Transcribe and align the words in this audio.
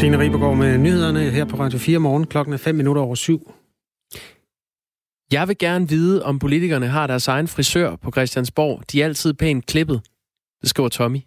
Signe 0.00 0.18
Ribergaard 0.18 0.56
med 0.56 0.78
nyhederne 0.78 1.20
her 1.30 1.44
på 1.44 1.56
Radio 1.56 1.78
4 1.78 1.98
morgen. 1.98 2.26
Klokken 2.26 2.54
er 2.54 2.58
5 2.58 2.74
minutter 2.74 3.02
over 3.02 3.14
syv. 3.14 3.52
Jeg 5.32 5.48
vil 5.48 5.58
gerne 5.58 5.88
vide, 5.88 6.24
om 6.24 6.38
politikerne 6.38 6.86
har 6.86 7.06
deres 7.06 7.28
egen 7.28 7.48
frisør 7.48 7.96
på 7.96 8.10
Christiansborg. 8.10 8.82
De 8.92 9.00
er 9.02 9.04
altid 9.04 9.34
pænt 9.34 9.66
klippet. 9.66 10.00
Det 10.60 10.70
skriver 10.70 10.88
Tommy. 10.88 11.18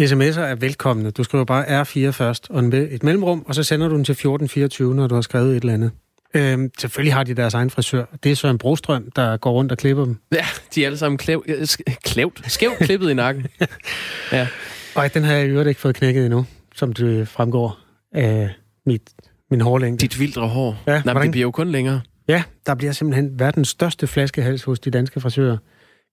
SMS'er 0.00 0.40
er 0.40 0.54
velkomne. 0.54 1.10
Du 1.10 1.22
skriver 1.22 1.44
bare 1.44 1.82
R4 1.82 2.10
først, 2.10 2.46
og 2.50 2.64
et 2.64 3.02
mellemrum, 3.02 3.44
og 3.46 3.54
så 3.54 3.62
sender 3.62 3.88
du 3.88 3.94
den 3.94 4.04
til 4.04 4.12
1424, 4.12 4.94
når 4.94 5.06
du 5.06 5.14
har 5.14 5.22
skrevet 5.22 5.56
et 5.56 5.60
eller 5.60 5.74
andet. 5.74 5.90
Øhm, 6.34 6.70
selvfølgelig 6.78 7.14
har 7.14 7.24
de 7.24 7.34
deres 7.34 7.54
egen 7.54 7.70
frisør. 7.70 8.04
Det 8.22 8.32
er 8.32 8.36
Søren 8.36 8.58
Brostrøm, 8.58 9.10
der 9.16 9.36
går 9.36 9.52
rundt 9.52 9.72
og 9.72 9.78
klipper 9.78 10.04
dem. 10.04 10.16
Ja, 10.32 10.46
de 10.74 10.82
er 10.82 10.86
alle 10.86 10.98
sammen 10.98 11.18
klæv, 11.18 11.44
klævt, 12.04 12.52
skævt 12.52 12.78
klippet 12.78 13.10
i 13.10 13.14
nakken. 13.14 13.46
Ja. 14.32 14.48
Og 14.94 15.14
den 15.14 15.24
har 15.24 15.32
jeg 15.32 15.46
i 15.46 15.48
øvrigt 15.48 15.68
ikke 15.68 15.80
fået 15.80 15.94
knækket 15.96 16.24
endnu, 16.24 16.46
som 16.74 16.92
det 16.92 17.28
fremgår 17.28 17.85
af 18.16 18.50
mit, 18.86 19.02
min 19.50 19.60
hårlængde. 19.60 20.02
Dit 20.02 20.20
vildre 20.20 20.48
hår. 20.48 20.82
Ja, 20.86 21.02
Nej, 21.04 21.22
det 21.22 21.30
bliver 21.30 21.42
jo 21.42 21.50
kun 21.50 21.68
længere. 21.68 22.00
Ja, 22.28 22.42
der 22.66 22.74
bliver 22.74 22.92
simpelthen 22.92 23.38
verdens 23.38 23.68
største 23.68 24.06
flaskehals 24.06 24.62
hos 24.62 24.80
de 24.80 24.90
danske 24.90 25.20
frisører. 25.20 25.56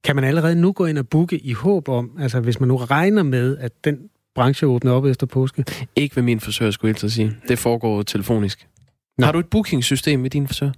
Kan 0.04 0.16
man 0.16 0.26
allerede 0.26 0.56
nu 0.56 0.72
gå 0.72 0.86
ind 0.86 0.98
og 0.98 1.08
booke 1.08 1.38
i 1.38 1.54
håb 1.54 1.90
om, 1.90 2.18
altså 2.20 2.40
hvis 2.40 2.60
man 2.60 2.68
nu 2.68 2.78
regner 2.78 3.24
med, 3.24 3.58
at 3.58 3.72
den 3.84 3.98
branche 4.36 4.68
åbner 4.68 4.92
op 4.92 5.06
efter 5.06 5.28
påske? 5.28 5.66
Ikke 5.96 6.16
ved 6.16 6.24
min 6.24 6.40
frisør, 6.40 6.72
skulle 6.72 6.96
jeg 7.02 7.12
sige. 7.12 7.38
Det 7.48 7.60
foregår 7.60 8.04
telefonisk. 8.04 8.68
Nå. 9.18 9.26
Har 9.26 9.32
du 9.32 9.40
et 9.40 9.48
bookingsystem 9.48 10.20
med 10.20 10.30
din 10.30 10.48
frisør? 10.48 10.72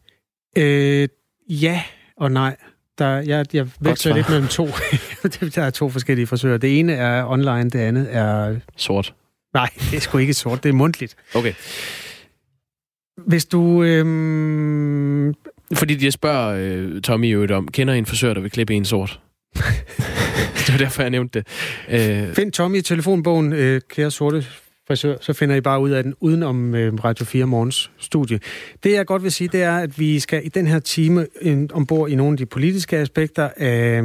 Øh, 0.57 1.07
ja 1.49 1.81
og 2.17 2.31
nej. 2.31 2.55
Der, 2.97 3.07
jeg 3.07 3.45
jeg 3.53 3.67
veksler 3.79 4.15
lidt 4.15 4.29
mellem 4.29 4.47
to. 4.47 4.67
der 5.55 5.61
er 5.61 5.69
to 5.69 5.89
forskellige 5.89 6.27
frisører. 6.27 6.57
Det 6.57 6.79
ene 6.79 6.93
er 6.93 7.25
online, 7.25 7.69
det 7.69 7.79
andet 7.79 8.07
er... 8.15 8.55
Sort. 8.77 9.13
Nej, 9.55 9.69
det 9.91 9.97
er 9.97 9.99
sgu 9.99 10.17
ikke 10.17 10.33
sort, 10.33 10.63
det 10.63 10.69
er 10.69 10.73
mundtligt. 10.73 11.15
Okay. 11.35 11.53
Hvis 13.27 13.45
du... 13.45 13.83
Øhm... 13.83 15.33
Fordi 15.73 15.95
de 15.95 16.11
spørger 16.11 16.55
øh, 16.59 17.01
Tommy 17.01 17.33
jo 17.33 17.55
om, 17.55 17.67
kender 17.67 17.93
en 17.93 18.05
frisør, 18.05 18.33
der 18.33 18.41
vil 18.41 18.51
klippe 18.51 18.73
en 18.73 18.85
sort? 18.85 19.19
det 20.65 20.71
var 20.71 20.77
derfor, 20.77 21.01
jeg 21.01 21.09
nævnte 21.09 21.39
det. 21.39 21.47
Øh... 21.89 22.33
Find 22.33 22.51
Tommy 22.51 22.77
i 22.77 22.81
telefonbogen, 22.81 23.53
øh, 23.53 23.81
kære 23.89 24.11
sorte 24.11 24.45
frisør, 24.87 25.17
så 25.21 25.33
finder 25.33 25.55
I 25.55 25.61
bare 25.61 25.79
ud 25.79 25.89
af 25.89 26.03
den 26.03 26.13
udenom 26.19 26.75
øh, 26.75 26.93
Radio 26.93 27.25
4 27.25 27.45
Morgens 27.45 27.91
studie. 27.97 28.39
Det 28.83 28.91
jeg 28.91 29.05
godt 29.05 29.23
vil 29.23 29.31
sige, 29.31 29.47
det 29.47 29.61
er, 29.61 29.77
at 29.77 29.99
vi 29.99 30.19
skal 30.19 30.45
i 30.45 30.49
den 30.49 30.67
her 30.67 30.79
time 30.79 31.27
ombord 31.73 32.09
i 32.09 32.15
nogle 32.15 32.33
af 32.33 32.37
de 32.37 32.45
politiske 32.45 32.97
aspekter 32.97 33.49
af 33.57 34.01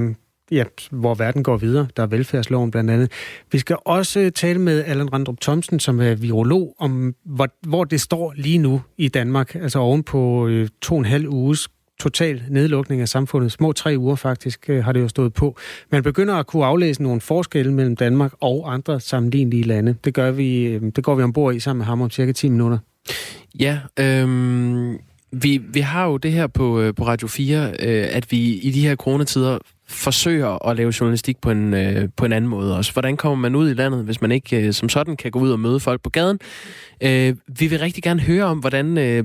ja, 0.51 0.65
hvor 0.91 1.15
verden 1.15 1.43
går 1.43 1.56
videre. 1.56 1.89
Der 1.97 2.03
er 2.03 2.06
velfærdsloven 2.06 2.70
blandt 2.70 2.91
andet. 2.91 3.12
Vi 3.53 3.59
skal 3.59 3.77
også 3.84 4.20
øh, 4.20 4.33
tale 4.33 4.59
med 4.59 4.84
Allan 4.84 5.12
Randrup 5.12 5.41
Thomsen, 5.41 5.81
som 5.81 6.01
er 6.01 6.15
virolog, 6.15 6.75
om 6.79 7.15
hvor, 7.25 7.48
hvor 7.67 7.84
det 7.84 8.01
står 8.01 8.33
lige 8.37 8.59
nu 8.59 8.83
i 8.98 9.09
Danmark, 9.09 9.55
altså 9.55 9.79
oven 9.79 10.03
på 10.03 10.47
øh, 10.48 10.69
to 10.83 10.95
og 10.95 10.98
en 10.98 11.05
halv 11.05 11.29
uges 11.29 11.69
total 12.01 12.42
nedlukning 12.48 13.01
af 13.01 13.09
samfundet. 13.09 13.53
Små 13.53 13.73
tre 13.73 13.95
uger 13.98 14.17
faktisk 14.17 14.70
øh, 14.70 14.84
har 14.84 14.92
det 14.92 15.01
jo 15.01 15.09
stået 15.09 15.34
på. 15.34 15.57
Man 15.91 16.03
begynder 16.03 16.34
at 16.34 16.47
kunne 16.47 16.64
aflæse 16.64 17.03
nogle 17.03 17.20
forskelle 17.20 17.73
mellem 17.73 17.97
Danmark 17.97 18.33
og 18.41 18.73
andre 18.73 19.01
sammenlignelige 19.01 19.62
lande. 19.62 19.95
Det, 20.05 20.14
gør 20.14 20.31
vi, 20.31 20.62
øh, 20.62 20.83
det 20.97 21.05
går 21.05 21.14
vi 21.14 21.23
ombord 21.23 21.55
i 21.55 21.61
sammen 21.61 21.79
med 21.79 21.87
ham 21.87 22.01
om 22.01 22.11
cirka 22.11 22.33
10 22.33 22.48
minutter. 22.48 22.79
Ja, 23.61 23.79
øhm, 24.01 24.98
vi, 25.33 25.61
vi 25.73 25.81
har 25.81 26.07
jo 26.07 26.17
det 26.17 26.33
her 26.33 26.47
på, 26.47 26.81
øh, 26.81 26.95
på 26.95 27.07
Radio 27.07 27.29
4, 27.29 27.70
øh, 27.81 28.07
at 28.11 28.33
vi 28.33 28.39
i 28.39 28.70
de 28.70 28.81
her 28.81 28.97
coronatider 28.97 29.59
forsøger 29.91 30.69
at 30.69 30.77
lave 30.77 30.92
journalistik 31.00 31.41
på 31.41 31.50
en, 31.50 31.74
øh, 31.74 32.08
på 32.16 32.24
en 32.24 32.33
anden 32.33 32.48
måde 32.48 32.77
også. 32.77 32.92
Hvordan 32.92 33.16
kommer 33.16 33.36
man 33.36 33.55
ud 33.55 33.70
i 33.70 33.74
landet, 33.74 34.05
hvis 34.05 34.20
man 34.20 34.33
ikke 34.33 34.66
øh, 34.66 34.72
som 34.72 34.88
sådan 34.88 35.16
kan 35.16 35.30
gå 35.30 35.38
ud 35.38 35.50
og 35.50 35.60
møde 35.60 35.80
folk 35.80 36.02
på 36.02 36.10
gaden? 36.10 36.39
Øh, 37.01 37.36
vi 37.58 37.67
vil 37.67 37.78
rigtig 37.78 38.02
gerne 38.02 38.20
høre 38.20 38.45
om, 38.45 38.58
hvordan 38.58 38.98
øh, 38.98 39.24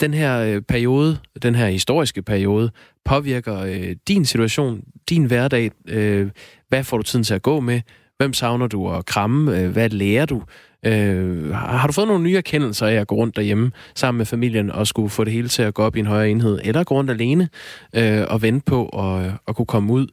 den 0.00 0.14
her 0.14 0.38
øh, 0.38 0.62
periode, 0.62 1.18
den 1.42 1.54
her 1.54 1.68
historiske 1.68 2.22
periode, 2.22 2.70
påvirker 3.04 3.60
øh, 3.60 3.96
din 4.08 4.24
situation, 4.24 4.80
din 5.08 5.24
hverdag. 5.24 5.70
Øh, 5.88 6.30
hvad 6.68 6.84
får 6.84 6.96
du 6.96 7.02
tiden 7.02 7.24
til 7.24 7.34
at 7.34 7.42
gå 7.42 7.60
med? 7.60 7.80
Hvem 8.16 8.32
savner 8.32 8.66
du 8.66 8.90
at 8.90 9.06
kramme? 9.06 9.58
Øh, 9.58 9.70
hvad 9.70 9.88
lærer 9.88 10.26
du? 10.26 10.42
Øh, 10.86 11.54
har 11.54 11.86
du 11.86 11.92
fået 11.92 12.08
nogle 12.08 12.24
nye 12.24 12.36
erkendelser 12.36 12.86
af 12.86 12.94
at 12.94 13.06
gå 13.06 13.14
rundt 13.14 13.36
derhjemme 13.36 13.72
sammen 13.94 14.18
med 14.18 14.26
familien 14.26 14.70
og 14.70 14.86
skulle 14.86 15.10
få 15.10 15.24
det 15.24 15.32
hele 15.32 15.48
til 15.48 15.62
at 15.62 15.74
gå 15.74 15.82
op 15.82 15.96
i 15.96 15.98
en 15.98 16.06
højere 16.06 16.30
enhed, 16.30 16.60
eller 16.64 16.84
gå 16.84 16.94
rundt 16.94 17.10
alene 17.10 17.48
øh, 17.96 18.24
og 18.28 18.42
vente 18.42 18.64
på 18.66 18.88
at, 18.88 19.32
at 19.48 19.56
kunne 19.56 19.66
komme 19.66 19.92
ud? 19.92 20.06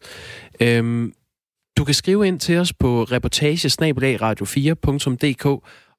Øh, 0.59 1.09
du 1.77 1.83
kan 1.83 1.93
skrive 1.93 2.27
ind 2.27 2.39
til 2.39 2.57
os 2.57 2.73
på 2.73 3.03
reportagesnabelagradio4.dk, 3.03 5.45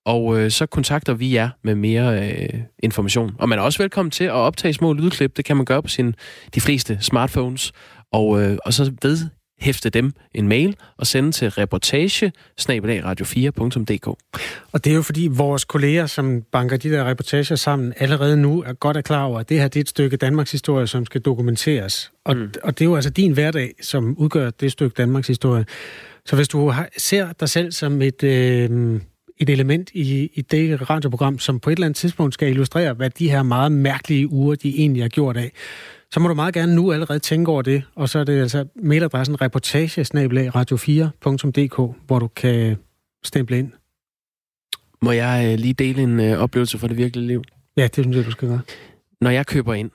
og 0.07 0.41
øh, 0.41 0.51
så 0.51 0.67
kontakter 0.67 1.15
vi 1.15 1.35
jer 1.35 1.49
med 1.65 1.75
mere 1.75 2.31
øh, 2.31 2.61
information. 2.79 3.35
Og 3.39 3.49
man 3.49 3.59
er 3.59 3.63
også 3.63 3.83
velkommen 3.83 4.11
til 4.11 4.25
at 4.25 4.33
optage 4.33 4.75
små 4.75 4.93
lydklip. 4.93 5.37
Det 5.37 5.45
kan 5.45 5.57
man 5.57 5.65
gøre 5.65 5.83
på 5.83 5.89
sin, 5.89 6.15
de 6.55 6.61
fleste 6.61 6.99
smartphones. 7.01 7.73
Og, 8.13 8.43
øh, 8.43 8.59
og 8.65 8.73
så 8.73 8.93
ved 9.03 9.29
hæfte 9.61 9.91
dem 9.91 10.13
en 10.35 10.49
mail 10.49 10.77
og 10.97 11.07
sende 11.07 11.33
til 11.33 11.51
reportage 11.51 12.33
radio4.dk. 12.61 14.07
Og 14.73 14.85
det 14.85 14.91
er 14.91 14.95
jo 14.95 15.03
fordi 15.03 15.29
vores 15.31 15.65
kolleger, 15.65 16.07
som 16.07 16.43
banker 16.53 16.77
de 16.77 16.91
der 16.91 17.05
reportager 17.05 17.57
sammen, 17.57 17.95
allerede 17.97 18.37
nu 18.37 18.63
er 18.63 18.73
godt 18.73 18.97
er 18.97 19.01
klar 19.01 19.25
over, 19.25 19.41
at 19.41 19.49
det 19.49 19.61
her 19.61 19.69
det 19.69 19.77
er 19.77 19.81
et 19.81 19.89
stykke 19.89 20.17
Danmarks 20.17 20.53
historie, 20.53 20.87
som 20.87 21.05
skal 21.05 21.21
dokumenteres. 21.21 22.13
Og, 22.25 22.37
mm. 22.37 22.53
og 22.63 22.79
det 22.79 22.85
er 22.85 22.89
jo 22.89 22.95
altså 22.95 23.11
din 23.11 23.33
hverdag, 23.33 23.75
som 23.83 24.15
udgør 24.19 24.51
det 24.51 24.73
stykke 24.73 24.95
Danmarks 24.95 25.29
historie. 25.29 25.65
Så 26.25 26.37
hvis 26.37 26.49
du 26.49 26.69
har, 26.69 26.89
ser 26.99 27.33
dig 27.41 27.49
selv 27.49 27.73
som 27.73 28.03
et, 28.03 28.23
øh, 28.23 29.01
et 29.39 29.51
element 29.51 29.91
i, 29.95 30.31
i 30.35 30.43
det 30.43 30.91
radioprogram, 30.91 31.39
som 31.39 31.61
på 31.61 31.71
et 31.71 31.77
eller 31.77 31.87
andet 31.87 31.97
tidspunkt 31.97 32.35
skal 32.35 32.49
illustrere, 32.49 32.93
hvad 32.93 33.11
de 33.11 33.31
her 33.31 33.43
meget 33.43 33.73
mærkelige 33.73 34.33
uger, 34.33 34.55
de 34.55 34.79
egentlig 34.79 35.03
har 35.03 35.09
gjort 35.09 35.37
af, 35.37 35.53
så 36.13 36.21
må 36.21 36.29
du 36.29 36.35
meget 36.35 36.55
gerne 36.55 36.75
nu 36.75 36.93
allerede 36.93 37.19
tænke 37.19 37.51
over 37.51 37.63
det. 37.63 37.83
Og 37.95 38.09
så 38.09 38.19
er 38.19 38.25
det 38.25 38.41
altså 38.41 38.65
mailadressen 38.83 39.41
reportagesnabelag 39.41 40.57
radio4.dk, 40.57 41.97
hvor 42.07 42.19
du 42.19 42.29
kan 42.29 42.77
stemple 43.25 43.59
ind. 43.59 43.73
Må 45.03 45.13
jeg 45.13 45.53
øh, 45.53 45.59
lige 45.59 45.75
dele 45.75 46.03
en 46.03 46.21
øh, 46.21 46.39
oplevelse 46.39 46.79
fra 46.79 46.89
det 46.89 46.97
virkelige 46.97 47.27
liv? 47.27 47.45
Ja, 47.77 47.83
det 47.83 47.95
synes 47.95 48.17
jeg, 48.17 48.25
du 48.25 48.31
skal 48.31 48.49
gøre. 48.49 48.61
Når 49.21 49.31
jeg 49.31 49.47
køber 49.47 49.75
ind, 49.75 49.91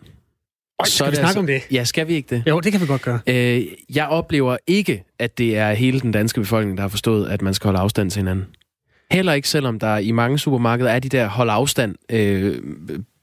Øj, 0.79 0.85
så 0.85 0.95
skal 0.95 1.11
vi 1.11 1.15
snakke 1.15 1.27
altså, 1.27 1.39
om 1.39 1.47
det? 1.47 1.61
Ja, 1.71 1.83
skal 1.83 2.07
vi 2.07 2.13
ikke 2.13 2.35
det? 2.35 2.43
Jo, 2.47 2.59
det 2.59 2.71
kan 2.71 2.81
vi 2.81 2.85
godt 2.85 3.01
gøre. 3.01 3.19
Øh, 3.27 3.65
jeg 3.95 4.07
oplever 4.07 4.57
ikke, 4.67 5.03
at 5.19 5.37
det 5.37 5.57
er 5.57 5.73
hele 5.73 5.99
den 5.99 6.11
danske 6.11 6.39
befolkning, 6.41 6.77
der 6.77 6.81
har 6.81 6.87
forstået, 6.87 7.29
at 7.29 7.41
man 7.41 7.53
skal 7.53 7.67
holde 7.67 7.79
afstand 7.79 8.11
til 8.11 8.19
hinanden. 8.19 8.45
Heller 9.11 9.33
ikke, 9.33 9.49
selvom 9.49 9.79
der 9.79 9.97
i 9.97 10.11
mange 10.11 10.39
supermarkeder 10.39 10.89
er 10.89 10.99
de 10.99 11.09
der 11.09 11.27
hold 11.27 11.49
afstand 11.51 11.95
øh, 12.11 12.59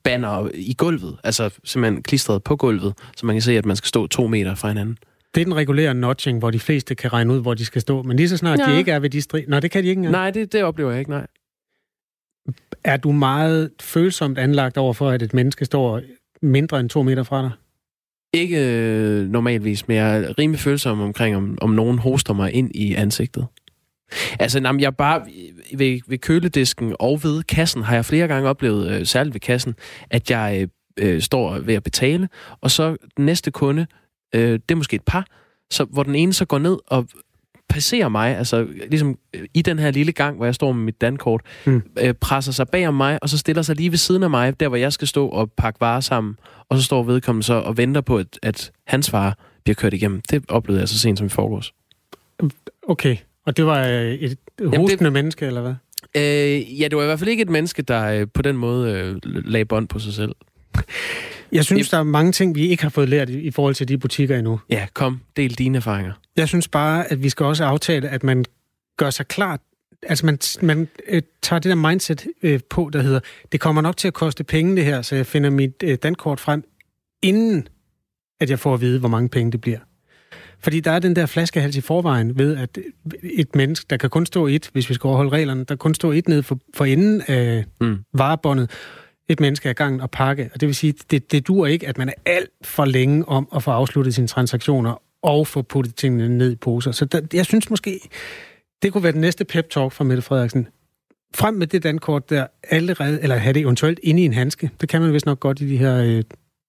banner 0.04 0.50
i 0.54 0.74
gulvet, 0.78 1.16
altså 1.24 1.50
simpelthen 1.64 2.02
klistret 2.02 2.42
på 2.42 2.56
gulvet, 2.56 2.94
så 3.16 3.26
man 3.26 3.34
kan 3.34 3.42
se, 3.42 3.58
at 3.58 3.66
man 3.66 3.76
skal 3.76 3.88
stå 3.88 4.06
to 4.06 4.26
meter 4.26 4.54
fra 4.54 4.68
hinanden. 4.68 4.98
Det 5.34 5.40
er 5.40 5.44
den 5.44 5.54
regulære 5.54 5.94
notching, 5.94 6.38
hvor 6.38 6.50
de 6.50 6.60
fleste 6.60 6.94
kan 6.94 7.12
regne 7.12 7.32
ud, 7.34 7.40
hvor 7.40 7.54
de 7.54 7.64
skal 7.64 7.80
stå. 7.80 8.02
Men 8.02 8.16
lige 8.16 8.28
så 8.28 8.36
snart 8.36 8.58
ja. 8.58 8.72
de 8.72 8.78
ikke 8.78 8.92
er 8.92 8.98
ved 8.98 9.10
de 9.10 9.20
stri... 9.20 9.44
Nå, 9.48 9.60
det 9.60 9.70
kan 9.70 9.82
de 9.82 9.88
ikke 9.88 9.98
engang. 9.98 10.12
Nej, 10.12 10.30
det, 10.30 10.52
det 10.52 10.62
oplever 10.64 10.90
jeg 10.90 10.98
ikke, 10.98 11.10
nej. 11.10 11.26
Er 12.84 12.96
du 12.96 13.12
meget 13.12 13.70
følsomt 13.80 14.38
anlagt 14.38 14.76
over 14.76 14.92
for, 14.92 15.10
at 15.10 15.22
et 15.22 15.34
menneske 15.34 15.64
står 15.64 16.00
mindre 16.42 16.80
end 16.80 16.88
to 16.88 17.02
meter 17.02 17.22
fra 17.22 17.42
dig? 17.42 17.50
Ikke 18.32 18.58
øh, 18.58 19.28
normalvis, 19.28 19.88
men 19.88 19.96
jeg 19.96 20.18
er 20.18 20.38
rimelig 20.38 20.60
følsom 20.60 21.00
omkring, 21.00 21.36
om, 21.36 21.58
om 21.60 21.70
nogen 21.70 21.98
hoster 21.98 22.34
mig 22.34 22.52
ind 22.52 22.70
i 22.74 22.94
ansigtet. 22.94 23.46
Altså, 24.38 24.60
jamen, 24.60 24.80
jeg 24.80 24.96
bare 24.96 25.22
ved, 25.74 26.00
ved 26.06 26.18
køledisken 26.18 26.96
og 26.98 27.22
ved 27.22 27.42
kassen 27.42 27.82
har 27.82 27.94
jeg 27.94 28.04
flere 28.04 28.28
gange 28.28 28.48
oplevet, 28.48 28.90
øh, 28.90 29.06
særligt 29.06 29.34
ved 29.34 29.40
kassen, 29.40 29.74
at 30.10 30.30
jeg 30.30 30.58
øh, 30.60 30.68
øh, 31.00 31.22
står 31.22 31.58
ved 31.58 31.74
at 31.74 31.82
betale, 31.82 32.28
og 32.60 32.70
så 32.70 32.96
den 33.16 33.26
næste 33.26 33.50
kunde, 33.50 33.86
øh, 34.34 34.52
det 34.52 34.70
er 34.70 34.74
måske 34.74 34.94
et 34.94 35.02
par, 35.06 35.26
så, 35.70 35.84
hvor 35.84 36.02
den 36.02 36.14
ene 36.14 36.32
så 36.32 36.44
går 36.44 36.58
ned 36.58 36.78
og 36.86 37.08
passerer 37.68 38.08
mig, 38.08 38.36
altså 38.36 38.66
ligesom 38.90 39.18
øh, 39.34 39.46
i 39.54 39.62
den 39.62 39.78
her 39.78 39.90
lille 39.90 40.12
gang, 40.12 40.36
hvor 40.36 40.44
jeg 40.44 40.54
står 40.54 40.72
med 40.72 40.84
mit 40.84 41.00
dankort, 41.00 41.40
mm. 41.66 41.82
øh, 42.00 42.14
presser 42.14 42.52
sig 42.52 42.68
bag 42.68 42.88
om 42.88 42.94
mig, 42.94 43.18
og 43.22 43.28
så 43.28 43.38
stiller 43.38 43.62
sig 43.62 43.76
lige 43.76 43.90
ved 43.90 43.98
siden 43.98 44.22
af 44.22 44.30
mig, 44.30 44.60
der 44.60 44.68
hvor 44.68 44.76
jeg 44.76 44.92
skal 44.92 45.08
stå 45.08 45.28
og 45.28 45.52
pakke 45.52 45.80
varer 45.80 46.00
sammen, 46.00 46.36
og 46.68 46.78
så 46.78 46.84
står 46.84 47.02
vedkommende 47.02 47.46
så 47.46 47.54
og 47.54 47.76
venter 47.76 48.00
på, 48.00 48.18
at, 48.18 48.38
at 48.42 48.72
hans 48.86 49.12
varer 49.12 49.32
bliver 49.64 49.74
kørt 49.74 49.94
igennem. 49.94 50.20
Det 50.30 50.44
oplevede 50.48 50.80
jeg 50.80 50.88
så 50.88 50.98
sent 50.98 51.18
som 51.18 51.26
i 51.26 51.30
forgårs. 51.30 51.72
Okay. 52.88 53.16
Og 53.46 53.56
det 53.56 53.66
var 53.66 53.86
øh, 53.86 54.14
et 54.14 54.38
hostende 54.64 55.04
det, 55.04 55.12
menneske, 55.12 55.46
eller 55.46 55.60
hvad? 55.60 55.74
Øh, 56.16 56.80
ja, 56.80 56.88
det 56.88 56.96
var 56.96 57.02
i 57.02 57.06
hvert 57.06 57.18
fald 57.18 57.30
ikke 57.30 57.42
et 57.42 57.50
menneske, 57.50 57.82
der 57.82 58.04
øh, 58.04 58.26
på 58.34 58.42
den 58.42 58.56
måde 58.56 58.92
øh, 58.92 59.16
lagde 59.24 59.64
bånd 59.64 59.88
på 59.88 59.98
sig 59.98 60.12
selv. 60.12 60.34
Jeg 61.52 61.64
synes, 61.64 61.90
der 61.90 61.98
er 61.98 62.02
mange 62.02 62.32
ting, 62.32 62.54
vi 62.54 62.68
ikke 62.68 62.82
har 62.82 62.90
fået 62.90 63.08
lært 63.08 63.30
i, 63.30 63.40
i 63.40 63.50
forhold 63.50 63.74
til 63.74 63.88
de 63.88 63.98
butikker 63.98 64.38
endnu. 64.38 64.60
Ja, 64.70 64.86
kom, 64.94 65.20
del 65.36 65.54
dine 65.54 65.76
erfaringer. 65.76 66.12
Jeg 66.36 66.48
synes 66.48 66.68
bare, 66.68 67.12
at 67.12 67.22
vi 67.22 67.28
skal 67.28 67.46
også 67.46 67.64
aftale, 67.64 68.08
at 68.08 68.22
man 68.22 68.44
gør 68.96 69.10
sig 69.10 69.26
klart, 69.28 69.60
altså 70.02 70.26
man, 70.26 70.38
man 70.62 70.88
øh, 71.08 71.22
tager 71.42 71.60
det 71.60 71.68
der 71.68 71.74
mindset 71.74 72.26
øh, 72.42 72.60
på, 72.70 72.90
der 72.92 73.02
hedder, 73.02 73.20
det 73.52 73.60
kommer 73.60 73.82
nok 73.82 73.96
til 73.96 74.08
at 74.08 74.14
koste 74.14 74.44
penge 74.44 74.76
det 74.76 74.84
her, 74.84 75.02
så 75.02 75.16
jeg 75.16 75.26
finder 75.26 75.50
mit 75.50 75.82
øh, 75.84 75.98
dankort 76.02 76.40
frem, 76.40 76.64
inden 77.22 77.68
at 78.40 78.50
jeg 78.50 78.58
får 78.58 78.74
at 78.74 78.80
vide, 78.80 78.98
hvor 78.98 79.08
mange 79.08 79.28
penge 79.28 79.52
det 79.52 79.60
bliver. 79.60 79.78
Fordi 80.62 80.80
der 80.80 80.90
er 80.90 80.98
den 80.98 81.16
der 81.16 81.26
flaskehals 81.26 81.76
i 81.76 81.80
forvejen 81.80 82.38
ved, 82.38 82.56
at 82.56 82.78
et 83.22 83.54
menneske, 83.54 83.86
der 83.90 83.96
kan 83.96 84.10
kun 84.10 84.26
stå 84.26 84.46
et, 84.46 84.70
hvis 84.72 84.88
vi 84.88 84.94
skal 84.94 85.08
overholde 85.08 85.30
reglerne, 85.30 85.60
der 85.60 85.64
kan 85.64 85.78
kun 85.78 85.94
stå 85.94 86.12
et 86.12 86.28
ned 86.28 86.42
for, 86.42 86.58
for 86.74 86.84
enden 86.84 87.22
af 87.26 87.64
mm. 87.80 87.98
varebåndet, 88.12 88.70
et 89.28 89.40
menneske 89.40 89.68
er 89.68 89.72
gangen 89.72 90.00
og 90.00 90.10
pakke. 90.10 90.50
Og 90.54 90.60
det 90.60 90.66
vil 90.66 90.74
sige, 90.74 90.94
det, 91.10 91.32
det 91.32 91.46
dur 91.46 91.66
ikke, 91.66 91.88
at 91.88 91.98
man 91.98 92.08
er 92.08 92.12
alt 92.26 92.50
for 92.62 92.84
længe 92.84 93.28
om 93.28 93.48
at 93.54 93.62
få 93.62 93.70
afsluttet 93.70 94.14
sine 94.14 94.26
transaktioner 94.26 95.02
og 95.22 95.46
få 95.46 95.62
puttet 95.62 95.94
tingene 95.94 96.28
ned 96.28 96.52
i 96.52 96.56
poser. 96.56 96.92
Så 96.92 97.04
der, 97.04 97.20
jeg 97.32 97.46
synes 97.46 97.70
måske, 97.70 98.00
det 98.82 98.92
kunne 98.92 99.02
være 99.02 99.12
den 99.12 99.20
næste 99.20 99.44
pep-talk 99.44 99.92
fra 99.92 100.04
Mette 100.04 100.22
Frederiksen. 100.22 100.68
Frem 101.34 101.54
med 101.54 101.66
det 101.66 101.82
dankort 101.82 102.30
der 102.30 102.46
allerede, 102.70 103.22
eller 103.22 103.36
have 103.36 103.52
det 103.52 103.60
eventuelt 103.60 104.00
inde 104.02 104.22
i 104.22 104.24
en 104.24 104.32
handske. 104.32 104.70
Det 104.80 104.88
kan 104.88 105.00
man 105.00 105.12
vist 105.12 105.26
nok 105.26 105.40
godt 105.40 105.60
i 105.60 105.68
de 105.68 105.76
her 105.76 105.96
øh, 105.96 106.22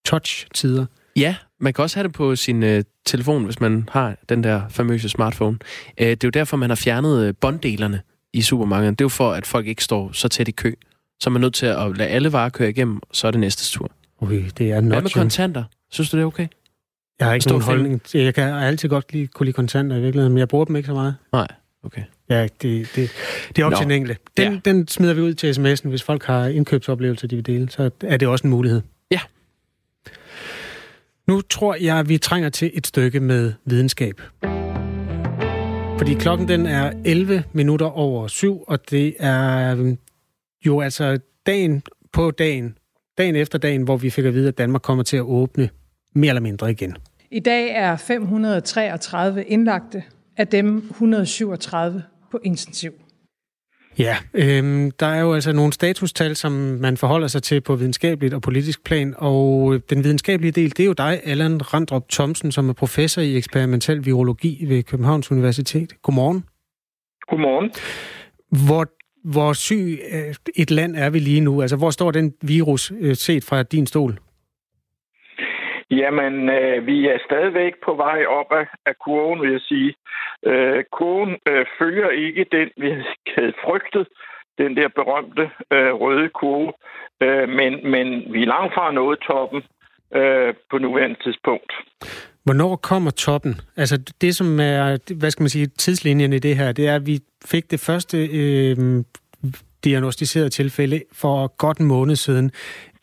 touch-tider. 0.05 0.85
Ja, 1.15 1.35
man 1.61 1.73
kan 1.73 1.81
også 1.81 1.95
have 1.97 2.07
det 2.07 2.13
på 2.13 2.35
sin 2.35 2.63
øh, 2.63 2.83
telefon, 3.05 3.45
hvis 3.45 3.59
man 3.59 3.89
har 3.91 4.15
den 4.29 4.43
der 4.43 4.61
famøse 4.69 5.09
smartphone. 5.09 5.57
Øh, 5.97 6.07
det 6.07 6.23
er 6.23 6.27
jo 6.27 6.29
derfor, 6.29 6.57
man 6.57 6.69
har 6.69 6.75
fjernet 6.75 7.25
øh, 7.25 7.33
bonddelerne 7.41 8.01
i 8.33 8.41
supermarkedet. 8.41 8.99
Det 8.99 9.03
er 9.03 9.05
jo 9.05 9.09
for, 9.09 9.31
at 9.31 9.45
folk 9.45 9.67
ikke 9.67 9.83
står 9.83 10.11
så 10.13 10.27
tæt 10.27 10.47
i 10.47 10.51
kø. 10.51 10.73
Så 11.19 11.29
er 11.29 11.31
man 11.31 11.41
nødt 11.41 11.53
til 11.53 11.65
at 11.65 11.97
lade 11.97 12.09
alle 12.09 12.31
varer 12.31 12.49
køre 12.49 12.69
igennem, 12.69 12.95
og 12.95 13.15
så 13.15 13.27
er 13.27 13.31
det 13.31 13.39
næste 13.39 13.77
tur. 13.77 13.91
Ui, 14.21 14.49
det 14.57 14.71
er 14.71 14.81
Hvad 14.81 15.01
med 15.01 15.09
kontanter? 15.09 15.63
Synes 15.91 16.09
du, 16.09 16.17
det 16.17 16.23
er 16.23 16.27
okay? 16.27 16.47
Jeg 17.19 17.27
har 17.27 17.33
ikke 17.33 17.47
nogen 17.47 17.63
holdning. 17.63 18.01
Jeg 18.13 18.33
kan 18.33 18.43
altid 18.43 18.89
godt 18.89 19.13
lide, 19.13 19.27
kunne 19.27 19.45
lide 19.45 19.53
kontanter 19.53 19.95
i 19.95 20.01
virkeligheden, 20.01 20.33
men 20.33 20.39
jeg 20.39 20.47
bruger 20.47 20.65
dem 20.65 20.75
ikke 20.75 20.87
så 20.87 20.93
meget. 20.93 21.15
Nej, 21.31 21.47
okay. 21.83 22.01
Ja, 22.29 22.43
det, 22.43 22.89
det, 22.95 23.11
det 23.55 23.61
er 23.61 23.65
op 23.65 23.71
Nå. 23.71 23.77
til 23.77 23.83
den 23.83 23.91
enkelte. 23.91 24.17
Den, 24.37 24.53
ja. 24.53 24.59
den 24.65 24.87
smider 24.87 25.13
vi 25.13 25.21
ud 25.21 25.33
til 25.33 25.51
sms'en, 25.53 25.89
hvis 25.89 26.03
folk 26.03 26.23
har 26.23 26.47
indkøbsoplevelser, 26.47 27.27
de 27.27 27.35
vil 27.35 27.45
dele. 27.45 27.69
Så 27.69 27.89
er 28.03 28.17
det 28.17 28.27
også 28.27 28.47
en 28.47 28.49
mulighed. 28.49 28.81
Nu 31.31 31.41
tror 31.41 31.75
jeg, 31.81 31.99
at 31.99 32.09
vi 32.09 32.17
trænger 32.17 32.49
til 32.49 32.71
et 32.73 32.87
stykke 32.87 33.19
med 33.19 33.53
videnskab. 33.65 34.21
Fordi 35.97 36.13
klokken 36.13 36.47
den 36.47 36.65
er 36.65 36.91
11 37.05 37.43
minutter 37.53 37.85
over 37.85 38.27
syv, 38.27 38.63
og 38.67 38.89
det 38.89 39.15
er 39.19 39.71
øhm, 39.71 39.97
jo 40.65 40.81
altså 40.81 41.19
dagen 41.45 41.83
på 42.13 42.31
dagen, 42.31 42.77
dagen 43.17 43.35
efter 43.35 43.57
dagen, 43.57 43.81
hvor 43.81 43.97
vi 43.97 44.09
fik 44.09 44.25
at 44.25 44.33
vide, 44.33 44.47
at 44.47 44.57
Danmark 44.57 44.81
kommer 44.81 45.03
til 45.03 45.17
at 45.17 45.23
åbne 45.23 45.69
mere 46.15 46.29
eller 46.29 46.41
mindre 46.41 46.71
igen. 46.71 46.97
I 47.31 47.39
dag 47.39 47.69
er 47.75 47.95
533 47.95 49.43
indlagte, 49.45 50.03
af 50.37 50.47
dem 50.47 50.77
137 50.77 52.03
på 52.31 52.39
intensiv. 52.43 53.00
Ja, 53.99 54.17
øhm, 54.33 54.91
der 54.91 55.05
er 55.05 55.21
jo 55.21 55.33
altså 55.33 55.51
nogle 55.51 55.73
statustal, 55.73 56.35
som 56.35 56.51
man 56.51 56.97
forholder 56.97 57.27
sig 57.27 57.43
til 57.43 57.61
på 57.61 57.75
videnskabeligt 57.75 58.33
og 58.33 58.41
politisk 58.41 58.83
plan, 58.83 59.13
og 59.17 59.81
den 59.89 60.03
videnskabelige 60.03 60.51
del, 60.51 60.69
det 60.69 60.79
er 60.79 60.85
jo 60.85 60.93
dig, 60.93 61.21
Allan 61.23 61.73
Randrup 61.73 62.09
Thomsen, 62.09 62.51
som 62.51 62.69
er 62.69 62.73
professor 62.73 63.21
i 63.21 63.37
eksperimentel 63.37 64.05
virologi 64.05 64.65
ved 64.67 64.83
Københavns 64.83 65.31
Universitet. 65.31 65.93
Godmorgen. 66.01 66.43
Godmorgen. 67.29 67.71
Hvor, 68.67 68.85
hvor 69.23 69.53
syg 69.53 69.99
øh, 70.11 70.35
et 70.55 70.71
land 70.71 70.95
er 70.95 71.09
vi 71.09 71.19
lige 71.19 71.41
nu? 71.41 71.61
Altså, 71.61 71.75
hvor 71.75 71.89
står 71.89 72.11
den 72.11 72.33
virus 72.41 72.91
øh, 72.99 73.15
set 73.15 73.43
fra 73.43 73.63
din 73.63 73.87
stol? 73.87 74.19
Jamen, 75.91 76.49
øh, 76.49 76.87
vi 76.87 77.07
er 77.07 77.17
stadigvæk 77.25 77.73
på 77.85 77.93
vej 77.95 78.25
op 78.25 78.51
af, 78.51 78.67
af 78.85 78.95
kurven, 79.03 79.41
vil 79.41 79.51
jeg 79.51 79.61
sige. 79.61 79.93
Øh, 80.45 80.83
kurven 80.91 81.35
øh, 81.49 81.65
følger 81.79 82.09
ikke 82.09 82.45
den, 82.51 82.69
vi 82.77 82.89
havde 83.35 83.53
frygtet, 83.65 84.07
den 84.57 84.77
der 84.77 84.87
berømte 84.87 85.49
øh, 85.73 85.93
røde 86.01 86.29
kurve, 86.29 86.73
øh, 87.23 87.49
men, 87.49 87.91
men 87.91 88.33
vi 88.33 88.41
er 88.41 88.51
langt 88.55 88.73
fra 88.73 88.91
nået 88.91 89.19
toppen 89.19 89.61
øh, 90.15 90.53
på 90.71 90.77
nuværende 90.77 91.19
tidspunkt. 91.23 91.71
Hvornår 92.43 92.75
kommer 92.75 93.11
toppen? 93.11 93.55
Altså 93.77 93.97
det, 94.21 94.35
som 94.35 94.59
er, 94.59 95.13
hvad 95.19 95.31
skal 95.31 95.43
man 95.43 95.49
sige, 95.49 95.67
tidslinjen 95.67 96.33
i 96.33 96.39
det 96.39 96.55
her, 96.55 96.71
det 96.71 96.87
er, 96.87 96.95
at 96.95 97.05
vi 97.05 97.19
fik 97.45 97.71
det 97.71 97.79
første 97.79 98.17
øh, 98.17 98.77
diagnostiserede 99.83 100.49
tilfælde 100.49 101.01
for 101.13 101.57
godt 101.57 101.77
en 101.77 101.85
måned 101.85 102.15
siden. 102.15 102.51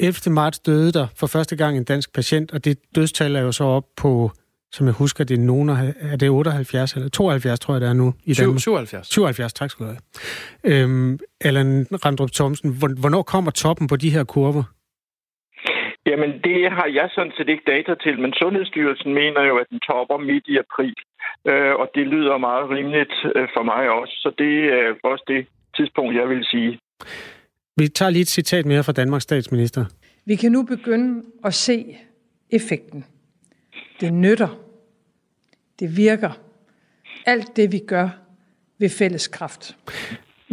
11. 0.01 0.35
marts 0.35 0.59
døde 0.59 0.93
der 0.93 1.07
for 1.17 1.27
første 1.27 1.57
gang 1.57 1.77
en 1.77 1.85
dansk 1.85 2.15
patient, 2.15 2.53
og 2.53 2.65
det 2.65 2.79
dødstal 2.95 3.37
er 3.37 3.41
jo 3.41 3.53
så 3.53 3.65
op 3.65 3.85
på, 3.97 4.31
som 4.73 4.87
jeg 4.87 4.95
husker, 4.95 5.25
det 5.25 5.39
er 5.39 5.43
nogen 5.43 5.69
er 6.01 6.17
det 6.17 6.31
78 6.31 6.93
eller 6.93 7.09
72, 7.09 7.61
tror 7.61 7.75
jeg, 7.75 7.81
det 7.81 7.89
er 7.89 7.93
nu 7.93 8.15
i 8.25 8.35
Danmark. 8.35 8.61
77. 8.61 9.07
77, 9.07 9.53
tak 9.53 9.71
skal 9.71 9.87
du 9.87 9.91
have. 9.91 10.83
Øhm, 10.83 11.19
Allan 11.41 11.87
Randrup 12.05 12.31
Thomsen, 12.31 12.71
hvornår 13.01 13.23
kommer 13.23 13.51
toppen 13.51 13.87
på 13.89 13.97
de 13.97 14.11
her 14.11 14.25
kurver? 14.25 14.63
Jamen, 16.07 16.33
det 16.45 16.73
har 16.77 16.89
jeg 16.99 17.09
sådan 17.15 17.33
set 17.37 17.49
ikke 17.49 17.71
data 17.75 17.95
til, 18.05 18.21
men 18.21 18.33
Sundhedsstyrelsen 18.33 19.15
mener 19.15 19.43
jo, 19.51 19.57
at 19.57 19.67
den 19.71 19.81
topper 19.81 20.17
midt 20.17 20.47
i 20.47 20.57
april. 20.65 20.97
Øh, 21.51 21.75
og 21.81 21.87
det 21.95 22.07
lyder 22.07 22.39
meget 22.49 22.71
rimeligt 22.71 23.15
øh, 23.37 23.49
for 23.55 23.63
mig 23.63 23.91
også, 23.91 24.15
så 24.23 24.31
det 24.39 24.55
er 24.79 24.95
også 25.05 25.25
det 25.29 25.47
tidspunkt, 25.79 26.13
jeg 26.21 26.29
vil 26.29 26.45
sige. 26.45 26.79
Vi 27.77 27.89
tager 27.89 28.11
lige 28.11 28.23
et 28.29 28.35
citat 28.39 28.67
mere 28.67 28.85
fra 28.85 28.93
Danmarks 28.93 29.25
statsminister. 29.25 29.85
Vi 30.27 30.37
kan 30.37 30.53
nu 30.53 30.63
begynde 30.63 31.23
at 31.45 31.55
se 31.55 31.97
effekten. 32.51 33.05
Det 34.01 34.15
nytter. 34.15 34.49
Det 35.81 35.97
virker. 35.97 36.31
Alt 37.27 37.57
det, 37.57 37.73
vi 37.73 37.81
gør 37.89 38.09
ved 38.79 38.91
fælles 38.99 39.29
kraft. 39.29 39.77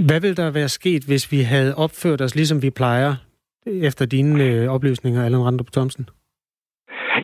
Hvad 0.08 0.22
vil 0.22 0.38
der 0.38 0.52
være 0.52 0.70
sket, 0.70 1.04
hvis 1.04 1.32
vi 1.32 1.42
havde 1.42 1.76
opført 1.76 2.22
os, 2.22 2.36
ligesom 2.36 2.62
vi 2.62 2.70
plejer, 2.70 3.16
efter 3.66 4.06
dine 4.06 4.44
øh, 4.44 4.68
oplysninger, 4.76 5.26
Allan 5.26 5.46
Randrup 5.46 5.72
Thomsen? 5.72 6.10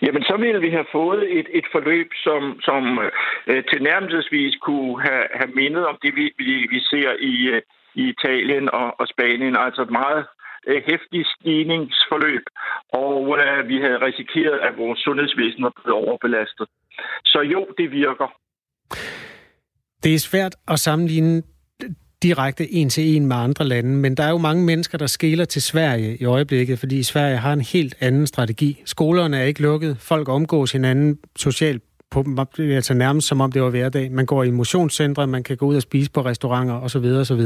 Jamen, 0.01 0.24
så 0.24 0.36
ville 0.38 0.62
vi 0.62 0.69
have 0.69 0.86
fået 0.92 1.39
et, 1.39 1.47
et 1.54 1.65
forløb, 1.71 2.09
som, 2.25 2.42
som 2.68 3.00
øh, 3.47 3.63
tilnærmelsesvis 3.71 4.56
kunne 4.56 5.01
have, 5.01 5.25
have 5.39 5.51
mindet 5.56 5.83
om 5.86 5.97
det, 6.04 6.15
vi, 6.15 6.25
vi, 6.38 6.68
vi 6.74 6.80
ser 6.80 7.12
i, 7.31 7.33
øh, 7.54 7.62
i 7.95 8.03
Italien 8.13 8.69
og, 8.73 8.99
og 8.99 9.07
Spanien. 9.13 9.55
Altså 9.55 9.81
et 9.81 9.91
meget 10.01 10.25
øh, 10.67 10.81
hæftigt 10.89 11.27
stigningsforløb, 11.35 12.45
og 12.93 13.38
øh, 13.43 13.67
vi 13.67 13.77
havde 13.85 14.05
risikeret, 14.07 14.59
at 14.67 14.73
vores 14.77 14.99
sundhedsvæsen 14.99 15.63
var 15.63 15.73
blevet 15.75 16.07
overbelastet. 16.07 16.67
Så 17.25 17.39
jo, 17.41 17.67
det 17.77 17.91
virker. 17.91 18.27
Det 20.03 20.13
er 20.13 20.19
svært 20.19 20.55
at 20.67 20.79
sammenligne 20.79 21.43
direkte 22.23 22.73
en 22.73 22.89
til 22.89 23.15
en 23.15 23.25
med 23.25 23.35
andre 23.35 23.65
lande, 23.65 23.89
men 23.89 24.17
der 24.17 24.23
er 24.23 24.29
jo 24.29 24.37
mange 24.37 24.65
mennesker, 24.65 24.97
der 24.97 25.07
skæler 25.07 25.45
til 25.45 25.61
Sverige 25.61 26.17
i 26.17 26.25
øjeblikket, 26.25 26.79
fordi 26.79 27.03
Sverige 27.03 27.37
har 27.37 27.53
en 27.53 27.61
helt 27.61 27.95
anden 27.99 28.27
strategi. 28.27 28.81
Skolerne 28.85 29.37
er 29.37 29.44
ikke 29.44 29.61
lukket, 29.61 29.97
folk 29.97 30.29
omgås 30.29 30.71
hinanden 30.71 31.19
socialt 31.35 31.83
på, 32.11 32.25
altså 32.59 32.93
nærmest 32.93 33.27
som 33.27 33.41
om 33.41 33.51
det 33.51 33.61
var 33.61 33.69
hverdag. 33.69 34.11
Man 34.11 34.25
går 34.25 34.44
i 34.44 34.51
motionscentre, 34.51 35.27
man 35.27 35.44
kan 35.44 35.57
gå 35.57 35.65
ud 35.65 35.75
og 35.75 35.81
spise 35.81 36.11
på 36.11 36.21
restauranter 36.21 36.73
osv. 36.73 37.06
osv. 37.06 37.41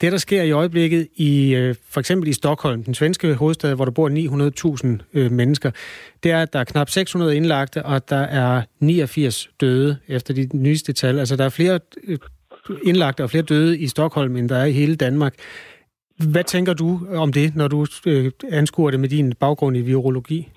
Det, 0.00 0.12
der 0.12 0.18
sker 0.18 0.42
i 0.42 0.50
øjeblikket 0.50 1.08
i 1.16 1.54
øh, 1.54 1.74
for 1.88 2.00
eksempel 2.00 2.28
i 2.28 2.32
Stockholm, 2.32 2.84
den 2.84 2.94
svenske 2.94 3.34
hovedstad, 3.34 3.74
hvor 3.74 3.84
der 3.84 3.92
bor 3.92 4.08
900.000 4.98 5.04
øh, 5.14 5.32
mennesker, 5.32 5.70
det 6.22 6.32
er, 6.32 6.42
at 6.42 6.52
der 6.52 6.58
er 6.58 6.64
knap 6.64 6.90
600 6.90 7.36
indlagte, 7.36 7.84
og 7.84 8.08
der 8.08 8.16
er 8.16 8.62
89 8.80 9.50
døde 9.60 9.96
efter 10.08 10.34
de 10.34 10.48
nyeste 10.52 10.92
tal. 10.92 11.18
Altså, 11.18 11.36
der 11.36 11.44
er 11.44 11.48
flere 11.48 11.80
øh, 12.04 12.18
indlagte 12.84 13.22
og 13.22 13.30
flere 13.30 13.42
døde 13.42 13.78
i 13.78 13.88
Stockholm, 13.88 14.36
end 14.36 14.48
der 14.48 14.56
er 14.56 14.64
i 14.64 14.72
hele 14.72 14.96
Danmark. 14.96 15.34
Hvad 16.16 16.44
tænker 16.44 16.74
du 16.74 17.00
om 17.14 17.32
det, 17.32 17.56
når 17.56 17.68
du 17.68 17.86
øh, 18.06 18.30
anskuer 18.50 18.90
det 18.90 19.00
med 19.00 19.08
din 19.08 19.32
baggrund 19.40 19.76
i 19.76 19.80
virologi? 19.80 20.48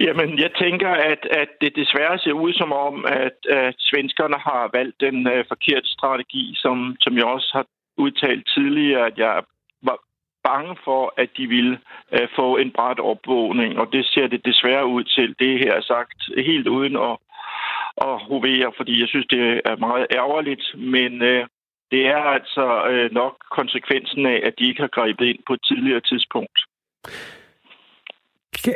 Jamen, 0.00 0.38
jeg 0.38 0.50
tænker, 0.62 0.90
at, 0.90 1.26
at 1.30 1.48
det 1.60 1.76
desværre 1.76 2.18
ser 2.18 2.32
ud 2.32 2.52
som 2.52 2.72
om, 2.72 3.04
at, 3.08 3.38
at 3.48 3.74
svenskerne 3.78 4.38
har 4.38 4.70
valgt 4.72 5.00
den 5.00 5.26
uh, 5.26 5.44
forkerte 5.48 5.88
strategi, 5.96 6.54
som, 6.56 6.96
som 7.00 7.16
jeg 7.16 7.24
også 7.24 7.50
har 7.52 7.66
udtalt 7.96 8.48
tidligere, 8.54 9.06
at 9.06 9.18
jeg 9.18 9.42
var 9.82 9.98
bange 10.44 10.76
for, 10.84 11.14
at 11.16 11.30
de 11.36 11.46
ville 11.46 11.78
uh, 12.12 12.28
få 12.36 12.56
en 12.56 12.70
bræt 12.70 13.00
opvågning, 13.00 13.78
og 13.78 13.86
det 13.92 14.06
ser 14.06 14.26
det 14.26 14.44
desværre 14.44 14.86
ud 14.86 15.04
til. 15.04 15.34
Det 15.38 15.58
her 15.58 15.72
er 15.74 15.82
sagt 15.82 16.18
helt 16.36 16.68
uden 16.68 16.96
at, 16.96 17.16
at 18.08 18.14
hovere, 18.28 18.72
fordi 18.76 19.00
jeg 19.00 19.08
synes, 19.08 19.26
det 19.26 19.60
er 19.64 19.76
meget 19.76 20.06
ærgerligt, 20.10 20.64
men 20.76 21.12
uh, 21.22 21.42
det 21.90 22.06
er 22.06 22.22
altså 22.36 22.66
uh, 22.90 23.14
nok 23.14 23.34
konsekvensen 23.50 24.26
af, 24.26 24.40
at 24.44 24.54
de 24.58 24.68
ikke 24.68 24.80
har 24.80 24.94
grebet 24.98 25.26
ind 25.26 25.38
på 25.46 25.52
et 25.52 25.62
tidligere 25.62 26.00
tidspunkt. 26.00 26.58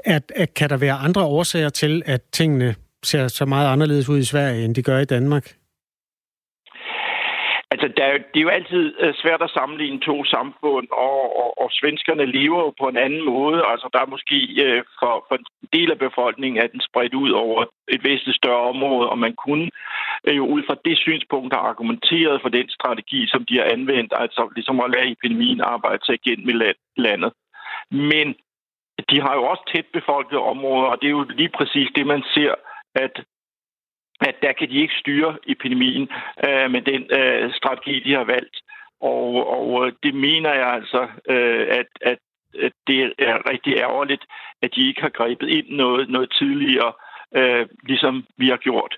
At, 0.05 0.33
at, 0.37 0.55
kan 0.55 0.71
der 0.71 0.77
være 0.77 0.93
andre 0.93 1.23
årsager 1.23 1.69
til, 1.69 2.03
at 2.07 2.23
tingene 2.33 2.75
ser 3.03 3.29
så 3.29 3.45
meget 3.45 3.73
anderledes 3.73 4.09
ud 4.09 4.19
i 4.19 4.25
Sverige, 4.25 4.65
end 4.65 4.75
de 4.75 4.83
gør 4.83 4.99
i 4.99 5.05
Danmark? 5.05 5.55
Altså, 7.71 7.89
der 7.97 8.07
det 8.33 8.39
er 8.41 8.47
jo 8.49 8.57
altid 8.59 8.85
øh, 9.01 9.15
svært 9.23 9.43
at 9.43 9.55
sammenligne 9.59 10.01
to 10.01 10.25
samfund, 10.25 10.87
og, 11.07 11.21
og, 11.43 11.51
og 11.63 11.69
svenskerne 11.73 12.27
lever 12.39 12.61
jo 12.67 12.71
på 12.81 12.87
en 12.89 12.97
anden 13.07 13.25
måde. 13.25 13.61
Altså, 13.73 13.87
der 13.93 14.01
er 14.03 14.13
måske 14.15 14.39
øh, 14.65 14.83
for, 15.01 15.15
for 15.29 15.37
en 15.37 15.69
del 15.73 15.91
af 15.91 15.99
befolkningen 15.99 16.63
er 16.63 16.67
den 16.67 16.81
spredt 16.89 17.15
ud 17.15 17.31
over 17.31 17.61
et 17.95 18.05
væsentligt 18.05 18.41
større 18.43 18.69
område, 18.73 19.11
og 19.13 19.19
man 19.19 19.35
kunne 19.45 19.69
øh, 20.27 20.37
jo 20.37 20.45
ud 20.55 20.63
fra 20.67 20.77
det 20.85 20.97
synspunkt 20.99 21.55
have 21.55 21.69
argumenteret 21.73 22.43
for 22.43 22.49
den 22.49 22.69
strategi, 22.77 23.21
som 23.33 23.45
de 23.49 23.55
har 23.59 23.67
anvendt, 23.77 24.13
altså 24.17 24.43
ligesom 24.57 24.81
at 24.81 24.93
lade 24.95 25.13
epidemien 25.13 25.61
arbejde 25.61 26.03
sig 26.05 26.15
igennem 26.15 26.49
i 26.49 26.57
landet. 27.07 27.33
Men 27.91 28.27
de 29.11 29.21
har 29.21 29.35
jo 29.35 29.45
også 29.45 29.63
tæt 29.75 29.87
befolkede 29.93 30.41
områder, 30.41 30.89
og 30.89 30.99
det 31.01 31.07
er 31.07 31.11
jo 31.11 31.23
lige 31.23 31.49
præcis 31.59 31.89
det, 31.95 32.07
man 32.07 32.23
ser, 32.35 32.55
at 32.95 33.25
at 34.21 34.37
der 34.43 34.53
kan 34.53 34.69
de 34.71 34.83
ikke 34.83 34.95
styre 35.01 35.37
epidemien 35.47 36.09
øh, 36.49 36.71
med 36.71 36.83
den 36.83 37.03
øh, 37.19 37.53
strategi, 37.55 38.01
de 38.01 38.13
har 38.13 38.25
valgt. 38.25 38.57
Og, 39.01 39.49
og 39.59 39.87
øh, 39.87 39.93
det 40.03 40.15
mener 40.15 40.55
jeg 40.55 40.69
altså, 40.79 41.09
øh, 41.29 41.67
at, 41.71 41.87
at, 42.01 42.19
at 42.63 42.73
det 42.87 43.15
er 43.19 43.51
rigtig 43.51 43.77
ærgerligt, 43.77 44.25
at 44.63 44.75
de 44.75 44.89
ikke 44.89 45.03
har 45.03 45.09
grebet 45.09 45.49
ind 45.49 45.69
noget, 45.69 46.09
noget 46.09 46.33
tidligere, 46.39 46.93
øh, 47.37 47.67
ligesom 47.83 48.25
vi 48.37 48.49
har 48.49 48.57
gjort. 48.57 48.97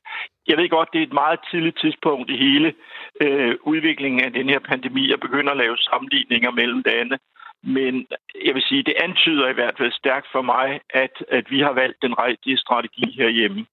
Jeg 0.48 0.56
ved 0.56 0.68
godt, 0.68 0.92
det 0.92 0.98
er 0.98 1.06
et 1.06 1.12
meget 1.12 1.40
tidligt 1.50 1.78
tidspunkt 1.80 2.30
i 2.30 2.36
hele 2.36 2.74
øh, 3.20 3.54
udviklingen 3.62 4.20
af 4.20 4.32
den 4.32 4.48
her 4.48 4.58
pandemi 4.58 5.12
at 5.12 5.20
begynde 5.20 5.50
at 5.50 5.56
lave 5.56 5.76
sammenligninger 5.76 6.50
mellem 6.50 6.82
lande. 6.86 7.18
Men 7.66 8.06
jeg 8.46 8.54
vil 8.54 8.62
sige, 8.62 8.82
det 8.82 8.94
antyder 9.06 9.48
i 9.48 9.54
hvert 9.54 9.74
fald 9.78 9.92
stærkt 9.92 10.26
for 10.32 10.42
mig, 10.42 10.80
at, 10.90 11.14
at 11.28 11.44
vi 11.50 11.60
har 11.60 11.72
valgt 11.72 11.98
den 12.02 12.14
rigtige 12.18 12.58
strategi 12.58 13.06
herhjemme. 13.18 13.66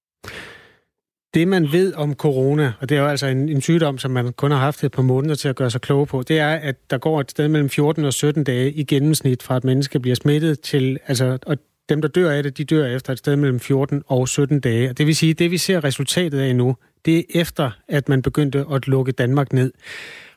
Det, 1.34 1.48
man 1.48 1.72
ved 1.72 1.94
om 1.94 2.14
corona, 2.14 2.72
og 2.80 2.88
det 2.88 2.96
er 2.96 3.02
jo 3.02 3.08
altså 3.08 3.26
en, 3.26 3.48
en 3.48 3.60
sygdom, 3.60 3.98
som 3.98 4.10
man 4.10 4.32
kun 4.32 4.50
har 4.50 4.58
haft 4.58 4.84
et 4.84 4.92
par 4.92 5.02
måneder 5.02 5.34
til 5.34 5.48
at 5.48 5.56
gøre 5.56 5.70
sig 5.70 5.80
kloge 5.80 6.06
på, 6.06 6.22
det 6.22 6.38
er, 6.38 6.54
at 6.54 6.90
der 6.90 6.98
går 6.98 7.20
et 7.20 7.30
sted 7.30 7.48
mellem 7.48 7.70
14 7.70 8.04
og 8.04 8.12
17 8.12 8.44
dage 8.44 8.72
i 8.72 8.84
gennemsnit 8.84 9.42
fra 9.42 9.56
at 9.56 9.64
menneske 9.64 10.00
bliver 10.00 10.14
smittet 10.14 10.60
til, 10.60 10.98
altså, 11.06 11.38
og 11.46 11.56
dem, 11.88 12.00
der 12.00 12.08
dør 12.08 12.30
af 12.30 12.42
det, 12.42 12.58
de 12.58 12.64
dør 12.64 12.86
efter 12.86 13.12
et 13.12 13.18
sted 13.18 13.36
mellem 13.36 13.60
14 13.60 14.02
og 14.06 14.28
17 14.28 14.60
dage. 14.60 14.90
Og 14.90 14.98
Det 14.98 15.06
vil 15.06 15.16
sige, 15.16 15.34
det 15.34 15.50
vi 15.50 15.58
ser 15.58 15.84
resultatet 15.84 16.40
af 16.40 16.56
nu, 16.56 16.76
det 17.04 17.18
er 17.18 17.22
efter, 17.34 17.70
at 17.88 18.08
man 18.08 18.22
begyndte 18.22 18.64
at 18.72 18.88
lukke 18.88 19.12
Danmark 19.12 19.52
ned. 19.52 19.72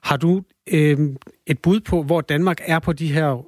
Har 0.10 0.18
du 0.18 0.44
øh, 0.74 0.98
et 1.48 1.60
bud 1.64 1.80
på, 1.90 2.04
hvor 2.04 2.22
Danmark 2.22 2.58
er 2.66 2.80
på 2.80 2.94
de 2.94 3.14
her... 3.14 3.46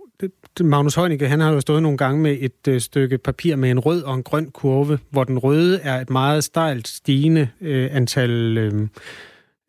Magnus 0.64 0.96
Heunicke, 0.96 1.28
han 1.28 1.40
har 1.40 1.54
jo 1.54 1.62
stået 1.62 1.84
nogle 1.84 1.98
gange 1.98 2.22
med 2.22 2.38
et 2.40 2.68
øh, 2.68 2.80
stykke 2.80 3.18
papir 3.18 3.56
med 3.56 3.72
en 3.72 3.80
rød 3.80 4.04
og 4.04 4.16
en 4.16 4.24
grøn 4.24 4.52
kurve, 4.52 5.00
hvor 5.12 5.24
den 5.24 5.40
røde 5.40 5.80
er 5.84 5.96
et 6.02 6.10
meget 6.10 6.44
stejlt 6.44 6.88
stigende 6.88 7.50
øh, 7.62 7.96
antal 7.96 8.58
øh, 8.58 8.74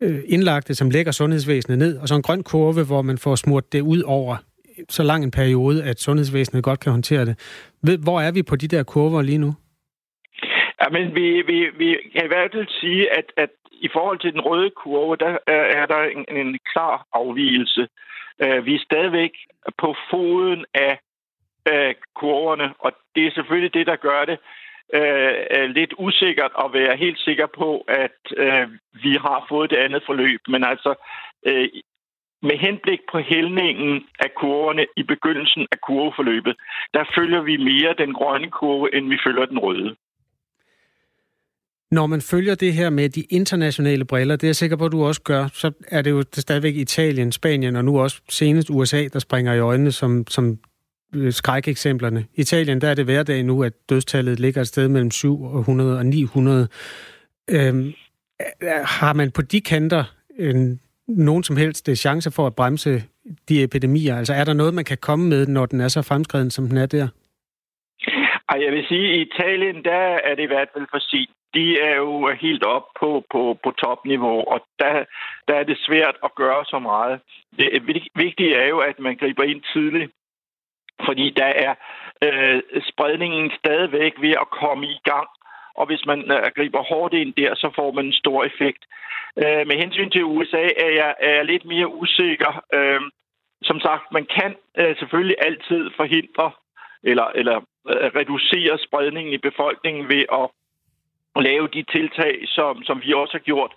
øh 0.01 0.19
indlagte, 0.25 0.75
som 0.75 0.89
lægger 0.89 1.11
sundhedsvæsenet 1.11 1.77
ned, 1.77 1.97
og 1.97 2.07
så 2.07 2.15
en 2.15 2.21
grøn 2.21 2.43
kurve, 2.43 2.85
hvor 2.85 3.01
man 3.01 3.17
får 3.17 3.35
smurt 3.35 3.73
det 3.73 3.81
ud 3.81 4.01
over 4.01 4.35
så 4.89 5.03
lang 5.03 5.23
en 5.23 5.31
periode, 5.31 5.83
at 5.83 5.99
sundhedsvæsenet 5.99 6.63
godt 6.63 6.79
kan 6.79 6.91
håndtere 6.91 7.25
det. 7.25 7.35
Hvor 8.03 8.21
er 8.21 8.31
vi 8.31 8.43
på 8.43 8.55
de 8.55 8.67
der 8.67 8.83
kurver 8.83 9.21
lige 9.21 9.37
nu? 9.37 9.53
Ja, 10.81 10.89
men 10.91 11.15
vi, 11.15 11.27
vi, 11.47 11.57
vi 11.77 11.97
kan 12.13 12.25
i 12.25 12.27
hvert 12.27 12.51
fald 12.53 12.67
sige, 12.81 13.17
at, 13.17 13.25
at 13.37 13.49
i 13.81 13.89
forhold 13.93 14.19
til 14.19 14.33
den 14.33 14.41
røde 14.41 14.69
kurve, 14.69 15.15
der 15.15 15.31
øh, 15.31 15.67
er 15.81 15.85
der 15.85 16.01
en, 16.03 16.25
en 16.37 16.59
klar 16.73 17.05
afvielse. 17.13 17.87
Øh, 18.43 18.65
vi 18.65 18.75
er 18.75 18.85
stadigvæk 18.89 19.31
på 19.77 19.95
foden 20.09 20.65
af 20.73 20.99
uh, 21.71 21.93
kurverne, 22.15 22.73
og 22.79 22.91
det 23.15 23.27
er 23.27 23.31
selvfølgelig 23.31 23.73
det, 23.73 23.87
der 23.87 23.95
gør 23.95 24.25
det 24.25 24.37
uh, 24.99 25.69
lidt 25.77 25.93
usikkert 25.97 26.51
at 26.63 26.73
være 26.73 26.97
helt 26.97 27.19
sikker 27.19 27.47
på, 27.47 27.85
at 27.87 28.19
uh, 28.43 28.71
vi 29.03 29.11
har 29.25 29.45
fået 29.49 29.69
det 29.69 29.77
andet 29.77 30.03
forløb. 30.05 30.41
Men 30.47 30.63
altså, 30.63 30.95
uh, 31.49 31.67
med 32.41 32.57
henblik 32.57 32.99
på 33.11 33.19
hældningen 33.19 34.07
af 34.19 34.33
kurverne 34.35 34.85
i 34.97 35.03
begyndelsen 35.03 35.67
af 35.71 35.81
kurveforløbet, 35.81 36.55
der 36.93 37.03
følger 37.15 37.41
vi 37.41 37.57
mere 37.57 37.93
den 37.97 38.13
grønne 38.13 38.51
kurve, 38.51 38.95
end 38.95 39.09
vi 39.09 39.17
følger 39.25 39.45
den 39.45 39.59
røde. 39.59 39.95
Når 41.91 42.07
man 42.07 42.21
følger 42.21 42.55
det 42.55 42.73
her 42.73 42.89
med 42.89 43.09
de 43.09 43.21
internationale 43.21 44.05
briller, 44.05 44.35
det 44.35 44.43
er 44.43 44.47
jeg 44.47 44.55
sikker 44.55 44.75
på, 44.75 44.85
at 44.85 44.91
du 44.91 45.03
også 45.03 45.21
gør, 45.21 45.47
så 45.53 45.71
er 45.87 46.01
det 46.01 46.11
jo 46.11 46.23
stadigvæk 46.33 46.75
Italien, 46.75 47.31
Spanien 47.31 47.75
og 47.75 47.85
nu 47.85 47.99
også 47.99 48.21
senest 48.29 48.69
USA, 48.69 49.07
der 49.13 49.19
springer 49.19 49.53
i 49.53 49.59
øjnene 49.59 49.91
som, 49.91 50.27
som 50.27 50.59
øh, 51.15 51.33
skrækeksemplerne. 51.33 52.25
I 52.35 52.41
Italien, 52.41 52.81
der 52.81 52.89
er 52.89 52.93
det 52.93 53.05
hverdag 53.05 53.43
nu, 53.43 53.63
at 53.63 53.73
dødstallet 53.89 54.39
ligger 54.39 54.61
et 54.61 54.67
sted 54.67 54.87
mellem 54.87 55.11
700 55.11 55.97
og 55.97 56.05
900. 56.05 56.67
Øhm, 57.49 57.93
har 58.83 59.13
man 59.13 59.31
på 59.31 59.41
de 59.41 59.61
kanter 59.61 60.03
øh, 60.39 60.77
nogen 61.07 61.43
som 61.43 61.57
helst 61.57 61.89
øh, 61.89 61.95
chance 61.95 62.31
for 62.31 62.47
at 62.47 62.55
bremse 62.55 63.03
de 63.49 63.63
epidemier? 63.63 64.17
Altså 64.17 64.33
er 64.33 64.43
der 64.43 64.53
noget, 64.53 64.73
man 64.73 64.85
kan 64.85 64.97
komme 64.97 65.29
med, 65.29 65.47
når 65.47 65.65
den 65.65 65.81
er 65.81 65.87
så 65.87 66.01
fremskreden, 66.01 66.51
som 66.51 66.67
den 66.67 66.77
er 66.77 66.85
der? 66.85 67.07
Ej, 68.51 68.57
jeg 68.65 68.71
vil 68.71 68.85
sige, 68.87 69.07
at 69.09 69.17
i 69.17 69.21
Italien, 69.21 69.85
der 69.85 70.03
er 70.27 70.35
det 70.35 70.43
i 70.43 70.51
hvert 70.53 70.69
fald 70.73 70.87
for 70.91 70.99
sent 70.99 71.29
de 71.53 71.79
er 71.79 71.95
jo 71.95 72.31
helt 72.41 72.63
op 72.63 72.85
på, 72.99 73.23
på, 73.31 73.59
på 73.63 73.71
topniveau, 73.71 74.43
og 74.53 74.59
der, 74.79 75.05
der 75.47 75.55
er 75.55 75.63
det 75.63 75.77
svært 75.77 76.15
at 76.23 76.35
gøre 76.35 76.65
så 76.65 76.79
meget. 76.79 77.19
Det 77.57 78.01
vigtige 78.15 78.55
er 78.55 78.67
jo, 78.67 78.79
at 78.79 78.99
man 78.99 79.15
griber 79.15 79.43
ind 79.43 79.61
tidligt, 79.73 80.11
fordi 81.05 81.29
der 81.29 81.45
er 81.45 81.73
øh, 82.23 82.61
spredningen 82.91 83.51
stadigvæk 83.59 84.13
ved 84.21 84.29
at 84.29 84.49
komme 84.49 84.85
i 84.87 84.99
gang, 85.03 85.27
og 85.75 85.85
hvis 85.85 86.05
man 86.05 86.19
øh, 86.31 86.51
griber 86.55 86.83
hårdt 86.83 87.13
ind 87.13 87.33
der, 87.33 87.55
så 87.55 87.71
får 87.75 87.91
man 87.91 88.05
en 88.05 88.13
stor 88.13 88.43
effekt. 88.43 88.85
Øh, 89.37 89.67
med 89.67 89.75
hensyn 89.77 90.09
til 90.09 90.23
USA 90.23 90.63
er 90.85 90.91
jeg, 91.01 91.15
er 91.19 91.33
jeg 91.35 91.45
lidt 91.45 91.65
mere 91.65 91.93
usikker. 91.95 92.63
Øh, 92.73 93.01
som 93.63 93.79
sagt, 93.79 94.11
man 94.11 94.25
kan 94.25 94.55
øh, 94.77 94.95
selvfølgelig 94.99 95.35
altid 95.39 95.89
forhindre 95.97 96.51
eller, 97.03 97.27
eller 97.35 97.61
Øh, 97.89 98.09
reducere 98.19 98.77
spredningen 98.87 99.33
i 99.33 99.37
befolkningen 99.37 100.09
ved 100.09 100.23
at 100.39 100.45
lave 101.43 101.67
de 101.67 101.83
tiltag, 101.83 102.35
som, 102.45 102.83
som 102.83 103.01
vi 103.05 103.13
også 103.13 103.33
har 103.33 103.45
gjort. 103.49 103.71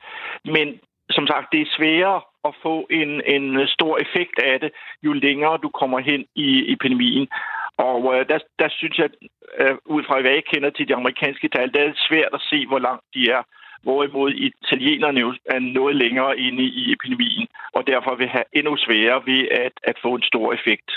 Men 0.44 0.80
som 1.10 1.26
sagt, 1.26 1.52
det 1.52 1.60
er 1.60 1.74
sværere 1.76 2.20
at 2.44 2.54
få 2.62 2.86
en, 2.90 3.10
en 3.34 3.68
stor 3.68 3.98
effekt 4.04 4.38
af 4.38 4.60
det, 4.60 4.70
jo 5.02 5.12
længere 5.12 5.58
du 5.62 5.68
kommer 5.68 5.98
hen 5.98 6.26
i 6.34 6.72
epidemien. 6.72 7.28
Og 7.76 8.14
øh, 8.14 8.28
der, 8.28 8.38
der 8.58 8.68
synes 8.70 8.98
jeg, 8.98 9.10
øh, 9.60 9.76
ud 9.84 10.02
fra 10.04 10.20
hvad 10.20 10.30
jeg 10.30 10.44
kender 10.52 10.70
til 10.70 10.88
de 10.88 10.94
amerikanske 10.94 11.48
tal, 11.48 11.72
det 11.72 11.80
er 11.82 12.06
svært 12.08 12.32
at 12.34 12.46
se, 12.50 12.66
hvor 12.66 12.78
langt 12.78 13.04
de 13.14 13.30
er. 13.30 13.42
Hvorimod 13.82 14.30
italienerne 14.32 15.20
jo 15.20 15.34
er 15.44 15.58
noget 15.58 15.96
længere 15.96 16.38
inde 16.38 16.62
i 16.62 16.92
epidemien, 16.92 17.48
og 17.72 17.86
derfor 17.86 18.14
vil 18.14 18.28
have 18.28 18.44
endnu 18.52 18.76
sværere 18.76 19.22
ved 19.26 19.48
at, 19.50 19.72
at 19.82 19.96
få 20.02 20.14
en 20.14 20.22
stor 20.22 20.52
effekt. 20.52 20.90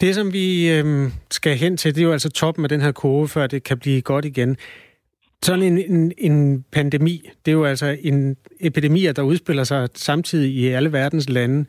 Det, 0.00 0.14
som 0.14 0.32
vi 0.32 0.70
øh, 0.70 1.10
skal 1.30 1.56
hen 1.56 1.76
til, 1.76 1.94
det 1.94 2.00
er 2.00 2.04
jo 2.04 2.12
altså 2.12 2.30
toppen 2.30 2.64
af 2.64 2.68
den 2.68 2.80
her 2.80 2.92
kurve, 2.92 3.28
før 3.28 3.46
det 3.46 3.62
kan 3.62 3.78
blive 3.78 4.00
godt 4.00 4.24
igen. 4.24 4.56
Sådan 5.42 5.62
en, 5.62 5.78
en, 5.78 6.12
en 6.18 6.64
pandemi, 6.72 7.30
det 7.44 7.50
er 7.50 7.56
jo 7.56 7.64
altså 7.64 7.96
en 8.02 8.36
epidemi, 8.60 9.00
der 9.00 9.22
udspiller 9.22 9.64
sig 9.64 9.88
samtidig 9.94 10.54
i 10.54 10.66
alle 10.68 10.92
verdens 10.92 11.28
lande. 11.28 11.64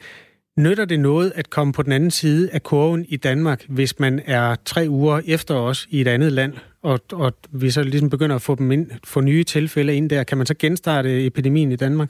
Nytter 0.58 0.86
det 0.86 1.00
noget 1.00 1.32
at 1.36 1.50
komme 1.50 1.74
på 1.74 1.84
den 1.84 1.92
anden 1.92 2.12
side 2.12 2.50
af 2.52 2.64
kurven 2.64 3.06
i 3.10 3.18
Danmark, 3.18 3.64
hvis 3.68 4.00
man 4.00 4.22
er 4.26 4.56
tre 4.66 4.86
uger 4.90 5.22
efter 5.26 5.56
os 5.56 5.88
i 5.90 6.02
et 6.02 6.08
andet 6.08 6.32
land, 6.32 6.54
og, 6.82 7.00
og 7.12 7.34
vi 7.52 7.70
så 7.70 7.84
ligesom 7.84 8.10
begynder 8.10 8.36
at 8.36 8.42
få, 8.42 8.56
dem 8.56 8.72
ind, 8.72 8.92
få 9.04 9.22
nye 9.22 9.44
tilfælde 9.44 9.96
ind 9.96 10.10
der? 10.10 10.24
Kan 10.24 10.38
man 10.38 10.48
så 10.48 10.56
genstarte 10.60 11.26
epidemien 11.26 11.72
i 11.72 11.76
Danmark? 11.76 12.10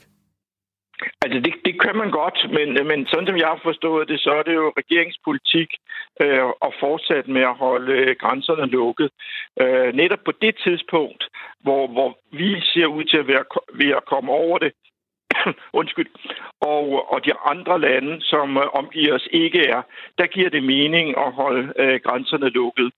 Altså, 1.22 1.40
det, 1.44 1.52
det 1.64 1.67
kan 1.84 1.96
man 1.96 2.10
godt, 2.10 2.38
men, 2.56 2.86
men 2.86 3.06
sådan 3.06 3.26
som 3.26 3.36
jeg 3.36 3.48
har 3.48 3.60
forstået 3.62 4.08
det, 4.08 4.20
så 4.20 4.30
er 4.30 4.42
det 4.42 4.54
jo 4.54 4.72
regeringspolitik 4.80 5.70
øh, 6.22 6.48
at 6.66 6.72
fortsætte 6.80 7.30
med 7.30 7.42
at 7.42 7.58
holde 7.64 7.92
øh, 7.92 8.16
grænserne 8.20 8.66
lukket. 8.66 9.10
Øh, 9.60 9.94
netop 9.94 10.22
på 10.24 10.32
det 10.42 10.54
tidspunkt, 10.64 11.24
hvor, 11.60 11.86
hvor 11.86 12.18
vi 12.32 12.60
ser 12.60 12.86
ud 12.86 13.04
til 13.04 13.18
at 13.18 13.28
være 13.28 13.44
ved 13.74 13.90
at 13.96 14.04
komme 14.12 14.32
over 14.32 14.58
det, 14.58 14.72
undskyld, 15.80 16.10
og, 16.60 17.12
og 17.12 17.24
de 17.24 17.32
andre 17.52 17.80
lande, 17.80 18.20
som 18.20 18.56
øh, 18.56 18.66
omgiver 18.80 19.14
os, 19.14 19.28
ikke 19.30 19.60
er, 19.66 19.82
der 20.18 20.26
giver 20.26 20.50
det 20.50 20.62
mening 20.62 21.08
at 21.18 21.32
holde 21.32 21.72
øh, 21.76 22.00
grænserne 22.04 22.48
lukket. 22.48 22.92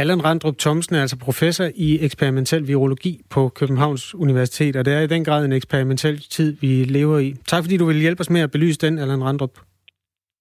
Allan 0.00 0.24
Randrup 0.24 0.58
Thomsen 0.58 0.94
er 0.94 1.00
altså 1.00 1.16
professor 1.16 1.68
i 1.74 2.04
eksperimentel 2.04 2.68
virologi 2.68 3.20
på 3.30 3.48
Københavns 3.48 4.14
Universitet, 4.14 4.76
og 4.76 4.84
det 4.84 4.94
er 4.94 5.00
i 5.00 5.06
den 5.06 5.24
grad 5.24 5.44
en 5.44 5.52
eksperimentel 5.52 6.20
tid, 6.30 6.56
vi 6.60 6.84
lever 6.84 7.18
i. 7.18 7.34
Tak 7.46 7.64
fordi 7.64 7.76
du 7.76 7.84
vil 7.84 7.96
hjælpe 7.96 8.20
os 8.20 8.30
med 8.30 8.40
at 8.40 8.50
belyse 8.50 8.78
den, 8.78 8.98
Allan 8.98 9.24
Randrup. 9.24 9.58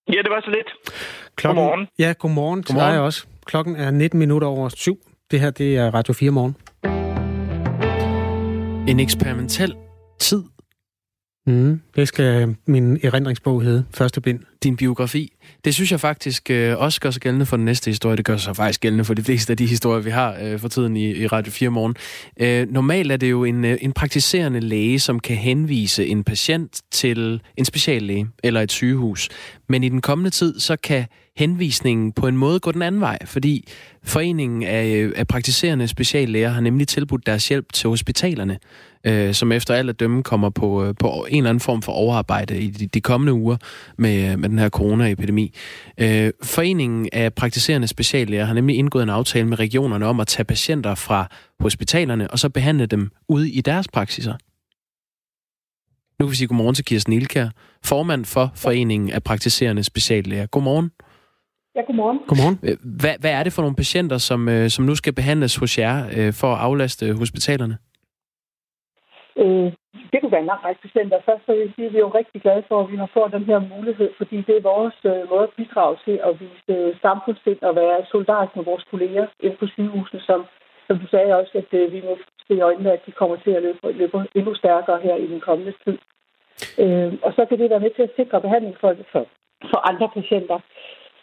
Ja, 0.08 0.18
det 0.24 0.30
var 0.30 0.42
så 0.42 0.52
lidt. 0.52 0.94
Klokken, 1.36 1.64
godmorgen. 1.64 1.88
Ja, 2.00 2.14
godmorgen, 2.20 2.64
til 2.64 2.76
godmorgen. 2.76 2.94
dig 2.94 3.04
også. 3.04 3.26
Klokken 3.46 3.76
er 3.76 3.92
19 3.92 4.20
minutter 4.20 4.48
over 4.48 4.70
syv. 4.70 5.00
Det 5.32 5.40
her, 5.40 5.50
det 5.50 5.78
er 5.78 5.94
Radio 5.94 6.14
4 6.14 6.32
morgen. 6.32 6.56
En 8.90 9.00
eksperimentel 9.00 9.76
tid 10.20 10.44
Mm, 11.48 11.82
det 11.96 12.08
skal 12.08 12.56
min 12.66 13.00
erindringsbog 13.04 13.62
hedde, 13.62 13.86
første 13.94 14.22
bind. 14.22 14.40
Din 14.64 14.76
biografi. 14.76 15.34
Det 15.66 15.76
synes 15.76 15.92
jeg 15.92 16.00
faktisk 16.00 16.50
øh, 16.50 16.78
også 16.78 17.02
gør 17.02 17.12
sig 17.12 17.22
gældende 17.22 17.46
for 17.46 17.58
den 17.58 17.66
næste 17.66 17.92
historie. 17.92 18.18
Det 18.18 18.26
gør 18.26 18.38
sig 18.38 18.56
faktisk 18.56 18.82
gældende 18.82 19.06
for 19.06 19.14
de 19.14 19.24
fleste 19.24 19.54
af 19.54 19.58
de 19.58 19.66
historier, 19.66 20.02
vi 20.02 20.10
har 20.10 20.38
øh, 20.42 20.60
for 20.60 20.68
tiden 20.68 20.98
i, 20.98 21.12
i 21.12 21.28
Radio 21.28 21.52
4 21.52 21.70
morgen. 21.70 21.96
Øh, 22.40 22.72
normalt 22.72 23.12
er 23.12 23.18
det 23.18 23.32
jo 23.32 23.44
en, 23.44 23.66
øh, 23.66 23.78
en 23.82 23.94
praktiserende 23.94 24.60
læge, 24.60 25.00
som 25.00 25.20
kan 25.20 25.36
henvise 25.36 26.08
en 26.08 26.24
patient 26.24 26.82
til 26.92 27.42
en 27.58 27.66
speciallæge 27.66 28.28
eller 28.44 28.62
et 28.62 28.72
sygehus. 28.72 29.30
Men 29.70 29.84
i 29.84 29.90
den 29.90 30.02
kommende 30.02 30.30
tid, 30.30 30.60
så 30.60 30.76
kan 30.76 31.06
henvisningen 31.38 32.12
på 32.12 32.28
en 32.28 32.38
måde 32.38 32.60
gå 32.60 32.72
den 32.72 32.82
anden 32.82 33.02
vej, 33.02 33.18
fordi 33.26 33.68
Foreningen 34.08 34.64
af, 34.64 34.86
øh, 34.86 35.14
af 35.16 35.28
praktiserende 35.28 35.88
speciallæger 35.88 36.50
har 36.50 36.62
nemlig 36.62 36.88
tilbudt 36.88 37.26
deres 37.26 37.48
hjælp 37.48 37.74
til 37.74 37.90
hospitalerne, 37.90 38.60
øh, 39.04 39.34
som 39.34 39.52
efter 39.52 39.74
alt 39.74 39.90
at 39.90 40.00
dømme 40.00 40.24
kommer 40.24 40.50
på, 40.50 40.86
øh, 40.86 40.94
på 41.00 41.26
en 41.30 41.38
eller 41.38 41.50
anden 41.50 41.60
form 41.60 41.82
for 41.82 41.92
overarbejde 41.92 42.60
i 42.60 42.70
de, 42.70 42.88
de 42.88 43.02
kommende 43.02 43.34
uger 43.34 43.58
med, 43.98 44.32
øh, 44.32 44.40
med 44.40 44.47
med 44.48 44.58
den 44.58 44.60
her 44.60 44.70
coronaepidemi. 44.70 45.54
Øh, 45.98 46.32
Foreningen 46.44 47.10
af 47.14 47.34
praktiserende 47.34 47.88
speciallæger 47.88 48.46
har 48.46 48.54
nemlig 48.54 48.78
indgået 48.78 49.04
en 49.04 49.10
aftale 49.10 49.48
med 49.48 49.60
regionerne 49.60 50.06
om 50.06 50.20
at 50.20 50.28
tage 50.28 50.46
patienter 50.46 50.96
fra 50.96 51.28
hospitalerne 51.60 52.32
og 52.32 52.40
så 52.40 52.50
behandle 52.50 52.86
dem 52.86 53.10
ude 53.30 53.52
i 53.52 53.62
deres 53.62 53.88
praksiser. 53.88 54.34
Nu 56.20 56.26
kan 56.26 56.32
vi 56.32 56.36
sige 56.36 56.48
godmorgen 56.48 56.76
til 56.76 56.86
Kirsten 56.86 57.14
Ilkær, 57.14 57.50
formand 57.86 58.26
for 58.26 58.52
Foreningen 58.56 59.12
af 59.12 59.24
praktiserende 59.24 59.84
speciallæger. 59.84 60.46
Godmorgen. 60.46 60.92
Ja, 61.76 61.82
godmorgen. 61.82 62.20
Godmorgen. 62.28 62.60
Øh, 62.64 62.78
Hvad, 62.84 63.16
hvad 63.20 63.32
er 63.32 63.44
det 63.44 63.54
for 63.54 63.62
nogle 63.62 63.76
patienter, 63.76 64.18
som, 64.18 64.50
øh, 64.50 64.70
som 64.70 64.86
nu 64.86 64.96
skal 64.96 65.14
behandles 65.14 65.56
hos 65.56 65.78
jer 65.78 66.10
øh, 66.18 66.34
for 66.34 66.54
at 66.54 66.60
aflaste 66.60 67.14
hospitalerne? 67.14 67.78
Øh, 69.40 69.74
det 70.12 70.18
kunne 70.20 70.36
være 70.36 70.46
en 70.46 70.52
lang 70.54 70.64
række 70.66 70.82
patienter. 70.82 71.26
Først 71.26 71.44
så 71.46 71.52
vil 71.52 71.62
jeg 71.62 71.72
sige, 71.76 71.88
at 71.88 71.94
vi 71.94 71.98
er 71.98 72.08
jo 72.08 72.18
rigtig 72.20 72.42
glade 72.42 72.64
for, 72.68 72.78
at 72.80 72.92
vi 72.92 72.98
har 73.04 73.10
fået 73.14 73.36
den 73.38 73.46
her 73.52 73.60
mulighed, 73.76 74.10
fordi 74.18 74.38
det 74.48 74.56
er 74.58 74.70
vores 74.74 74.98
øh, 75.12 75.30
måde 75.32 75.48
at 75.50 75.56
bidrage 75.58 75.96
til 76.06 76.16
at 76.28 76.34
vise 76.42 76.74
øh, 76.78 76.96
samfundssind 77.06 77.62
og 77.62 77.76
være 77.76 78.06
solidarisk 78.12 78.56
med 78.56 78.66
vores 78.72 78.86
kolleger 78.92 79.26
inden 79.40 79.58
på 79.60 79.68
sygehusene, 79.68 80.22
som, 80.30 80.40
som 80.88 81.00
du 81.00 81.08
sagde 81.08 81.36
også, 81.40 81.54
at 81.62 81.70
øh, 81.80 81.94
vi 81.96 82.02
må 82.08 82.14
se 82.48 82.54
i 82.56 82.66
øjnene, 82.70 82.92
at 82.92 83.06
de 83.06 83.12
kommer 83.12 83.36
til 83.36 83.52
at 83.52 83.64
løbe, 83.64 83.92
løbe 84.02 84.18
endnu 84.36 84.54
stærkere 84.56 85.00
her 85.06 85.16
i 85.16 85.28
den 85.28 85.40
kommende 85.40 85.74
tid. 85.84 85.98
Øh, 86.84 87.14
og 87.26 87.32
så 87.34 87.46
kan 87.46 87.60
det 87.60 87.70
være 87.70 87.86
med 87.86 87.92
til 87.96 88.04
at 88.08 88.16
sikre 88.16 88.42
behandling 88.42 88.76
for, 88.82 88.96
for, 89.12 89.24
for 89.72 89.80
andre 89.92 90.10
patienter. 90.18 90.60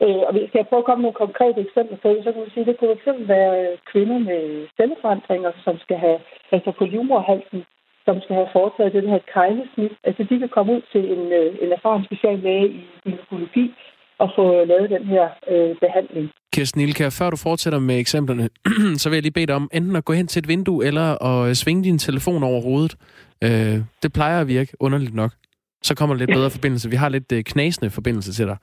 Øh, 0.03 0.23
og 0.29 0.33
hvis 0.33 0.55
jeg 0.55 0.69
prøve 0.69 0.83
at 0.83 0.89
komme 0.89 1.03
med 1.03 1.09
nogle 1.09 1.25
konkrete 1.25 1.61
eksempler 1.67 1.99
på 2.03 2.09
det, 2.09 2.25
så 2.25 2.33
kan 2.33 2.41
man 2.41 2.51
sige, 2.51 2.65
at 2.65 2.67
det 2.67 2.79
kunne 2.79 2.97
fx 2.97 3.07
være 3.35 3.53
øh, 3.63 3.79
kvinder 3.91 4.19
med 4.19 4.43
celleforandringer, 4.77 5.53
som 5.65 5.79
skal 5.79 5.99
have, 6.07 6.19
altså 6.53 6.71
på 6.79 6.85
livmorhalsen, 6.85 7.61
som 8.07 8.17
skal 8.25 8.35
have 8.41 8.51
foretaget 8.59 8.93
det, 8.95 9.03
der 9.03 9.11
hedder 9.13 9.31
kejlesnit. 9.39 9.93
Altså 10.09 10.23
de 10.31 10.39
kan 10.39 10.51
komme 10.57 10.71
ud 10.77 10.83
til 10.93 11.03
en, 11.15 11.23
øh, 11.41 11.49
en 11.63 11.71
erfaren 11.79 12.05
speciallæge 12.09 12.67
i 12.79 12.81
gynækologi 13.05 13.67
og 14.19 14.29
få 14.37 14.65
lavet 14.65 14.91
den 14.91 15.05
her 15.15 15.25
øh, 15.53 15.77
behandling. 15.85 16.31
Kirsten 16.55 16.81
Ilkær, 16.81 17.11
før 17.19 17.31
du 17.31 17.37
fortsætter 17.37 17.79
med 17.79 17.99
eksemplerne, 17.99 18.49
så 19.01 19.09
vil 19.09 19.17
jeg 19.17 19.23
lige 19.23 19.33
bede 19.33 19.47
dig 19.47 19.55
om 19.55 19.71
enten 19.73 19.97
at 19.97 20.05
gå 20.05 20.13
hen 20.13 20.27
til 20.27 20.41
et 20.41 20.49
vindue, 20.49 20.87
eller 20.87 21.23
at 21.25 21.57
svinge 21.57 21.85
din 21.85 21.99
telefon 21.99 22.43
over 22.43 22.61
hovedet. 22.63 22.97
Øh, 23.45 23.77
det 24.03 24.13
plejer 24.13 24.41
at 24.41 24.49
virke, 24.49 24.73
underligt 24.81 25.15
nok. 25.15 25.33
Så 25.83 25.95
kommer 25.95 26.17
lidt 26.17 26.31
bedre 26.31 26.51
forbindelse. 26.51 26.91
Vi 26.91 26.97
har 26.97 27.09
lidt 27.09 27.33
øh, 27.33 27.43
knasende 27.45 27.91
forbindelse 27.91 28.33
til 28.33 28.47
dig. 28.47 28.57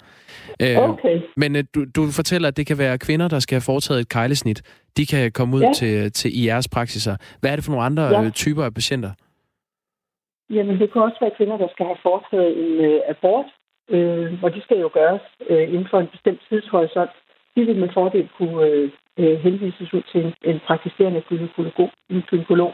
Øh, 0.62 0.78
Okay. 0.90 1.22
Men 1.38 1.56
øh, 1.56 1.64
du, 1.76 1.86
du 1.96 2.08
fortæller, 2.12 2.48
at 2.48 2.58
det 2.58 2.66
kan 2.68 2.78
være 2.78 2.98
kvinder, 2.98 3.28
der 3.28 3.40
skal 3.40 3.56
have 3.56 3.62
foretaget 3.62 4.00
et 4.02 4.10
kejlesnit. 4.10 4.62
De 4.98 5.06
kan 5.06 5.32
komme 5.32 5.56
ud 5.58 5.62
Ja. 5.62 5.72
til, 5.76 6.12
til 6.12 6.40
i 6.40 6.48
jeres 6.48 6.68
praksiser. 6.68 7.16
Hvad 7.40 7.52
er 7.52 7.56
det 7.56 7.66
for 7.66 7.72
nogle 7.72 7.86
andre 7.86 8.04
Ja. 8.04 8.24
øh, 8.24 8.32
typer 8.32 8.64
af 8.64 8.74
patienter? 8.74 9.12
Jamen, 10.56 10.80
det 10.80 10.92
kan 10.92 11.02
også 11.02 11.18
være 11.22 11.38
kvinder, 11.38 11.58
der 11.58 11.68
skal 11.72 11.86
have 11.86 12.04
foretaget 12.04 12.52
en 12.64 12.86
øh, 12.86 13.02
abort, 13.08 13.46
øh, 13.90 14.44
og 14.44 14.54
det 14.54 14.64
skal 14.64 14.80
jo 14.80 14.90
gøres 14.94 15.22
øh, 15.50 15.74
inden 15.74 15.88
for 15.92 16.00
en 16.00 16.08
bestemt 16.08 16.42
tidshorisont. 16.50 17.12
De 17.56 17.66
vil 17.66 17.80
med 17.80 17.90
fordel 17.94 18.30
kunne 18.38 18.66
øh, 18.66 18.90
øh, 19.20 19.40
henvises 19.40 19.94
ud 19.94 20.02
til 20.12 20.26
en, 20.26 20.34
en 20.44 20.60
praktiserende 20.68 21.22
gynekolog. 21.22 21.90
En 22.10 22.22
gynekolog. 22.22 22.74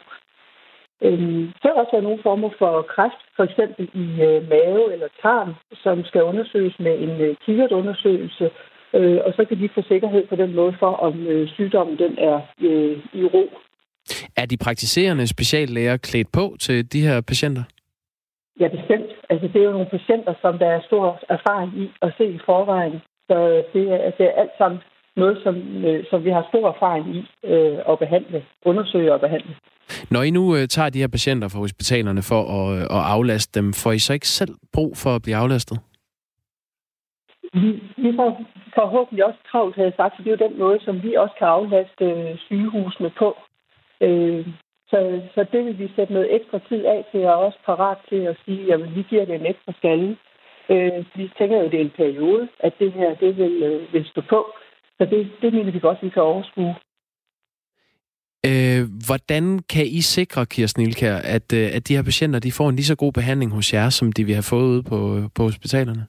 Øhm, 1.01 1.51
så 1.55 1.61
kan 1.61 1.71
der 1.71 1.81
også 1.81 1.91
være 1.91 2.07
nogle 2.07 2.23
former 2.23 2.49
for 2.59 2.81
kræft, 2.81 3.21
for 3.35 3.43
eksempel 3.43 3.89
i 3.93 4.05
øh, 4.27 4.49
mave 4.49 4.93
eller 4.93 5.07
tarm, 5.21 5.55
som 5.83 6.05
skal 6.05 6.23
undersøges 6.23 6.79
med 6.79 6.99
en 6.99 7.21
øh, 7.21 7.35
kikkertundersøgelse, 7.45 8.49
øh, 8.93 9.19
og 9.25 9.33
så 9.33 9.45
kan 9.45 9.59
de 9.59 9.69
få 9.69 9.81
sikkerhed 9.81 10.27
på 10.27 10.35
den 10.35 10.55
måde 10.55 10.75
for, 10.79 10.91
om 11.07 11.27
øh, 11.27 11.49
sygdommen 11.49 11.97
den 11.97 12.17
er 12.17 12.39
øh, 12.61 12.97
i 13.13 13.23
ro. 13.23 13.49
Er 14.37 14.45
de 14.45 14.57
praktiserende 14.57 15.27
speciallæger 15.27 15.97
klædt 15.97 16.31
på 16.31 16.55
til 16.59 16.93
de 16.93 17.01
her 17.01 17.21
patienter? 17.21 17.63
Ja, 18.59 18.67
bestemt. 18.67 19.11
Altså, 19.29 19.47
det 19.47 19.59
er 19.61 19.65
jo 19.65 19.71
nogle 19.71 19.93
patienter, 19.97 20.33
som 20.41 20.57
der 20.59 20.67
er 20.67 20.81
stor 20.81 21.19
erfaring 21.29 21.71
i 21.83 21.91
at 22.01 22.13
se 22.17 22.25
i 22.25 22.39
forvejen. 22.45 23.01
Så 23.27 23.63
det 23.73 23.83
er, 23.91 24.11
det 24.17 24.25
er 24.25 24.41
alt 24.41 24.55
sammen 24.57 24.79
noget, 25.15 25.37
som, 25.43 25.55
øh, 25.85 26.05
som 26.09 26.23
vi 26.25 26.29
har 26.29 26.45
stor 26.49 26.65
erfaring 26.73 27.15
i 27.15 27.19
øh, 27.43 27.77
at 27.89 27.99
behandle, 27.99 28.43
undersøge 28.65 29.13
og 29.13 29.19
behandle. 29.19 29.55
Når 30.11 30.21
I 30.21 30.29
nu 30.29 30.55
øh, 30.55 30.67
tager 30.67 30.89
de 30.89 30.99
her 30.99 31.07
patienter 31.07 31.47
fra 31.47 31.59
hospitalerne 31.59 32.21
for 32.21 32.41
at, 32.57 32.77
øh, 32.77 32.83
at 32.97 33.03
aflaste 33.15 33.59
dem, 33.59 33.73
får 33.73 33.91
I 33.91 33.99
så 33.99 34.13
ikke 34.13 34.27
selv 34.27 34.53
brug 34.73 34.97
for 34.97 35.15
at 35.15 35.21
blive 35.21 35.35
aflastet? 35.35 35.77
Vi, 37.53 37.69
vi 38.03 38.09
får 38.19 38.29
forhåbentlig 38.79 39.25
også 39.25 39.39
travlt, 39.51 39.75
havde 39.75 39.89
jeg 39.89 39.97
sagt, 39.97 40.13
for 40.15 40.23
det 40.23 40.29
er 40.29 40.37
jo 40.37 40.47
den 40.47 40.59
måde, 40.59 40.79
som 40.85 41.03
vi 41.03 41.11
også 41.23 41.35
kan 41.39 41.47
aflaste 41.47 42.05
øh, 42.05 42.37
sygehusene 42.47 43.11
på. 43.19 43.29
Øh, 44.01 44.47
så, 44.91 45.21
så 45.35 45.45
det 45.51 45.65
vil 45.65 45.79
vi 45.79 45.91
sætte 45.95 46.13
noget 46.13 46.35
ekstra 46.35 46.59
tid 46.69 46.85
af 46.85 47.05
til, 47.11 47.25
og 47.25 47.35
også 47.45 47.59
parat 47.65 47.97
til 48.09 48.21
at 48.31 48.37
sige, 48.45 48.73
at 48.73 48.95
vi 48.95 49.05
giver 49.09 49.25
det 49.25 49.35
en 49.35 49.45
ekstra 49.45 49.73
skalle. 49.77 50.17
Øh, 50.69 51.05
vi 51.15 51.31
tænker 51.37 51.57
jo, 51.57 51.65
at 51.65 51.71
det 51.71 51.79
er 51.79 51.85
en 51.85 51.99
periode, 52.01 52.47
at 52.59 52.73
det 52.79 52.91
her 52.93 53.15
det 53.15 53.37
vil, 53.37 53.63
øh, 53.63 53.93
vil 53.93 54.05
stå 54.05 54.21
på. 54.29 54.45
Så 54.97 55.05
det, 55.05 55.31
det 55.41 55.53
mener 55.53 55.71
vi 55.71 55.79
godt, 55.79 56.03
vi 56.03 56.09
kan 56.09 56.21
overskue. 56.21 56.75
Øh, 58.45 58.83
hvordan 59.07 59.59
kan 59.59 59.85
I 59.85 60.01
sikre, 60.01 60.45
Kirsten 60.45 60.81
Ilkær, 60.83 61.15
at, 61.15 61.53
øh, 61.53 61.69
at 61.75 61.87
de 61.87 61.95
her 61.95 62.03
patienter 62.03 62.39
de 62.39 62.51
får 62.51 62.69
en 62.69 62.75
lige 62.75 62.85
så 62.85 62.95
god 62.95 63.13
behandling 63.13 63.51
hos 63.51 63.73
jer, 63.73 63.89
som 63.89 64.11
de 64.11 64.23
vi 64.23 64.33
har 64.33 64.47
fået 64.49 64.67
ude 64.67 64.83
på, 64.83 65.29
på 65.35 65.43
hospitalerne? 65.43 66.05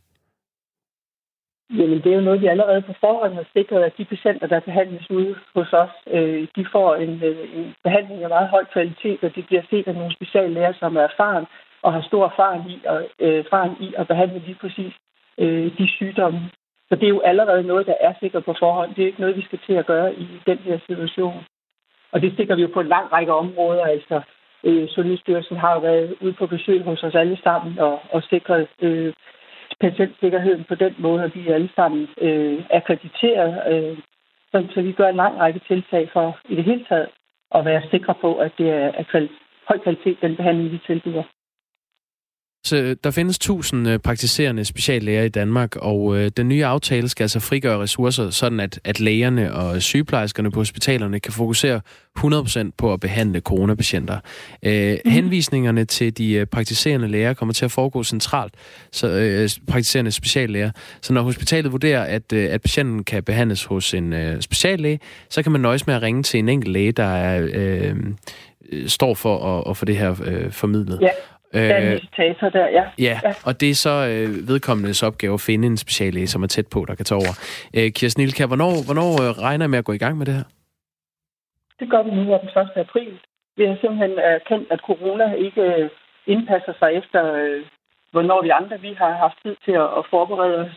Jamen, 1.70 1.98
det 2.02 2.12
er 2.12 2.16
jo 2.16 2.20
noget, 2.20 2.40
vi 2.40 2.46
allerede 2.46 2.82
på 2.82 2.92
forhånd 3.00 3.34
har 3.34 3.46
sikret, 3.56 3.82
at 3.82 3.98
de 3.98 4.04
patienter, 4.04 4.46
der 4.46 4.60
behandles 4.60 5.10
ude 5.10 5.34
hos 5.54 5.72
os, 5.72 5.90
øh, 6.10 6.48
de 6.56 6.66
får 6.72 6.94
en, 6.94 7.22
øh, 7.22 7.58
en 7.58 7.74
behandling 7.84 8.22
af 8.22 8.28
meget 8.28 8.48
høj 8.48 8.64
kvalitet, 8.64 9.24
og 9.24 9.36
de 9.36 9.42
bliver 9.42 9.62
set 9.70 9.88
af 9.88 9.94
nogle 9.94 10.14
speciallæger, 10.14 10.72
som 10.72 10.96
er 10.96 11.00
erfaren 11.00 11.46
og 11.82 11.92
har 11.92 12.02
stor 12.02 12.24
erfaring 12.24 12.70
i, 12.70 12.80
og, 12.86 13.02
øh, 13.20 13.38
erfaring 13.44 13.82
i 13.82 13.94
at 13.96 14.08
behandle 14.08 14.38
lige 14.38 14.58
præcis 14.60 14.92
øh, 15.38 15.78
de 15.78 15.88
sygdomme. 15.88 16.40
Så 16.88 16.94
det 16.94 17.04
er 17.04 17.16
jo 17.16 17.20
allerede 17.20 17.62
noget, 17.62 17.86
der 17.86 17.94
er 18.00 18.12
sikkert 18.20 18.44
på 18.44 18.54
forhånd. 18.58 18.94
Det 18.94 19.02
er 19.02 19.06
ikke 19.06 19.20
noget, 19.20 19.36
vi 19.36 19.42
skal 19.42 19.58
til 19.66 19.72
at 19.72 19.86
gøre 19.86 20.14
i 20.14 20.26
den 20.46 20.58
her 20.58 20.78
situation. 20.86 21.44
Og 22.12 22.22
det 22.22 22.36
sikrer 22.36 22.56
vi 22.56 22.62
jo 22.62 22.70
på 22.74 22.80
en 22.80 22.88
lang 22.88 23.12
række 23.12 23.32
områder. 23.32 23.84
Altså, 23.84 24.20
øh, 24.64 24.88
Sundhedsstyrelsen 24.88 25.56
har 25.56 25.74
jo 25.74 25.80
været 25.80 26.16
ude 26.20 26.32
på 26.32 26.46
besøg 26.46 26.82
hos 26.82 27.02
os 27.02 27.14
alle 27.14 27.38
sammen 27.44 27.78
og, 27.78 28.00
og 28.12 28.22
sikret 28.22 28.66
øh, 28.82 29.12
patientsikkerheden 29.80 30.64
på 30.64 30.74
den 30.74 30.94
måde, 30.98 31.22
at 31.22 31.34
vi 31.34 31.48
alle 31.48 31.70
sammen 31.76 32.08
øh, 32.20 32.64
akkrediteret. 32.70 33.52
Øh, 33.72 33.98
så, 34.52 34.66
så 34.74 34.82
vi 34.82 34.92
gør 34.92 35.08
en 35.08 35.16
lang 35.16 35.38
række 35.38 35.60
tiltag 35.68 36.10
for 36.12 36.38
i 36.48 36.56
det 36.56 36.64
hele 36.64 36.84
taget 36.88 37.08
at 37.54 37.64
være 37.64 37.82
sikre 37.90 38.14
på, 38.20 38.34
at 38.34 38.52
det 38.58 38.70
er 38.70 38.92
af 38.92 39.06
høj 39.68 39.78
kvalitet, 39.78 40.18
den 40.22 40.36
behandling, 40.36 40.72
vi 40.72 40.80
tilbyder. 40.86 41.22
Så 42.64 42.96
der 43.04 43.10
findes 43.10 43.36
1000 43.36 43.88
øh, 43.88 43.98
praktiserende 43.98 44.64
speciallæger 44.64 45.22
i 45.22 45.28
Danmark, 45.28 45.76
og 45.76 46.16
øh, 46.16 46.30
den 46.36 46.48
nye 46.48 46.64
aftale 46.64 47.08
skal 47.08 47.24
altså 47.24 47.40
frigøre 47.40 47.78
ressourcer, 47.78 48.30
sådan 48.30 48.60
at, 48.60 48.80
at 48.84 49.00
lægerne 49.00 49.54
og 49.54 49.82
sygeplejerskerne 49.82 50.50
på 50.50 50.60
hospitalerne 50.60 51.20
kan 51.20 51.32
fokusere 51.32 51.80
100% 52.18 52.70
på 52.76 52.92
at 52.92 53.00
behandle 53.00 53.40
coronapatienter. 53.40 54.18
Øh, 54.62 54.98
mm. 55.04 55.10
Henvisningerne 55.10 55.84
til 55.84 56.18
de 56.18 56.32
øh, 56.32 56.46
praktiserende 56.46 57.08
læger 57.08 57.34
kommer 57.34 57.52
til 57.52 57.64
at 57.64 57.70
foregå 57.70 58.02
centralt, 58.02 58.54
så 58.92 59.08
øh, 59.08 59.48
praktiserende 59.66 60.10
speciallæger. 60.10 60.70
Så 61.02 61.12
når 61.12 61.22
hospitalet 61.22 61.72
vurderer, 61.72 62.04
at, 62.04 62.32
øh, 62.32 62.52
at 62.52 62.62
patienten 62.62 63.04
kan 63.04 63.22
behandles 63.22 63.64
hos 63.64 63.94
en 63.94 64.12
øh, 64.12 64.42
speciallæge, 64.42 65.00
så 65.30 65.42
kan 65.42 65.52
man 65.52 65.60
nøjes 65.60 65.86
med 65.86 65.94
at 65.94 66.02
ringe 66.02 66.22
til 66.22 66.38
en 66.38 66.48
enkelt 66.48 66.72
læge, 66.72 66.92
der 66.92 67.04
er, 67.04 67.48
øh, 67.54 67.96
øh, 68.72 68.88
står 68.88 69.14
for 69.14 69.58
at, 69.58 69.70
at 69.70 69.76
få 69.76 69.84
det 69.84 69.96
her 69.96 70.16
øh, 70.24 70.52
formidlet. 70.52 70.98
Ja. 71.02 71.08
Der 71.52 71.60
er 71.74 71.78
en 71.90 71.92
visitator 71.92 72.48
der, 72.48 72.66
ja. 72.68 72.84
Ja, 72.98 73.20
Ja. 73.24 73.32
og 73.44 73.60
det 73.60 73.70
er 73.70 73.74
så 73.74 73.90
øh, 73.90 74.48
vedkommendes 74.48 75.02
opgave 75.02 75.34
at 75.34 75.40
finde 75.40 75.66
en 75.66 75.76
speciallæge, 75.76 76.26
som 76.26 76.42
er 76.42 76.46
tæt 76.46 76.66
på, 76.72 76.84
der 76.88 76.94
kan 76.94 77.04
tage 77.04 77.16
over. 77.22 77.34
Øh, 77.76 77.92
Kirsten 77.92 78.22
Ilkær, 78.22 78.46
hvornår, 78.46 78.72
hvornår 78.86 79.10
øh, 79.22 79.30
regner 79.46 79.64
I 79.64 79.68
med 79.68 79.78
at 79.78 79.84
gå 79.84 79.92
i 79.92 79.98
gang 79.98 80.18
med 80.18 80.26
det 80.26 80.34
her? 80.34 80.44
Det 81.80 81.90
gør 81.90 82.02
vi 82.02 82.10
nu 82.10 82.22
den 82.22 82.48
1. 82.62 82.68
april. 82.76 83.12
Vi 83.56 83.64
har 83.66 83.76
simpelthen 83.80 84.18
erkendt, 84.18 84.66
at 84.70 84.80
corona 84.86 85.32
ikke 85.46 85.62
øh, 85.62 85.90
indpasser 86.26 86.72
sig 86.78 86.90
efter, 87.00 87.20
øh, 87.34 87.62
hvornår 88.12 88.42
vi 88.42 88.48
andre 88.48 88.80
vi 88.80 88.92
har 88.98 89.12
haft 89.24 89.36
tid 89.44 89.56
til 89.64 89.72
at, 89.72 89.88
at 89.98 90.04
forberede 90.10 90.56
os. 90.64 90.72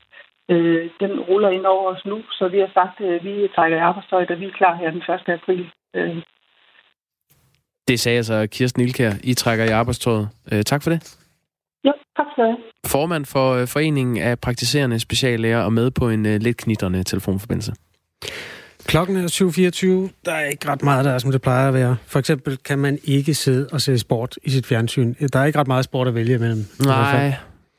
Øh, 0.49 0.89
den 0.99 1.19
ruller 1.19 1.49
ind 1.49 1.65
over 1.65 1.91
os 1.95 2.05
nu, 2.05 2.17
så 2.31 2.47
vi 2.47 2.59
har 2.59 2.69
sagt, 2.73 3.01
at 3.01 3.23
vi 3.23 3.47
trækker 3.55 3.77
i 3.77 3.81
arbejdstøjet, 3.89 4.31
og 4.31 4.39
vi 4.39 4.45
er 4.45 4.57
klar 4.59 4.75
her 4.75 4.91
den 4.91 5.03
1. 5.29 5.29
april. 5.39 5.69
Øh, 5.95 6.17
Det 7.91 7.99
sagde 7.99 8.17
altså 8.17 8.47
Kirsten 8.51 8.81
Ilkær. 8.81 9.13
I 9.23 9.33
trækker 9.33 9.65
i 9.65 9.67
arbejdstøjet. 9.67 10.29
Øh, 10.51 10.63
tak 10.63 10.83
for 10.83 10.89
det. 10.89 11.15
ja, 11.83 11.91
tak 12.17 12.25
skal 12.31 12.43
du 12.43 12.49
have. 12.49 12.57
Formand 12.85 13.25
for 13.25 13.53
øh, 13.53 13.67
Foreningen 13.67 14.17
af 14.17 14.39
Praktiserende 14.39 14.99
Speciallæger 14.99 15.59
og 15.59 15.73
med 15.73 15.91
på 15.91 16.09
en 16.09 16.25
øh, 16.25 16.41
lidt 16.41 16.57
knitrende 16.57 17.03
telefonforbindelse. 17.03 17.73
Klokken 18.85 19.17
er 19.17 20.07
7.24. 20.07 20.23
Der 20.25 20.31
er 20.31 20.45
ikke 20.45 20.67
ret 20.69 20.83
meget, 20.83 21.05
der 21.05 21.11
er, 21.11 21.17
som 21.17 21.31
det 21.31 21.41
plejer 21.41 21.67
at 21.67 21.73
være. 21.73 21.97
For 22.05 22.19
eksempel 22.19 22.57
kan 22.57 22.79
man 22.79 22.99
ikke 23.03 23.33
sidde 23.33 23.67
og 23.71 23.81
se 23.81 23.99
sport 23.99 24.35
i 24.43 24.49
sit 24.49 24.65
fjernsyn. 24.65 25.13
Der 25.33 25.39
er 25.39 25.45
ikke 25.45 25.59
ret 25.59 25.67
meget 25.67 25.85
sport 25.85 26.07
at 26.07 26.15
vælge 26.15 26.35
imellem. 26.35 26.65
Nej, 26.85 27.33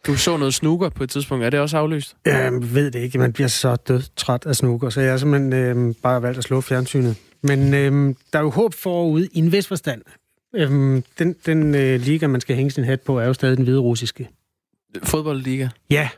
du 0.07 0.16
så 0.16 0.37
noget 0.37 0.55
snooker 0.55 0.88
på 0.88 1.05
et 1.05 1.11
tidspunkt. 1.11 1.44
Er 1.44 1.51
det 1.51 1.61
også 1.61 1.79
aflyst? 1.79 2.16
Jeg 2.27 2.51
ved 2.53 2.90
det 2.90 2.98
ikke. 2.98 3.18
Man 3.18 3.33
bliver 3.33 3.48
så 3.48 3.77
død 3.77 4.03
træt 4.16 4.46
af 4.46 4.57
snooker, 4.57 4.90
så 4.90 5.01
jeg 5.01 5.11
har 5.11 5.18
simpelthen 5.18 5.53
øh, 5.53 5.94
bare 6.03 6.22
valgt 6.22 6.38
at 6.38 6.44
slå 6.44 6.61
fjernsynet. 6.61 7.16
Men 7.42 7.74
øh, 7.74 8.14
der 8.33 8.38
er 8.38 8.42
jo 8.42 8.50
håb 8.50 8.74
forude 8.74 9.28
i 9.33 9.38
en 9.38 9.52
vis 9.52 9.66
forstand. 9.68 10.02
Øh, 10.55 10.70
den 11.18 11.35
den 11.46 11.74
øh, 11.74 12.00
liga, 12.00 12.26
man 12.26 12.40
skal 12.40 12.57
hænge 12.57 12.70
sin 12.70 12.85
hat 12.85 13.00
på, 13.00 13.18
er 13.18 13.26
jo 13.26 13.33
stadig 13.33 13.57
den 13.57 13.64
hvide 13.64 13.81
russiske. 13.81 14.28
Fodboldliga? 15.02 15.68
Ja, 15.90 16.09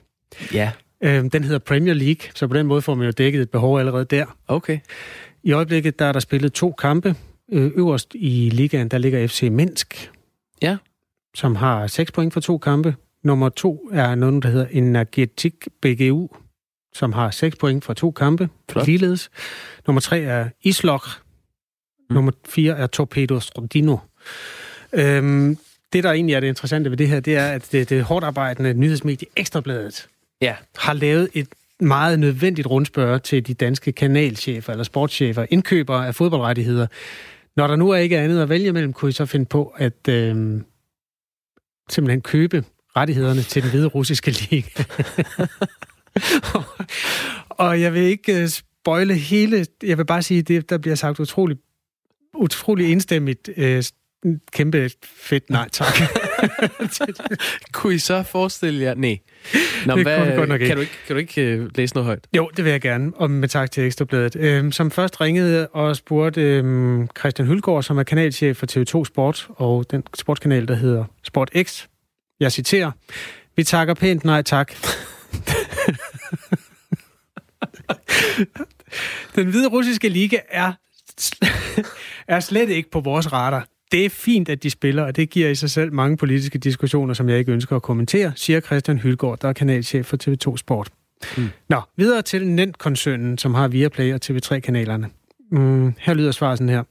Ja. 0.53 0.71
Øh, 1.01 1.25
den 1.33 1.45
hedder 1.45 1.59
Premier 1.59 1.95
League, 1.95 2.31
så 2.35 2.47
på 2.47 2.55
den 2.55 2.67
måde 2.67 2.83
får 2.83 2.95
man 2.95 3.05
jo 3.05 3.11
dækket 3.11 3.43
et 3.43 3.51
behov 3.51 3.79
allerede 3.79 4.05
der. 4.05 4.27
Okay. 4.49 4.79
I 5.43 5.53
øjeblikket 5.53 5.99
der 5.99 6.05
er 6.05 6.13
der 6.13 6.21
spillet 6.21 6.53
to 6.53 6.73
kampe. 6.73 7.15
Øh, 7.53 7.73
øverst 7.77 8.15
i 8.15 8.51
ligaen, 8.51 8.89
der 8.89 8.99
ligger 8.99 9.27
FC 9.27 9.49
Minsk. 9.53 10.11
Ja. 10.63 10.77
Som 11.35 11.57
har 11.57 11.87
6 11.87 12.13
point 12.13 12.33
for 12.33 12.41
to 12.41 12.59
kampe. 12.59 12.95
Nummer 13.23 13.49
to 13.49 13.91
er 13.93 14.15
nogen, 14.15 14.43
der 14.43 14.49
hedder 14.49 14.67
Energetik 14.71 15.55
BGU, 15.81 16.29
som 16.95 17.13
har 17.13 17.31
6 17.31 17.57
point 17.57 17.85
for 17.85 17.95
to 17.95 18.11
kampe. 18.11 18.49
Flot. 18.71 18.87
Ligeledes. 18.87 19.31
Nummer 19.87 20.01
tre 20.01 20.21
er 20.21 20.49
Islok. 20.63 21.07
Mm. 22.11 22.15
Nummer 22.15 22.33
fire 22.49 22.77
er 22.79 22.87
Torpedo 22.87 23.41
Strodino. 23.41 23.97
Øhm, 24.93 25.59
det, 25.93 26.05
der 26.05 26.13
egentlig 26.13 26.35
er 26.35 26.41
det 26.41 26.47
interessante 26.47 26.91
ved 26.91 26.97
det 26.97 27.09
her, 27.09 27.21
det 27.21 27.37
er, 27.37 27.47
at 27.49 27.69
det, 27.73 27.91
det 27.91 28.05
hårdt 28.05 28.25
arbejdende 28.25 28.75
nyhedsmedie 28.75 29.29
Ekstrabladet 29.37 30.09
Ja. 30.41 30.55
har 30.79 30.93
lavet 30.93 31.29
et 31.35 31.49
meget 31.81 32.19
nødvendigt 32.19 32.67
rundspørg 32.67 33.23
til 33.23 33.47
de 33.47 33.55
danske 33.55 33.93
kanalchefer 33.93 34.73
eller 34.73 34.85
sportschefer, 34.85 35.47
indkøbere 35.51 36.07
af 36.07 36.15
fodboldrettigheder. 36.15 36.87
Når 37.57 37.67
der 37.67 37.77
nu 37.77 37.91
er 37.91 37.97
ikke 37.97 38.19
andet 38.19 38.43
at 38.43 38.49
vælge 38.49 38.73
mellem, 38.73 38.93
kunne 38.93 39.09
I 39.09 39.13
så 39.13 39.27
finde 39.27 39.47
på 39.47 39.75
at 39.77 40.09
øh, 40.09 40.61
simpelthen 41.91 42.21
købe 42.21 42.65
rettighederne 42.97 43.43
til 43.43 43.63
den 43.63 43.71
hvide 43.71 43.87
russiske 43.87 44.31
liga. 44.31 44.85
og 47.49 47.81
jeg 47.81 47.95
vil 47.95 48.03
ikke 48.03 48.43
øh, 48.43 48.49
spoile 48.49 49.15
hele, 49.15 49.67
jeg 49.83 49.99
vil 49.99 50.05
bare 50.05 50.23
sige, 50.23 50.39
at 50.41 50.49
det, 50.49 50.71
der 50.71 50.79
bliver 50.79 50.95
sagt 50.95 51.21
utrolig, 51.21 51.57
utrolig 52.35 52.93
enstemmigt 52.93 53.51
øh, 53.57 53.83
kæmpe 54.53 54.91
fedt 55.05 55.51
nej 55.51 55.69
tak. 55.69 55.95
Kunne 57.73 57.95
I 57.95 57.99
så 57.99 58.23
forestille 58.23 58.83
jer... 58.83 58.95
Nej. 58.95 59.19
Nå, 59.87 59.97
Det 59.97 60.05
hvad, 60.05 60.37
godt 60.37 60.49
nok 60.49 60.61
ikke. 60.61 60.69
Kan 60.69 60.77
du 60.77 60.81
ikke, 60.81 60.93
kan 61.07 61.17
du 61.17 61.21
ikke 61.21 61.61
uh, 61.61 61.77
læse 61.77 61.95
noget 61.95 62.07
højt? 62.07 62.27
Jo, 62.37 62.51
det 62.57 62.65
vil 62.65 62.71
jeg 62.71 62.81
gerne, 62.81 63.13
og 63.17 63.31
med 63.31 63.49
tak 63.49 63.71
til 63.71 63.87
Ekstrabladet. 63.87 64.37
Øhm, 64.37 64.73
som 64.73 64.91
først 64.91 65.21
ringede 65.21 65.69
og 65.69 65.97
spurgte 65.97 66.41
øhm, 66.41 67.09
Christian 67.19 67.49
Hylgaard, 67.49 67.83
som 67.83 67.99
er 67.99 68.03
kanalchef 68.03 68.57
for 68.57 68.67
TV2 68.67 69.05
Sport, 69.05 69.49
og 69.49 69.91
den 69.91 70.03
sportskanal, 70.15 70.69
der 70.69 70.75
hedder 70.75 71.05
Sport 71.25 71.51
X. 71.63 71.85
Jeg 72.41 72.53
citerer, 72.53 72.91
vi 73.57 73.65
takker 73.65 73.95
pænt 73.95 74.25
nej 74.25 74.43
tak. 74.43 74.73
den 79.37 79.47
hvide 79.47 79.69
russiske 79.69 80.09
liga 80.09 80.39
er, 80.49 80.73
er 82.29 82.41
slet 82.41 82.71
ikke 82.71 82.91
på 82.91 83.01
vores 83.01 83.33
radar. 83.33 83.67
Det 83.93 84.05
er 84.05 84.11
fint, 84.11 84.49
at 84.49 84.63
de 84.63 84.71
spiller, 84.71 85.03
og 85.03 85.17
det 85.17 85.31
giver 85.31 85.49
i 85.49 85.55
sig 85.55 85.71
selv 85.71 85.93
mange 85.93 86.17
politiske 86.17 86.59
diskussioner, 86.59 87.15
som 87.15 87.29
jeg 87.29 87.39
ikke 87.39 87.53
ønsker 87.53 87.77
at 87.77 87.83
kommentere, 87.83 88.33
siger 88.37 88.61
Christian 88.61 88.99
Hylgaard, 88.99 89.39
der 89.39 89.49
er 89.49 89.53
kanalchef 89.53 90.07
for 90.07 90.17
TV2 90.17 90.57
Sport. 90.57 90.91
Mm. 91.37 91.49
Nå, 91.69 91.81
videre 91.97 92.23
til 92.23 92.47
Nent-koncernen, 92.47 93.39
som 93.39 93.55
har 93.55 93.69
Viaplay 93.69 94.15
og 94.15 94.21
TV3-kanalerne. 94.25 95.11
Mm, 95.51 95.95
her 95.99 96.15
lyder 96.15 96.33
svaret 96.33 96.59
sådan 96.59 96.69
her. 96.69 96.83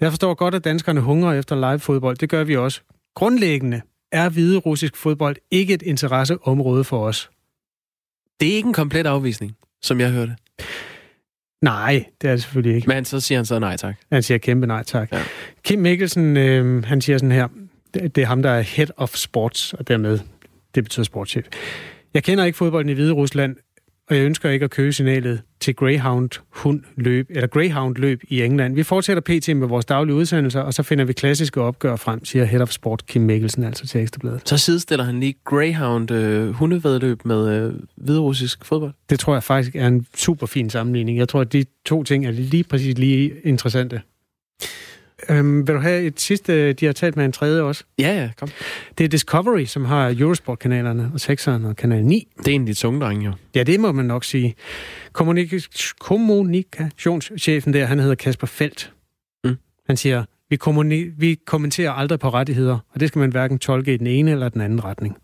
Jeg 0.00 0.10
forstår 0.10 0.34
godt, 0.34 0.54
at 0.54 0.64
danskerne 0.64 1.00
hungrer 1.00 1.32
efter 1.32 1.70
live-fodbold. 1.70 2.16
Det 2.16 2.28
gør 2.28 2.44
vi 2.44 2.56
også. 2.56 2.80
Grundlæggende 3.14 3.80
er 4.12 4.28
hvide 4.28 4.58
russisk 4.58 4.96
fodbold 4.96 5.36
ikke 5.50 5.74
et 5.74 5.82
interesseområde 5.82 6.84
for 6.84 7.04
os. 7.04 7.30
Det 8.40 8.48
er 8.48 8.54
ikke 8.56 8.66
en 8.66 8.72
komplet 8.72 9.06
afvisning, 9.06 9.56
som 9.82 10.00
jeg 10.00 10.10
hørte. 10.10 10.36
Nej, 11.62 12.04
det 12.20 12.28
er 12.28 12.32
det 12.34 12.42
selvfølgelig 12.42 12.76
ikke. 12.76 12.88
Men 12.88 13.04
så 13.04 13.20
siger 13.20 13.38
han 13.38 13.46
så 13.46 13.58
nej 13.58 13.76
tak. 13.76 13.96
Han 14.12 14.22
siger 14.22 14.38
kæmpe 14.38 14.66
nej 14.66 14.82
tak. 14.82 15.12
Ja. 15.12 15.22
Kim 15.64 15.78
Mikkelsen, 15.78 16.36
øh, 16.36 16.84
han 16.84 17.00
siger 17.00 17.18
sådan 17.18 17.32
her, 17.32 17.48
det, 17.94 18.16
det 18.16 18.22
er 18.22 18.26
ham, 18.26 18.42
der 18.42 18.50
er 18.50 18.60
head 18.60 18.88
of 18.96 19.14
sports, 19.14 19.72
og 19.72 19.88
dermed, 19.88 20.18
det 20.74 20.84
betyder 20.84 21.04
sportschef. 21.04 21.46
Jeg 22.14 22.24
kender 22.24 22.44
ikke 22.44 22.58
fodbolden 22.58 22.90
i 22.90 22.92
Hvide 22.92 23.12
Rusland, 23.12 23.56
og 24.08 24.16
jeg 24.16 24.24
ønsker 24.24 24.50
ikke 24.50 24.64
at 24.64 24.70
købe 24.70 24.92
signalet 24.92 25.42
til 25.60 25.74
Greyhound 25.74 26.30
hund 26.50 26.82
løb, 26.96 27.26
eller 27.30 27.46
Greyhound 27.46 27.96
løb 27.96 28.22
i 28.28 28.42
England. 28.42 28.74
Vi 28.74 28.82
fortsætter 28.82 29.20
pt. 29.20 29.56
med 29.56 29.68
vores 29.68 29.84
daglige 29.84 30.16
udsendelser, 30.16 30.60
og 30.60 30.74
så 30.74 30.82
finder 30.82 31.04
vi 31.04 31.12
klassiske 31.12 31.60
opgør 31.60 31.96
frem, 31.96 32.24
siger 32.24 32.44
Head 32.44 32.60
of 32.60 32.70
Sport 32.70 33.06
Kim 33.06 33.22
Mikkelsen, 33.22 33.64
altså 33.64 33.86
til 33.86 34.00
Ekstrabladet. 34.00 34.48
Så 34.48 34.58
sidestiller 34.58 35.04
han 35.04 35.20
lige 35.20 35.34
Greyhound 35.44 36.10
øh, 36.10 36.50
hundevedløb 36.50 37.24
med 37.24 37.48
øh, 37.48 37.74
hviderussisk 37.96 38.64
fodbold. 38.64 38.92
Det 39.10 39.18
tror 39.18 39.34
jeg 39.34 39.42
faktisk 39.42 39.76
er 39.76 39.86
en 39.86 40.06
super 40.16 40.46
fin 40.46 40.70
sammenligning. 40.70 41.18
Jeg 41.18 41.28
tror, 41.28 41.40
at 41.40 41.52
de 41.52 41.64
to 41.84 42.02
ting 42.02 42.26
er 42.26 42.30
lige 42.30 42.64
præcis 42.64 42.98
lige 42.98 43.32
interessante. 43.44 44.00
Øhm, 45.30 45.66
vil 45.66 45.74
du 45.74 45.80
have 45.80 46.02
et 46.02 46.20
sidste, 46.20 46.72
de 46.72 46.86
har 46.86 46.92
talt 46.92 47.16
med 47.16 47.24
en 47.24 47.32
tredje 47.32 47.62
også? 47.62 47.84
Ja, 47.98 48.14
ja, 48.22 48.30
kom. 48.38 48.48
Det 48.98 49.04
er 49.04 49.08
Discovery, 49.08 49.64
som 49.64 49.84
har 49.84 50.14
Eurosport-kanalerne, 50.18 51.10
og 51.14 51.20
6'eren 51.32 51.66
og 51.66 51.76
kanal 51.76 52.04
9. 52.04 52.28
Det 52.38 52.48
er 52.48 52.54
en 52.54 52.60
af 52.60 52.66
de 52.66 52.74
tunge 52.74 53.00
drenge, 53.00 53.24
jo. 53.26 53.32
Ja, 53.54 53.62
det 53.62 53.80
må 53.80 53.92
man 53.92 54.04
nok 54.04 54.24
sige. 54.24 54.54
Kommunik- 55.12 55.94
kommunikationschefen 55.98 57.72
der, 57.72 57.86
han 57.86 57.98
hedder 57.98 58.14
Kasper 58.14 58.46
Felt. 58.46 58.92
Mm. 59.44 59.56
Han 59.86 59.96
siger, 59.96 60.24
vi, 60.50 60.56
kommuni- 60.56 61.14
vi 61.18 61.36
kommenterer 61.46 61.92
aldrig 61.92 62.20
på 62.20 62.28
rettigheder, 62.28 62.78
og 62.94 63.00
det 63.00 63.08
skal 63.08 63.18
man 63.18 63.30
hverken 63.30 63.58
tolke 63.58 63.94
i 63.94 63.96
den 63.96 64.06
ene 64.06 64.30
eller 64.30 64.48
den 64.48 64.60
anden 64.60 64.84
retning. 64.84 65.14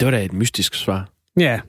Det 0.00 0.06
var 0.06 0.10
da 0.10 0.24
et 0.24 0.32
mystisk 0.32 0.74
svar. 0.74 1.08
Ja, 1.38 1.60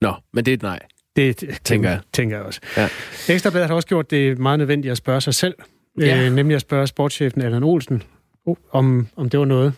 Nå, 0.00 0.14
men 0.32 0.44
det 0.44 0.52
er 0.52 0.56
et 0.56 0.62
nej. 0.62 0.78
Det, 1.16 1.40
det 1.40 1.58
Tænker 1.64 1.90
jeg. 1.90 2.00
tænker 2.12 2.36
jeg 2.36 2.46
også. 2.46 2.60
Ja. 2.76 2.88
Ekstrabladet 3.28 3.68
har 3.68 3.74
også 3.74 3.88
gjort 3.88 4.10
det 4.10 4.38
meget 4.38 4.58
nødvendigt 4.58 4.92
at 4.92 4.96
spørge 4.98 5.20
sig 5.20 5.34
selv, 5.34 5.54
Ja. 6.00 6.26
øh, 6.26 6.32
nemlig 6.32 6.54
at 6.54 6.60
spørge 6.60 6.86
sportschefen 6.86 7.42
Allan 7.42 7.62
Olsen, 7.62 8.02
oh, 8.46 8.56
om, 8.70 9.08
om 9.16 9.30
det 9.30 9.40
var 9.40 9.46
noget. 9.46 9.72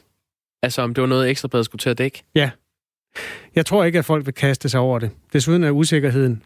Altså, 0.63 0.83
om 0.83 0.95
det 0.95 1.03
var 1.03 1.09
noget 1.09 1.31
ekstrabladet 1.31 1.65
skulle 1.65 1.81
til 1.81 1.91
at 1.91 1.99
dække. 1.99 2.23
Jeg 3.55 3.67
tror 3.67 3.85
ikke, 3.85 3.99
at 3.99 4.05
folk 4.05 4.27
vil 4.27 4.35
kaste 4.35 4.69
sig 4.69 4.81
over 4.81 4.99
det. 4.99 5.11
Desuden 5.33 5.65
er 5.65 5.71
usikkerheden, 5.71 6.43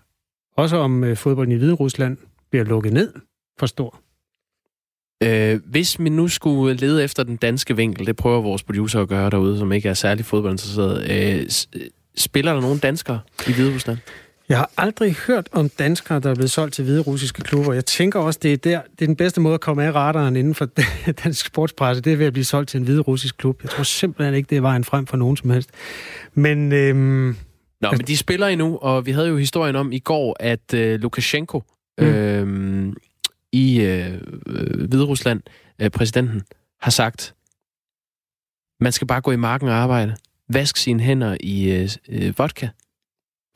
også 0.56 0.76
om 0.76 1.04
øh, 1.04 1.16
fodbolden 1.16 1.52
i 1.52 1.56
Hvide 1.56 1.72
Rusland, 1.72 2.16
bliver 2.50 2.64
lukket 2.64 2.92
ned 2.92 3.12
for 3.58 3.66
stor. 3.66 4.00
Øh, 5.22 5.60
hvis 5.66 6.00
vi 6.00 6.08
nu 6.08 6.28
skulle 6.28 6.74
lede 6.76 7.04
efter 7.04 7.22
den 7.22 7.36
danske 7.36 7.76
vinkel, 7.76 8.06
det 8.06 8.16
prøver 8.16 8.40
vores 8.40 8.62
producer 8.62 9.00
at 9.00 9.08
gøre 9.08 9.30
derude, 9.30 9.58
som 9.58 9.72
ikke 9.72 9.88
er 9.88 9.94
særlig 9.94 10.24
fodboldinteresseret. 10.24 11.10
Øh, 11.10 11.40
øh, 11.76 11.80
spiller 12.16 12.52
der 12.52 12.60
nogen 12.60 12.78
danskere 12.78 13.20
i 13.48 13.52
Hvide 13.52 13.74
Rusland? 13.74 13.98
Jeg 14.50 14.58
har 14.58 14.70
aldrig 14.76 15.14
hørt 15.14 15.48
om 15.52 15.68
danskere, 15.68 16.20
der 16.20 16.30
er 16.30 16.34
blevet 16.34 16.50
solgt 16.50 16.74
til 16.74 16.84
hvide 16.84 17.00
russiske 17.00 17.42
klubber. 17.42 17.72
Jeg 17.72 17.84
tænker 17.84 18.20
også, 18.20 18.40
det 18.42 18.52
er, 18.52 18.56
der, 18.56 18.82
det 18.90 19.02
er 19.02 19.06
den 19.06 19.16
bedste 19.16 19.40
måde 19.40 19.54
at 19.54 19.60
komme 19.60 19.84
af 19.84 19.92
radaren 19.94 20.36
inden 20.36 20.54
for 20.54 20.64
dansk 21.24 21.46
sportspresse, 21.46 22.02
det 22.02 22.12
er 22.12 22.16
ved 22.16 22.26
at 22.26 22.32
blive 22.32 22.44
solgt 22.44 22.70
til 22.70 22.78
en 22.78 22.84
hvide 22.84 23.00
russisk 23.00 23.36
klub. 23.36 23.62
Jeg 23.62 23.70
tror 23.70 23.82
simpelthen 23.82 24.34
ikke, 24.34 24.46
det 24.50 24.56
er 24.56 24.60
vejen 24.60 24.84
frem 24.84 25.06
for 25.06 25.16
nogen 25.16 25.36
som 25.36 25.50
helst. 25.50 25.70
Men 26.34 26.72
øhm, 26.72 27.36
Nå, 27.80 27.90
men 27.90 28.00
de 28.00 28.16
spiller 28.16 28.46
endnu, 28.46 28.78
og 28.78 29.06
vi 29.06 29.12
havde 29.12 29.28
jo 29.28 29.36
historien 29.36 29.76
om 29.76 29.92
i 29.92 29.98
går, 29.98 30.36
at 30.40 30.74
øh, 30.74 31.00
Lukashenko 31.00 31.62
Mm. 32.00 32.06
øh, 32.06 32.92
i 33.52 33.80
øh, 33.80 34.14
øh, 34.46 34.88
Hvide 34.88 35.04
Rusland, 35.04 35.40
øh, 35.78 35.90
præsidenten, 35.90 36.42
har 36.80 36.90
sagt, 36.90 37.34
man 38.80 38.92
skal 38.92 39.06
bare 39.06 39.20
gå 39.20 39.30
i 39.30 39.36
marken 39.36 39.68
og 39.68 39.74
arbejde. 39.74 40.16
Vask 40.52 40.76
sine 40.76 41.00
hænder 41.02 41.36
i 41.40 41.70
øh, 41.70 41.88
øh, 42.08 42.38
vodka. 42.38 42.68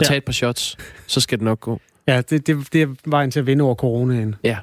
Ja. 0.00 0.06
Tag 0.06 0.16
et 0.16 0.24
par 0.24 0.32
shots, 0.32 0.76
så 1.06 1.20
skal 1.20 1.38
det 1.38 1.44
nok 1.44 1.60
gå. 1.60 1.80
ja, 2.08 2.20
det, 2.30 2.46
det, 2.46 2.72
det 2.72 2.82
er 2.82 2.86
vejen 3.06 3.30
til 3.30 3.40
at 3.40 3.46
vinde 3.46 3.64
over 3.64 3.74
coronaen. 3.74 4.34
Ja. 4.44 4.58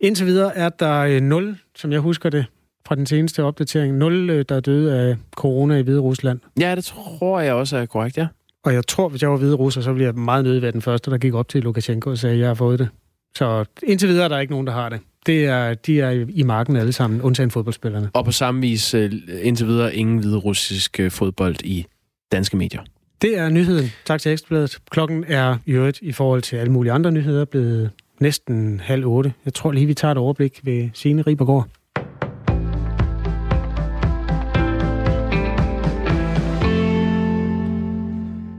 Indtil 0.00 0.26
videre 0.26 0.56
er 0.56 0.68
der 0.68 1.00
øh, 1.00 1.20
0, 1.20 1.56
som 1.76 1.92
jeg 1.92 2.00
husker 2.00 2.30
det, 2.30 2.46
fra 2.86 2.94
den 2.94 3.06
seneste 3.06 3.44
opdatering. 3.44 3.96
0, 3.96 4.30
øh, 4.30 4.44
der 4.48 4.56
er 4.56 4.60
døde 4.60 4.98
af 4.98 5.16
corona 5.36 5.76
i 5.76 5.82
Hvide 5.82 6.00
Rusland. 6.00 6.40
Ja, 6.60 6.74
det 6.74 6.84
tror 6.84 7.40
jeg 7.40 7.54
også 7.54 7.76
er 7.76 7.86
korrekt, 7.86 8.16
ja. 8.18 8.26
Og 8.64 8.74
jeg 8.74 8.86
tror, 8.86 9.08
hvis 9.08 9.22
jeg 9.22 9.30
var 9.30 9.36
hvide 9.36 9.54
russer, 9.54 9.80
så 9.80 9.92
ville 9.92 10.04
jeg 10.04 10.14
meget 10.14 10.44
nødig 10.44 10.62
være 10.62 10.72
den 10.72 10.82
første, 10.82 11.10
der 11.10 11.18
gik 11.18 11.34
op 11.34 11.48
til 11.48 11.62
Lukashenko 11.62 12.10
og 12.10 12.18
sagde, 12.18 12.34
at 12.34 12.40
jeg 12.40 12.48
har 12.48 12.54
fået 12.54 12.78
det. 12.78 12.88
Så 13.36 13.64
indtil 13.82 14.08
videre 14.08 14.24
er 14.24 14.28
der 14.28 14.38
ikke 14.38 14.52
nogen, 14.52 14.66
der 14.66 14.72
har 14.72 14.88
det. 14.88 15.00
det 15.26 15.46
er, 15.46 15.74
de 15.74 16.00
er 16.00 16.26
i 16.28 16.42
marken 16.42 16.76
alle 16.76 16.92
sammen, 16.92 17.22
undtagen 17.22 17.50
fodboldspillerne. 17.50 18.10
Og 18.14 18.24
på 18.24 18.32
samme 18.32 18.60
vis 18.60 18.94
øh, 18.94 19.12
indtil 19.42 19.66
videre 19.66 19.94
ingen 19.94 20.18
hvide 20.18 20.36
russisk 20.36 21.00
øh, 21.00 21.10
fodbold 21.10 21.56
i 21.64 21.86
danske 22.32 22.56
medier. 22.56 22.80
Det 23.22 23.38
er 23.38 23.48
nyheden. 23.48 23.92
Tak 24.04 24.20
til 24.20 24.32
Ekstrabladet. 24.32 24.78
Klokken 24.90 25.24
er 25.28 25.56
i 25.66 25.72
øvrigt 25.72 25.98
i 26.02 26.12
forhold 26.12 26.42
til 26.42 26.56
alle 26.56 26.72
mulige 26.72 26.92
andre 26.92 27.12
nyheder 27.12 27.44
blevet 27.44 27.90
næsten 28.20 28.80
halv 28.80 29.06
otte. 29.06 29.32
Jeg 29.44 29.54
tror 29.54 29.72
lige, 29.72 29.86
vi 29.86 29.94
tager 29.94 30.12
et 30.12 30.18
overblik 30.18 30.60
ved 30.62 30.90
Signe 30.94 31.22
Ribergaard. 31.22 31.68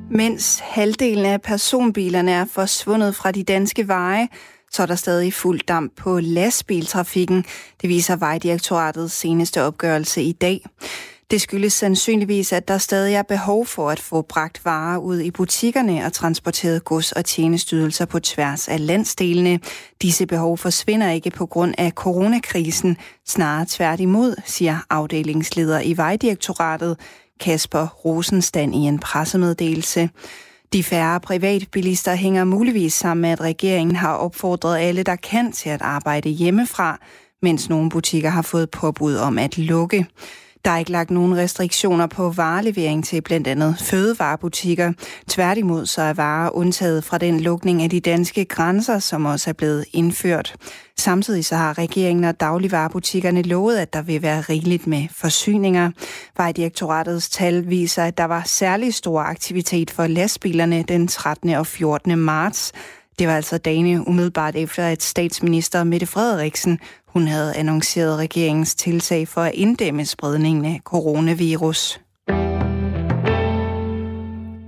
Mens 0.09 0.59
halvdelen 0.63 1.25
af 1.25 1.41
personbilerne 1.41 2.31
er 2.31 2.45
forsvundet 2.51 3.15
fra 3.15 3.31
de 3.31 3.43
danske 3.43 3.87
veje, 3.87 4.27
så 4.71 4.81
er 4.81 4.85
der 4.85 4.95
stadig 4.95 5.33
fuld 5.33 5.59
damp 5.67 5.91
på 5.97 6.19
lastbiltrafikken. 6.19 7.45
Det 7.81 7.89
viser 7.89 8.15
Vejdirektoratets 8.15 9.13
seneste 9.13 9.61
opgørelse 9.61 10.21
i 10.21 10.31
dag. 10.31 10.65
Det 11.33 11.41
skyldes 11.41 11.73
sandsynligvis, 11.73 12.53
at 12.53 12.67
der 12.67 12.77
stadig 12.77 13.15
er 13.15 13.21
behov 13.21 13.65
for 13.65 13.89
at 13.89 13.99
få 13.99 14.21
bragt 14.21 14.65
varer 14.65 14.97
ud 14.97 15.19
i 15.19 15.31
butikkerne 15.31 16.05
og 16.05 16.13
transporteret 16.13 16.83
gods- 16.83 17.11
og 17.11 17.25
tjenestydelser 17.25 18.05
på 18.05 18.19
tværs 18.19 18.67
af 18.67 18.87
landsdelene. 18.87 19.59
Disse 20.01 20.25
behov 20.25 20.57
forsvinder 20.57 21.09
ikke 21.11 21.29
på 21.29 21.45
grund 21.45 21.73
af 21.77 21.91
coronakrisen, 21.91 22.97
snarere 23.27 23.65
tværtimod, 23.69 24.35
siger 24.45 24.77
afdelingsleder 24.89 25.79
i 25.79 25.97
Vejdirektoratet, 25.97 26.99
Kasper 27.39 27.87
Rosenstand 27.87 28.75
i 28.75 28.77
en 28.77 28.99
pressemeddelelse. 28.99 30.09
De 30.73 30.83
færre 30.83 31.19
privatbilister 31.19 32.15
hænger 32.15 32.43
muligvis 32.43 32.93
sammen 32.93 33.21
med, 33.21 33.29
at 33.29 33.41
regeringen 33.41 33.95
har 33.95 34.13
opfordret 34.15 34.79
alle, 34.79 35.03
der 35.03 35.15
kan, 35.15 35.51
til 35.51 35.69
at 35.69 35.81
arbejde 35.81 36.29
hjemmefra, 36.29 36.99
mens 37.41 37.69
nogle 37.69 37.89
butikker 37.89 38.29
har 38.29 38.41
fået 38.41 38.69
påbud 38.69 39.15
om 39.15 39.37
at 39.37 39.57
lukke. 39.57 40.07
Der 40.65 40.71
er 40.71 40.77
ikke 40.77 40.91
lagt 40.91 41.11
nogen 41.11 41.37
restriktioner 41.37 42.07
på 42.07 42.29
varelevering 42.29 43.05
til 43.05 43.21
blandt 43.21 43.47
andet 43.47 43.77
fødevarebutikker. 43.79 44.93
Tværtimod 45.29 45.85
så 45.85 46.01
er 46.01 46.13
varer 46.13 46.49
undtaget 46.49 47.03
fra 47.03 47.17
den 47.17 47.39
lukning 47.39 47.83
af 47.83 47.89
de 47.89 47.99
danske 47.99 48.45
grænser, 48.45 48.99
som 48.99 49.25
også 49.25 49.49
er 49.49 49.53
blevet 49.53 49.85
indført. 49.93 50.55
Samtidig 50.97 51.45
så 51.45 51.55
har 51.55 51.77
regeringen 51.77 52.23
og 52.23 52.39
dagligvarebutikkerne 52.39 53.41
lovet, 53.41 53.77
at 53.77 53.93
der 53.93 54.01
vil 54.01 54.21
være 54.21 54.41
rigeligt 54.41 54.87
med 54.87 55.07
forsyninger. 55.11 55.91
Vejdirektoratets 56.37 57.29
tal 57.29 57.69
viser, 57.69 58.03
at 58.03 58.17
der 58.17 58.25
var 58.25 58.43
særlig 58.45 58.93
stor 58.93 59.21
aktivitet 59.21 59.91
for 59.91 60.07
lastbilerne 60.07 60.83
den 60.83 61.07
13. 61.07 61.49
og 61.49 61.67
14. 61.67 62.17
marts. 62.17 62.71
Det 63.19 63.27
var 63.27 63.35
altså 63.35 63.57
dagene 63.57 64.07
umiddelbart 64.07 64.55
efter, 64.55 64.87
at 64.87 65.03
statsminister 65.03 65.83
Mette 65.83 66.05
Frederiksen 66.05 66.79
hun 67.13 67.27
havde 67.27 67.55
annonceret 67.55 68.17
regeringens 68.17 68.75
tiltag 68.75 69.27
for 69.27 69.41
at 69.41 69.53
inddæmme 69.53 70.05
spredningen 70.05 70.65
af 70.65 70.79
coronavirus. 70.83 71.99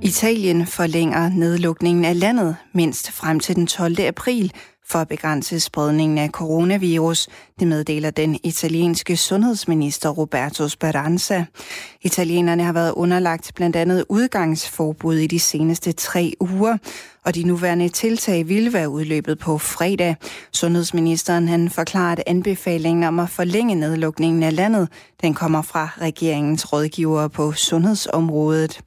Italien 0.06 0.66
forlænger 0.66 1.30
nedlukningen 1.30 2.06
af 2.06 2.20
landet 2.20 2.56
mindst 2.74 3.12
frem 3.12 3.40
til 3.40 3.56
den 3.56 3.68
12. 3.68 4.00
april, 4.00 4.54
for 4.88 5.00
at 5.00 5.08
begrænse 5.08 5.60
spredningen 5.60 6.18
af 6.18 6.30
coronavirus. 6.30 7.28
Det 7.60 7.68
meddeler 7.68 8.10
den 8.10 8.40
italienske 8.44 9.18
sundhedsminister 9.18 10.10
Roberto 10.10 10.68
Speranza. 10.68 11.46
Italienerne 12.02 12.64
har 12.64 12.74
været 12.74 12.92
underlagt 12.92 13.52
blandt 13.56 13.76
andet 13.76 14.06
udgangsforbud 14.10 15.16
i 15.16 15.28
de 15.28 15.40
seneste 15.40 15.92
tre 15.92 16.34
uger, 16.40 16.78
og 17.24 17.36
de 17.36 17.44
nuværende 17.44 17.90
tiltag 17.90 18.48
ville 18.48 18.74
være 18.74 18.90
udløbet 18.90 19.40
på 19.40 19.58
fredag. 19.58 20.16
Sundhedsministeren 20.52 21.48
han 21.48 21.70
forklarer, 21.70 22.12
at 22.12 22.24
anbefalingen 22.28 23.04
om 23.04 23.20
at 23.20 23.30
forlænge 23.30 23.76
nedlukningen 23.76 24.44
af 24.44 24.56
landet, 24.56 24.90
den 25.22 25.34
kommer 25.34 25.62
fra 25.62 25.90
regeringens 26.02 26.74
rådgivere 26.74 27.30
på 27.30 27.52
sundhedsområdet. 27.52 28.82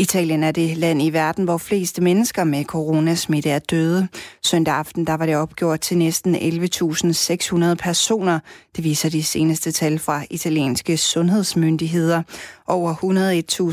Italien 0.00 0.44
er 0.44 0.52
det 0.52 0.76
land 0.76 1.02
i 1.02 1.10
verden, 1.10 1.44
hvor 1.44 1.58
flest 1.58 2.00
mennesker 2.00 2.44
med 2.44 2.64
coronasmitte 2.64 3.50
er 3.50 3.58
døde. 3.58 4.08
Søndag 4.44 4.74
aften 4.74 5.06
der 5.06 5.14
var 5.14 5.26
det 5.26 5.36
opgjort 5.36 5.80
til 5.80 5.98
næsten 5.98 6.34
11.600 6.34 7.74
personer. 7.74 8.38
Det 8.76 8.84
viser 8.84 9.10
de 9.10 9.22
seneste 9.22 9.72
tal 9.72 9.98
fra 9.98 10.24
italienske 10.30 10.96
sundhedsmyndigheder. 10.96 12.22
Over 12.66 12.94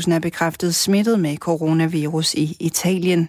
101.000 0.02 0.12
er 0.12 0.18
bekræftet 0.18 0.74
smittet 0.74 1.20
med 1.20 1.36
coronavirus 1.36 2.34
i 2.34 2.56
Italien. 2.60 3.28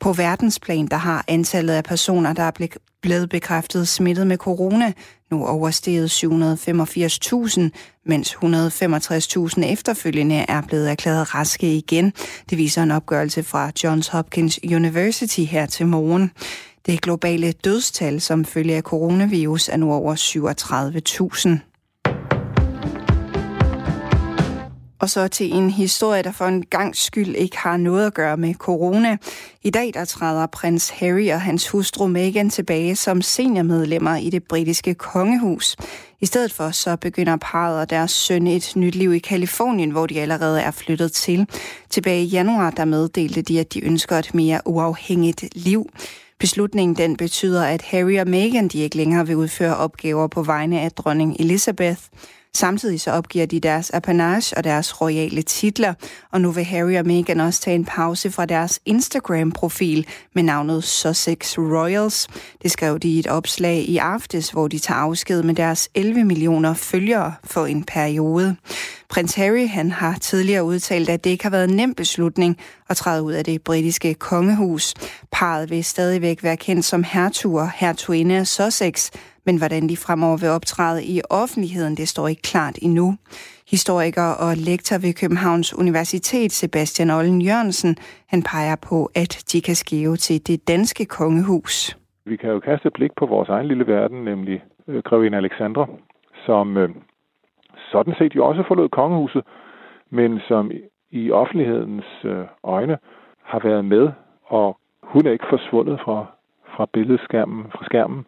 På 0.00 0.12
verdensplan 0.12 0.86
der 0.86 0.96
har 0.96 1.24
antallet 1.28 1.74
af 1.74 1.84
personer, 1.84 2.32
der 2.32 2.42
er 2.42 2.68
blevet 3.02 3.28
bekræftet 3.28 3.88
smittet 3.88 4.26
med 4.26 4.36
corona, 4.36 4.92
nu 5.30 5.46
oversteget 5.46 6.24
785.000, 6.24 7.60
mens 8.06 8.34
165.000 8.34 9.64
efterfølgende 9.64 10.44
er 10.48 10.62
blevet 10.62 10.90
erklæret 10.90 11.34
raske 11.34 11.76
igen. 11.76 12.12
Det 12.50 12.58
viser 12.58 12.82
en 12.82 12.90
opgørelse 12.90 13.42
fra 13.42 13.70
Johns 13.84 14.08
Hopkins 14.08 14.60
University 14.64 15.40
her 15.40 15.66
til 15.66 15.86
morgen. 15.86 16.30
Det 16.86 17.00
globale 17.00 17.52
dødstal 17.52 18.20
som 18.20 18.44
følge 18.44 18.76
af 18.76 18.82
coronavirus 18.82 19.68
er 19.68 19.76
nu 19.76 19.92
over 19.92 20.14
37.000. 20.14 21.75
Og 25.06 25.10
så 25.10 25.28
til 25.28 25.54
en 25.54 25.70
historie, 25.70 26.22
der 26.22 26.32
for 26.32 26.44
en 26.44 26.64
gang 26.70 26.96
skyld 26.96 27.34
ikke 27.34 27.58
har 27.58 27.76
noget 27.76 28.06
at 28.06 28.14
gøre 28.14 28.36
med 28.36 28.54
corona. 28.54 29.16
I 29.62 29.70
dag 29.70 29.90
der 29.94 30.04
træder 30.04 30.46
prins 30.46 30.90
Harry 30.90 31.30
og 31.30 31.40
hans 31.40 31.68
hustru 31.68 32.06
Meghan 32.06 32.50
tilbage 32.50 32.96
som 32.96 33.22
seniormedlemmer 33.22 34.16
i 34.16 34.30
det 34.30 34.44
britiske 34.44 34.94
kongehus. 34.94 35.76
I 36.20 36.26
stedet 36.26 36.52
for 36.52 36.70
så 36.70 36.96
begynder 36.96 37.36
parret 37.36 37.80
og 37.80 37.90
deres 37.90 38.10
søn 38.10 38.46
et 38.46 38.72
nyt 38.76 38.94
liv 38.94 39.14
i 39.14 39.18
Kalifornien, 39.18 39.90
hvor 39.90 40.06
de 40.06 40.20
allerede 40.20 40.60
er 40.60 40.70
flyttet 40.70 41.12
til. 41.12 41.46
Tilbage 41.90 42.22
i 42.22 42.26
januar 42.26 42.70
der 42.70 42.84
meddelte 42.84 43.42
de, 43.42 43.60
at 43.60 43.74
de 43.74 43.84
ønsker 43.84 44.16
et 44.18 44.34
mere 44.34 44.60
uafhængigt 44.64 45.44
liv. 45.52 45.90
Beslutningen 46.38 46.96
den 46.96 47.16
betyder, 47.16 47.64
at 47.64 47.82
Harry 47.82 48.18
og 48.18 48.28
Meghan 48.28 48.68
de 48.68 48.78
ikke 48.78 48.96
længere 48.96 49.26
vil 49.26 49.36
udføre 49.36 49.76
opgaver 49.76 50.26
på 50.26 50.42
vegne 50.42 50.80
af 50.80 50.92
dronning 50.92 51.36
Elizabeth. 51.38 52.00
Samtidig 52.56 53.00
så 53.00 53.10
opgiver 53.10 53.46
de 53.46 53.60
deres 53.60 53.90
apanage 53.90 54.56
og 54.56 54.64
deres 54.64 55.00
royale 55.00 55.42
titler, 55.42 55.94
og 56.32 56.40
nu 56.40 56.50
vil 56.50 56.64
Harry 56.64 56.96
og 56.96 57.06
Meghan 57.06 57.40
også 57.40 57.60
tage 57.60 57.74
en 57.74 57.84
pause 57.84 58.30
fra 58.30 58.46
deres 58.46 58.80
Instagram-profil 58.86 60.06
med 60.34 60.42
navnet 60.42 60.84
Sussex 60.84 61.58
Royals. 61.58 62.28
Det 62.62 62.70
skrev 62.70 62.98
de 62.98 63.08
i 63.08 63.18
et 63.18 63.26
opslag 63.26 63.76
i 63.76 63.96
aftes, 63.96 64.50
hvor 64.50 64.68
de 64.68 64.78
tager 64.78 64.98
afsked 64.98 65.42
med 65.42 65.54
deres 65.54 65.88
11 65.94 66.24
millioner 66.24 66.74
følgere 66.74 67.34
for 67.44 67.66
en 67.66 67.84
periode. 67.84 68.56
Prins 69.08 69.34
Harry 69.34 69.68
han 69.68 69.90
har 69.90 70.18
tidligere 70.20 70.64
udtalt, 70.64 71.08
at 71.08 71.24
det 71.24 71.30
ikke 71.30 71.44
har 71.44 71.50
været 71.50 71.70
en 71.70 71.76
nem 71.76 71.94
beslutning 71.94 72.56
at 72.88 72.96
træde 72.96 73.22
ud 73.22 73.32
af 73.32 73.44
det 73.44 73.62
britiske 73.62 74.14
kongehus. 74.14 74.94
Parret 75.32 75.70
vil 75.70 75.84
stadigvæk 75.84 76.42
være 76.42 76.56
kendt 76.56 76.84
som 76.84 77.04
hertug 77.04 77.60
og 77.60 77.70
hertuginde 77.74 78.36
af 78.36 78.46
Sussex, 78.46 79.10
men 79.46 79.58
hvordan 79.58 79.88
de 79.88 79.96
fremover 79.96 80.38
vil 80.42 80.48
optræde 80.48 81.00
i 81.04 81.20
offentligheden, 81.30 81.94
det 81.96 82.08
står 82.08 82.28
ikke 82.28 82.42
klart 82.42 82.76
endnu. 82.82 83.08
Historiker 83.70 84.28
og 84.44 84.52
lektor 84.70 84.96
ved 85.04 85.12
Københavns 85.20 85.78
Universitet, 85.82 86.52
Sebastian 86.52 87.10
Ollen 87.10 87.42
Jørgensen, 87.42 87.96
han 88.32 88.42
peger 88.42 88.76
på, 88.88 88.98
at 89.14 89.32
de 89.52 89.58
kan 89.66 89.74
skæve 89.74 90.16
til 90.16 90.46
det 90.48 90.68
danske 90.68 91.04
kongehus. 91.04 91.98
Vi 92.24 92.36
kan 92.36 92.50
jo 92.50 92.60
kaste 92.60 92.86
et 92.86 92.92
blik 92.92 93.10
på 93.16 93.26
vores 93.26 93.48
egen 93.48 93.68
lille 93.68 93.86
verden, 93.86 94.24
nemlig 94.24 94.62
øh, 94.88 95.02
grevinde 95.02 95.38
Alexandra, 95.38 95.86
som 96.46 96.76
øh, 96.76 96.88
sådan 97.92 98.14
set 98.18 98.36
jo 98.36 98.46
også 98.46 98.62
forlod 98.68 98.88
kongehuset, 98.88 99.42
men 100.10 100.40
som 100.48 100.70
i 101.10 101.30
offentlighedens 101.30 102.04
øh, 102.24 102.44
øjne 102.64 102.98
har 103.42 103.60
været 103.68 103.84
med, 103.84 104.08
og 104.46 104.78
hun 105.02 105.26
er 105.26 105.32
ikke 105.32 105.50
forsvundet 105.50 106.00
fra, 106.04 106.26
fra 106.76 106.86
billedskærmen, 106.92 107.64
fra 107.74 107.84
skærmen. 107.84 108.26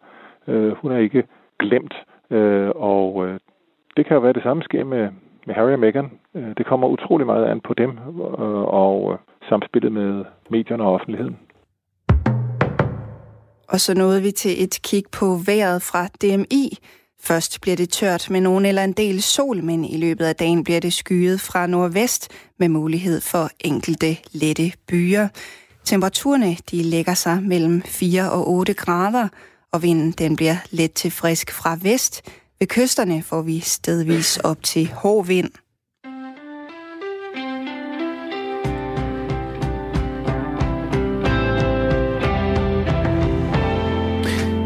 Øh, 0.49 0.71
hun 0.81 0.91
er 0.91 0.97
ikke 0.97 1.23
glemt, 1.59 1.93
øh, 2.31 2.69
og 2.75 3.27
øh, 3.27 3.39
det 3.97 4.05
kan 4.05 4.15
jo 4.15 4.21
være 4.21 4.33
det 4.33 4.43
samme 4.43 4.63
sker 4.63 4.83
med, 4.83 5.09
med 5.47 5.55
Harry 5.55 5.71
og 5.71 5.79
Meghan. 5.79 6.11
Øh, 6.35 6.51
det 6.57 6.65
kommer 6.65 6.87
utrolig 6.87 7.25
meget 7.25 7.45
an 7.45 7.61
på 7.61 7.73
dem 7.73 7.89
øh, 7.89 8.63
og 8.83 9.13
øh, 9.13 9.17
samspillet 9.49 9.91
med 9.91 10.25
medierne 10.49 10.83
og 10.83 10.93
offentligheden. 10.93 11.37
Og 13.69 13.79
så 13.79 13.93
nåede 13.97 14.21
vi 14.21 14.31
til 14.31 14.63
et 14.63 14.79
kig 14.83 15.03
på 15.19 15.25
vejret 15.45 15.81
fra 15.81 16.07
DMI. 16.21 16.77
Først 17.23 17.61
bliver 17.61 17.75
det 17.75 17.89
tørt 17.89 18.27
med 18.31 18.41
nogen 18.41 18.65
eller 18.65 18.83
en 18.83 18.93
del 18.93 19.21
sol, 19.21 19.63
men 19.63 19.85
i 19.85 19.97
løbet 19.97 20.25
af 20.25 20.35
dagen 20.35 20.63
bliver 20.63 20.79
det 20.79 20.93
skyet 20.93 21.39
fra 21.39 21.67
nordvest 21.67 22.31
med 22.59 22.69
mulighed 22.69 23.21
for 23.21 23.49
enkelte 23.59 24.11
lette 24.31 24.71
byer. 24.87 25.27
Temperaturerne 25.83 26.51
de 26.71 26.83
lægger 26.83 27.13
sig 27.13 27.43
mellem 27.43 27.81
4 27.81 28.31
og 28.31 28.49
8 28.49 28.73
grader, 28.73 29.27
og 29.73 29.83
vinden 29.83 30.11
den 30.11 30.35
bliver 30.35 30.55
let 30.71 30.93
til 30.93 31.11
frisk 31.11 31.51
fra 31.51 31.77
vest. 31.81 32.21
Ved 32.59 32.67
kysterne 32.67 33.23
får 33.23 33.41
vi 33.41 33.59
stedvis 33.59 34.37
op 34.37 34.63
til 34.63 34.87
hård 34.87 35.25
vind. 35.25 35.51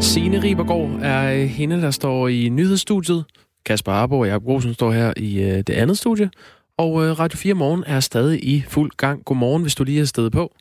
Signe 0.02 0.44
Ribergaard 0.44 1.00
er 1.02 1.34
øh, 1.34 1.50
hende, 1.50 1.82
der 1.82 1.92
står 1.92 2.28
i 2.28 2.50
nyhedsstudiet. 2.50 3.26
Kasper 3.66 3.92
Arbo 3.92 4.20
og 4.20 4.28
Jacob 4.28 4.48
Rosen 4.48 4.74
står 4.74 4.92
her 4.92 5.14
i 5.18 5.42
øh, 5.42 5.58
det 5.58 5.70
andet 5.70 5.98
studie. 5.98 6.30
Og 6.78 7.06
øh, 7.06 7.20
Radio 7.20 7.38
4 7.38 7.54
Morgen 7.54 7.84
er 7.88 8.00
stadig 8.00 8.44
i 8.44 8.64
fuld 8.68 8.92
gang. 8.98 9.26
Godmorgen, 9.26 9.62
hvis 9.62 9.76
du 9.76 9.84
lige 9.84 10.02
er 10.02 10.06
stedet 10.06 10.32
på. 10.32 10.54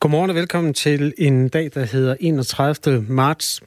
Godmorgen 0.00 0.30
og 0.30 0.36
velkommen 0.36 0.74
til 0.74 1.14
en 1.18 1.48
dag, 1.48 1.70
der 1.74 1.84
hedder 1.84 2.16
31. 2.20 3.06
marts. 3.08 3.62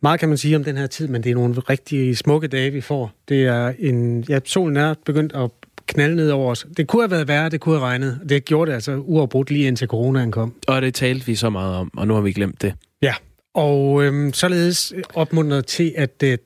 Meget 0.00 0.20
kan 0.20 0.28
man 0.28 0.38
sige 0.38 0.56
om 0.56 0.64
den 0.64 0.76
her 0.76 0.86
tid, 0.86 1.08
men 1.08 1.22
det 1.22 1.30
er 1.30 1.34
nogle 1.34 1.54
rigtig 1.60 2.18
smukke 2.18 2.48
dage, 2.48 2.70
vi 2.70 2.80
får. 2.80 3.12
Det 3.28 3.44
er 3.44 3.72
en, 3.78 4.24
ja, 4.28 4.38
solen 4.44 4.76
er 4.76 4.94
begyndt 5.04 5.32
at 5.32 5.50
knalde 5.86 6.16
ned 6.16 6.30
over 6.30 6.50
os. 6.50 6.66
Det 6.76 6.86
kunne 6.86 7.02
have 7.02 7.10
været 7.10 7.28
værre, 7.28 7.48
det 7.48 7.60
kunne 7.60 7.74
have 7.74 7.84
regnet. 7.84 8.20
Det 8.28 8.44
gjorde 8.44 8.68
det 8.68 8.74
altså 8.74 8.96
uafbrudt 8.96 9.50
lige 9.50 9.66
indtil 9.66 9.88
coronaen 9.88 10.32
kom. 10.32 10.54
Og 10.68 10.82
det 10.82 10.94
talte 10.94 11.26
vi 11.26 11.34
så 11.34 11.50
meget 11.50 11.76
om, 11.76 11.90
og 11.96 12.06
nu 12.06 12.14
har 12.14 12.20
vi 12.20 12.32
glemt 12.32 12.62
det. 12.62 12.74
Ja, 13.02 13.14
og 13.54 14.04
øhm, 14.04 14.32
således 14.32 14.94
opmuntret 15.14 15.66
til, 15.66 15.94
at 15.96 16.22
øh, 16.24 16.38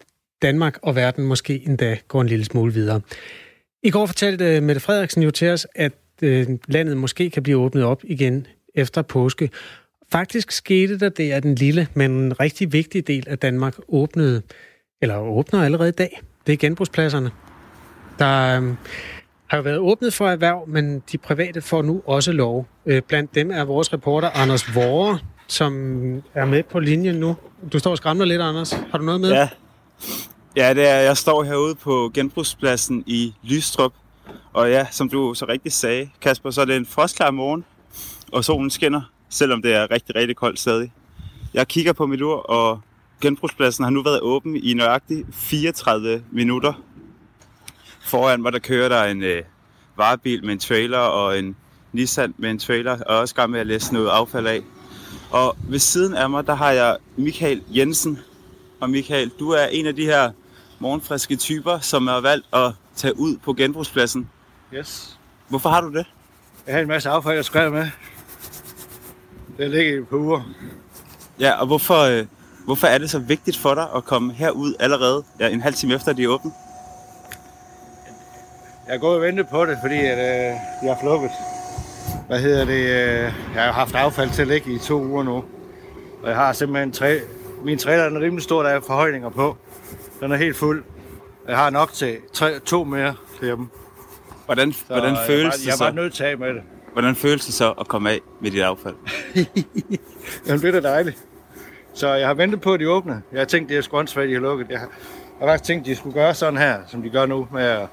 Danmark 0.42 0.78
og 0.82 0.96
verden 0.96 1.24
måske 1.24 1.62
endda 1.66 1.98
går 2.08 2.20
en 2.20 2.26
lille 2.26 2.44
smule 2.44 2.72
videre. 2.72 3.00
I 3.82 3.90
går 3.90 4.06
fortalte 4.06 4.56
øh, 4.56 4.62
Mette 4.62 4.80
Frederiksen 4.80 5.22
jo 5.22 5.30
til 5.30 5.48
os, 5.48 5.66
at 5.74 5.92
øh, 6.22 6.46
landet 6.68 6.96
måske 6.96 7.30
kan 7.30 7.42
blive 7.42 7.56
åbnet 7.56 7.84
op 7.84 8.02
igen 8.04 8.46
efter 8.74 9.02
påske. 9.02 9.50
Faktisk 10.12 10.50
skete 10.50 10.98
der 10.98 11.09
det, 11.09 11.33
at 11.33 11.42
den 11.42 11.54
lille, 11.54 11.88
men 11.94 12.40
rigtig 12.40 12.72
vigtig 12.72 13.06
del 13.06 13.24
af 13.28 13.38
Danmark 13.38 13.74
åbnede, 13.88 14.42
eller 15.02 15.18
åbner 15.18 15.64
allerede 15.64 15.88
i 15.88 15.92
dag. 15.92 16.20
Det 16.46 16.52
er 16.52 16.56
genbrugspladserne. 16.56 17.30
Der 18.18 18.61
øh, 18.61 18.74
har 19.46 19.56
jo 19.56 19.62
været 19.62 19.78
åbnet 19.78 20.14
for 20.14 20.28
erhverv, 20.28 20.64
men 20.68 21.02
de 21.12 21.18
private 21.18 21.61
får 21.61 21.83
nu 21.83 22.02
også 22.06 22.33
lov. 22.33 22.66
Øh, 22.87 23.02
blandt 23.02 23.35
dem 23.35 23.50
er 23.50 23.64
vores 23.64 23.92
reporter 23.92 24.30
Anders 24.30 24.74
Vore, 24.74 25.18
som 25.46 25.72
er 26.35 26.44
med 26.44 26.62
på 26.62 26.78
linjen 26.78 27.14
nu. 27.14 27.37
Du 27.72 27.78
står 27.78 27.90
og 27.90 27.96
skræmmer 27.96 28.24
lidt, 28.24 28.42
Anders. 28.42 28.72
Har 28.72 28.98
du 28.98 29.04
noget 29.04 29.20
med? 29.20 29.30
Ja, 29.30 29.48
ja 30.56 30.74
det 30.74 30.88
er, 30.88 30.96
jeg 30.96 31.16
står 31.16 31.42
herude 31.42 31.74
på 31.74 32.11
genbrugspladsen 32.14 33.04
i 33.06 33.35
Lystrup. 33.42 33.92
Og 34.52 34.70
ja, 34.70 34.87
som 34.90 35.09
du 35.09 35.35
så 35.35 35.44
rigtigt 35.48 35.74
sagde, 35.74 36.11
Kasper, 36.20 36.50
så 36.50 36.61
er 36.61 36.64
det 36.64 36.76
en 36.76 36.87
frostklar 36.87 37.30
morgen, 37.30 37.64
og 38.33 38.45
solen 38.45 38.71
skinner, 38.71 39.03
selvom 39.29 39.62
det 39.62 39.75
er 39.75 39.90
rigtig, 39.90 40.14
rigtig 40.14 40.37
koldt 40.37 40.59
stadig. 40.59 40.93
Jeg 41.55 41.69
kigger 41.69 41.93
på 41.93 42.07
mit 42.07 42.23
ur, 42.23 42.37
og 42.37 42.81
genbrugspladsen 43.21 43.85
har 43.85 43.90
nu 43.90 44.03
været 44.03 44.21
åben 44.21 44.57
i 44.57 44.75
nøjagtigt 44.75 45.27
34 45.33 46.23
minutter. 46.31 46.73
Foran 48.01 48.43
mig, 48.43 48.53
der 48.53 48.59
kører 48.59 48.88
der 48.88 49.05
en 49.05 49.23
øh, 49.23 49.43
varebil 49.97 50.45
med 50.45 50.53
en 50.53 50.59
trailer 50.59 50.99
og 50.99 51.38
en 51.38 51.57
Nissan 51.93 52.35
med 52.38 52.51
en 52.51 52.59
trailer, 52.59 53.05
og 53.05 53.19
også 53.19 53.35
gang 53.35 53.51
med 53.51 53.61
at 53.61 53.66
læse 53.66 53.93
noget 53.95 54.09
affald 54.09 54.47
af. 54.47 54.61
Og 55.31 55.57
ved 55.69 55.79
siden 55.79 56.14
af 56.14 56.31
mig, 56.31 56.47
der 56.47 56.55
har 56.55 56.71
jeg 56.71 56.97
Michael 57.16 57.62
Jensen. 57.69 58.19
Og 58.81 58.90
Michael, 58.90 59.31
du 59.38 59.51
er 59.51 59.66
en 59.66 59.87
af 59.87 59.97
de 59.97 60.05
her 60.05 60.31
morgenfriske 60.79 61.37
typer, 61.37 61.79
som 61.79 62.07
har 62.07 62.21
valgt 62.21 62.47
at 62.53 62.73
tage 62.97 63.19
ud 63.19 63.37
på 63.37 63.53
genbrugspladsen. 63.53 64.31
Yes. 64.75 65.19
Hvorfor 65.49 65.69
har 65.69 65.81
du 65.81 65.93
det? 65.93 66.07
Jeg 66.66 66.75
har 66.75 66.83
en 66.83 66.88
masse 66.88 67.09
affald, 67.09 67.35
jeg 67.35 67.45
skrev 67.45 67.73
med. 67.73 67.90
Det 69.61 69.70
ligger 69.70 70.01
i 70.01 70.05
uger. 70.14 70.40
Ja, 71.40 71.61
og 71.61 71.66
hvorfor, 71.66 71.99
øh, 71.99 72.27
hvorfor 72.64 72.87
er 72.87 72.99
det 72.99 73.11
så 73.11 73.18
vigtigt 73.18 73.57
for 73.57 73.75
dig 73.75 73.87
at 73.96 74.05
komme 74.05 74.33
herud 74.33 74.75
allerede 74.81 75.25
ja, 75.40 75.49
en 75.49 75.61
halv 75.61 75.75
time 75.75 75.94
efter, 75.94 76.12
de 76.12 76.25
er 76.25 76.29
åbne? 76.29 76.53
Jeg 78.88 79.01
gået 79.01 79.16
og 79.16 79.23
ventet 79.23 79.46
på 79.49 79.64
det, 79.66 79.79
fordi 79.83 79.94
at, 79.96 80.18
øh, 80.18 80.55
de 80.83 80.88
har 80.88 80.99
flukket. 81.01 81.31
Hvad 82.27 82.40
hedder 82.40 82.64
det? 82.64 82.83
Øh, 82.85 83.33
jeg 83.55 83.62
har 83.64 83.73
haft 83.73 83.94
affald 83.94 84.31
til 84.31 84.42
at 84.42 84.49
ligge 84.49 84.73
i 84.75 84.79
to 84.79 85.03
uger 85.05 85.23
nu. 85.23 85.44
Og 86.23 86.29
jeg 86.29 86.37
har 86.37 86.53
simpelthen 86.53 86.92
tre... 86.92 87.20
Min 87.64 87.79
trailer 87.79 88.09
den 88.09 88.16
er 88.16 88.20
rimelig 88.20 88.42
stor, 88.42 88.62
der 88.62 88.70
er 88.70 88.81
forhøjninger 88.81 89.29
på. 89.29 89.57
Den 90.20 90.33
er 90.33 90.37
helt 90.37 90.57
fuld. 90.57 90.85
Jeg 91.49 91.57
har 91.57 91.70
nok 91.70 91.92
til 91.92 92.16
tre, 92.33 92.59
to 92.59 92.85
mere 92.85 93.14
til 93.40 93.49
dem. 93.49 93.68
Hvordan, 94.46 94.73
Så 94.73 94.85
hvordan 94.87 95.14
jeg 95.14 95.25
føles 95.27 95.44
er 95.44 95.51
bare, 95.51 95.59
det 95.59 95.66
Jeg 95.66 95.73
er 95.73 95.77
så? 95.77 95.85
bare 95.85 95.94
nødt 95.94 96.14
til 96.14 96.25
at 96.25 96.38
med 96.38 96.49
det. 96.55 96.62
Hvordan 96.92 97.16
føles 97.16 97.44
det 97.46 97.55
så 97.55 97.70
at 97.81 97.88
komme 97.88 98.11
af 98.11 98.20
med 98.40 98.51
dit 98.51 98.62
affald? 98.62 98.94
Jamen, 100.47 100.61
det 100.62 100.75
er 100.75 100.81
da 100.81 100.88
dejligt. 100.88 101.19
Så 101.95 102.14
jeg 102.14 102.27
har 102.27 102.35
ventet 102.35 102.61
på, 102.61 102.73
at 102.73 102.81
de 102.81 102.90
åbne. 102.90 103.23
Jeg 103.33 103.40
har 103.40 103.45
tænkt, 103.45 103.69
det 103.69 103.77
er 103.77 103.81
sgu 103.83 103.97
åndssvagt, 103.97 104.29
de 104.29 104.33
har 104.35 104.40
lukket. 104.40 104.66
Jeg 104.71 104.79
har, 104.79 104.87
jeg 105.40 105.49
har 105.49 105.53
faktisk 105.53 105.66
tænkt, 105.69 105.87
de 105.87 105.97
skulle 105.97 106.14
gøre 106.14 106.35
sådan 106.35 106.59
her, 106.59 106.79
som 106.88 107.03
de 107.03 107.11
gør 107.11 107.27
nu, 107.27 107.49
med 107.53 107.62
at 107.62 107.88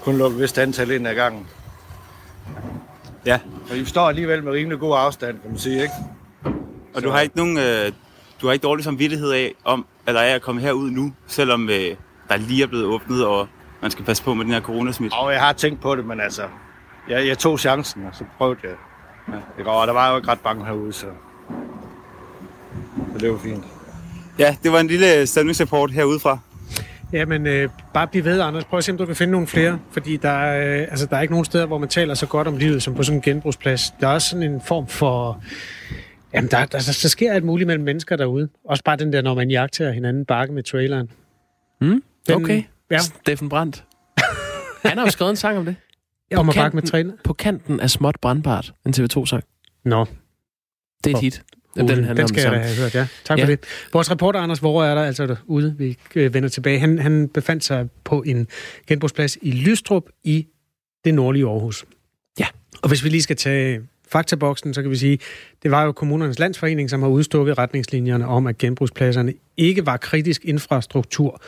kun 0.00 0.18
lukke 0.18 0.34
et 0.36 0.42
vist 0.42 0.58
antal 0.58 0.90
ind 0.90 1.08
ad 1.08 1.14
gangen. 1.14 1.46
Ja, 3.26 3.38
Og 3.70 3.76
de 3.76 3.86
står 3.86 4.08
alligevel 4.08 4.44
med 4.44 4.52
rimelig 4.52 4.78
god 4.78 4.96
afstand, 4.98 5.40
kan 5.40 5.50
man 5.50 5.58
sige, 5.58 5.82
ikke? 5.82 5.94
og 6.94 7.02
du 7.02 7.10
har 7.10 7.20
ikke 7.20 7.36
nogen, 7.36 7.58
øh, 7.58 7.92
du 8.40 8.46
har 8.46 8.52
ikke 8.52 8.62
dårlig 8.62 8.84
samvittighed 8.84 9.30
af, 9.32 9.54
om, 9.64 9.86
eller 10.08 10.20
af 10.20 10.34
at 10.34 10.42
komme 10.42 10.60
herud 10.60 10.90
nu, 10.90 11.12
selvom 11.26 11.68
øh, 11.70 11.96
der 12.28 12.36
lige 12.36 12.62
er 12.62 12.66
blevet 12.66 12.84
åbnet, 12.84 13.26
og 13.26 13.48
man 13.82 13.90
skal 13.90 14.04
passe 14.04 14.22
på 14.22 14.34
med 14.34 14.44
den 14.44 14.52
her 14.52 14.60
coronasmitte. 14.60 15.14
Og 15.14 15.32
jeg 15.32 15.40
har 15.40 15.52
tænkt 15.52 15.80
på 15.80 15.96
det, 15.96 16.04
men 16.04 16.20
altså, 16.20 16.42
jeg, 17.08 17.26
jeg 17.26 17.38
tog 17.38 17.60
chancen, 17.60 18.06
og 18.06 18.14
så 18.14 18.24
prøvede 18.38 18.60
jeg. 18.62 18.70
Ja, 19.28 19.32
det 19.56 19.64
går, 19.64 19.72
og 19.72 19.86
der 19.86 19.92
var 19.92 20.10
jo 20.10 20.16
ikke 20.16 20.28
ret 20.28 20.40
bange 20.40 20.64
herude, 20.64 20.92
så, 20.92 21.06
så 23.12 23.18
det 23.20 23.30
var 23.32 23.38
fint. 23.38 23.64
Ja, 24.38 24.56
det 24.62 24.72
var 24.72 24.80
en 24.80 24.86
lille 24.86 25.26
stemningsrapport 25.26 25.90
herudefra. 25.90 26.38
Jamen, 27.12 27.46
øh, 27.46 27.68
bare 27.94 28.06
bliv 28.08 28.24
ved, 28.24 28.40
Anders. 28.40 28.64
Prøv 28.64 28.78
at 28.78 28.84
se, 28.84 28.92
om 28.92 28.98
du 28.98 29.06
kan 29.06 29.16
finde 29.16 29.30
nogle 29.30 29.46
flere. 29.46 29.78
Fordi 29.90 30.16
der 30.16 30.28
er, 30.30 30.80
øh, 30.82 30.88
altså, 30.90 31.06
der 31.06 31.16
er 31.16 31.20
ikke 31.20 31.32
nogen 31.34 31.44
steder, 31.44 31.66
hvor 31.66 31.78
man 31.78 31.88
taler 31.88 32.14
så 32.14 32.26
godt 32.26 32.48
om 32.48 32.56
livet, 32.56 32.82
som 32.82 32.94
på 32.94 33.02
sådan 33.02 33.18
en 33.18 33.22
genbrugsplads. 33.22 33.94
Der 34.00 34.08
er 34.08 34.12
også 34.12 34.28
sådan 34.28 34.42
en 34.52 34.60
form 34.60 34.86
for... 34.86 35.42
Jamen, 36.34 36.50
der, 36.50 36.58
der, 36.58 36.66
der, 36.66 36.98
der 37.02 37.08
sker 37.08 37.32
alt 37.32 37.44
muligt 37.44 37.66
mellem 37.66 37.84
mennesker 37.84 38.16
derude. 38.16 38.48
Også 38.64 38.84
bare 38.84 38.96
den 38.96 39.12
der, 39.12 39.22
når 39.22 39.34
man 39.34 39.50
jagter 39.50 39.92
hinanden 39.92 40.24
bakke 40.24 40.54
med 40.54 40.62
traileren. 40.62 41.10
Mm, 41.80 42.02
Den- 42.26 42.34
okay. 42.34 42.62
Ja, 42.90 42.98
Steffen 42.98 43.48
Brandt. 43.48 43.84
Han 44.84 44.98
har 44.98 45.04
jo 45.04 45.10
skrevet 45.10 45.30
en 45.30 45.36
sang 45.36 45.58
om 45.58 45.64
det. 45.64 45.76
Kanten- 46.36 46.54
bakke 46.54 46.76
med 46.76 46.82
trailer. 46.82 47.12
På 47.24 47.32
kanten 47.32 47.80
af 47.80 47.90
småt 47.90 48.16
brandbart. 48.22 48.72
En 48.86 48.94
TV2-sang. 48.96 49.44
Nå, 49.84 50.04
Det 51.04 51.12
er 51.12 51.16
et 51.16 51.20
hit. 51.22 51.42
den, 51.76 51.88
handler 51.88 52.14
den 52.14 52.22
om 52.22 52.28
skal 52.28 52.42
jeg 52.42 52.52
da 52.52 52.58
have 52.58 52.76
hørt, 52.76 52.94
ja. 52.94 53.06
Tak 53.24 53.38
Ja. 53.38 53.42
for 53.44 53.46
det. 53.46 53.60
Vores 53.92 54.10
reporter 54.10 54.40
Anders 54.40 54.62
Vore 54.62 54.88
er 54.90 54.94
der 54.94 55.02
altså 55.02 55.26
derude. 55.26 55.74
Vi 55.78 55.96
øh, 56.14 56.34
vender 56.34 56.48
tilbage. 56.48 56.78
Han, 56.78 56.98
han 56.98 57.28
befandt 57.28 57.64
sig 57.64 57.88
på 58.04 58.22
en 58.22 58.46
genbrugsplads 58.86 59.38
i 59.42 59.50
Lystrup 59.50 60.02
i 60.24 60.46
det 61.04 61.14
nordlige 61.14 61.46
Aarhus. 61.46 61.84
Ja. 62.38 62.46
Og 62.82 62.88
hvis 62.88 63.04
vi 63.04 63.08
lige 63.08 63.22
skal 63.22 63.36
tage 63.36 63.80
faktaboksen, 64.08 64.74
så 64.74 64.82
kan 64.82 64.90
vi 64.90 64.96
sige, 64.96 65.18
det 65.62 65.70
var 65.70 65.82
jo 65.84 65.92
kommunernes 65.92 66.38
landsforening, 66.38 66.90
som 66.90 67.02
har 67.02 67.08
udstukket 67.08 67.58
retningslinjerne 67.58 68.26
om, 68.26 68.46
at 68.46 68.58
genbrugspladserne 68.58 69.34
ikke 69.56 69.86
var 69.86 69.96
kritisk 69.96 70.44
infrastruktur, 70.44 71.42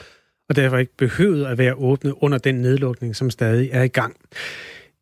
og 0.49 0.57
derfor 0.57 0.79
ikke 0.79 0.97
behøvede 0.97 1.49
at 1.49 1.59
være 1.59 1.75
åbne 1.75 2.23
under 2.23 2.39
den 2.39 2.55
nedlukning, 2.55 3.17
som 3.17 3.31
stadig 3.31 3.69
er 3.73 3.83
i 3.83 3.89
gang. 3.89 4.17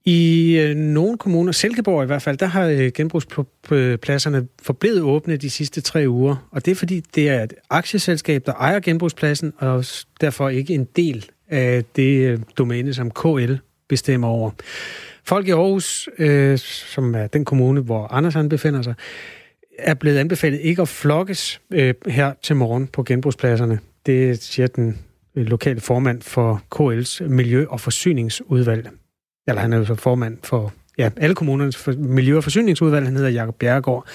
I 0.05 0.57
øh, 0.59 0.77
nogle 0.77 1.19
kommuner, 1.19 1.53
Silkeborg 1.53 2.03
i 2.03 2.07
hvert 2.07 2.23
fald, 2.23 2.37
der 2.37 2.47
har 2.47 2.67
øh, 2.67 2.91
genbrugspladserne 2.95 4.49
forblevet 4.63 5.03
åbne 5.03 5.37
de 5.37 5.51
sidste 5.51 5.81
tre 5.81 6.05
uger. 6.09 6.49
Og 6.51 6.65
det 6.65 6.71
er 6.71 6.75
fordi, 6.75 7.01
det 7.15 7.29
er 7.29 7.43
et 7.43 7.55
aktieselskab, 7.71 8.47
der 8.47 8.53
ejer 8.53 8.81
genbrugspladsen, 8.81 9.53
og 9.59 9.85
derfor 10.21 10.49
ikke 10.49 10.75
en 10.75 10.85
del 10.97 11.31
af 11.49 11.85
det 11.97 12.29
øh, 12.29 12.39
domæne, 12.59 12.95
som 12.95 13.11
KL 13.11 13.55
bestemmer 13.89 14.29
over. 14.29 14.51
Folk 15.25 15.49
i 15.49 15.51
Aarhus, 15.51 16.09
øh, 16.19 16.59
som 16.59 17.15
er 17.15 17.27
den 17.27 17.45
kommune, 17.45 17.81
hvor 17.81 18.07
Anders 18.13 18.35
han 18.35 18.49
befinder 18.49 18.83
sig, 18.83 18.95
er 19.79 19.95
blevet 19.95 20.19
anbefalet 20.19 20.61
ikke 20.61 20.83
at 20.83 20.89
flokkes 20.89 21.61
øh, 21.71 21.95
her 22.07 22.33
til 22.43 22.57
morgen 22.57 22.87
på 22.87 23.03
genbrugspladserne. 23.03 23.79
Det 24.07 24.43
siger 24.43 24.67
den 24.67 24.99
øh, 25.37 25.47
lokale 25.47 25.81
formand 25.81 26.23
for 26.23 26.63
KL's 26.75 27.29
Miljø- 27.29 27.67
og 27.69 27.81
Forsyningsudvalg 27.81 28.91
eller 29.51 29.61
han 29.61 29.73
er 29.73 29.79
jo 29.79 29.85
så 29.85 29.95
formand 29.95 30.39
for 30.43 30.73
ja, 30.99 31.11
alle 31.17 31.35
kommunernes 31.35 31.77
for, 31.77 31.93
miljø- 31.93 32.37
og 32.37 32.43
forsyningsudvalg, 32.43 33.07
han 33.07 33.17
hedder 33.17 33.31
Jakob 33.31 33.55
Bjerregaard. 33.55 34.07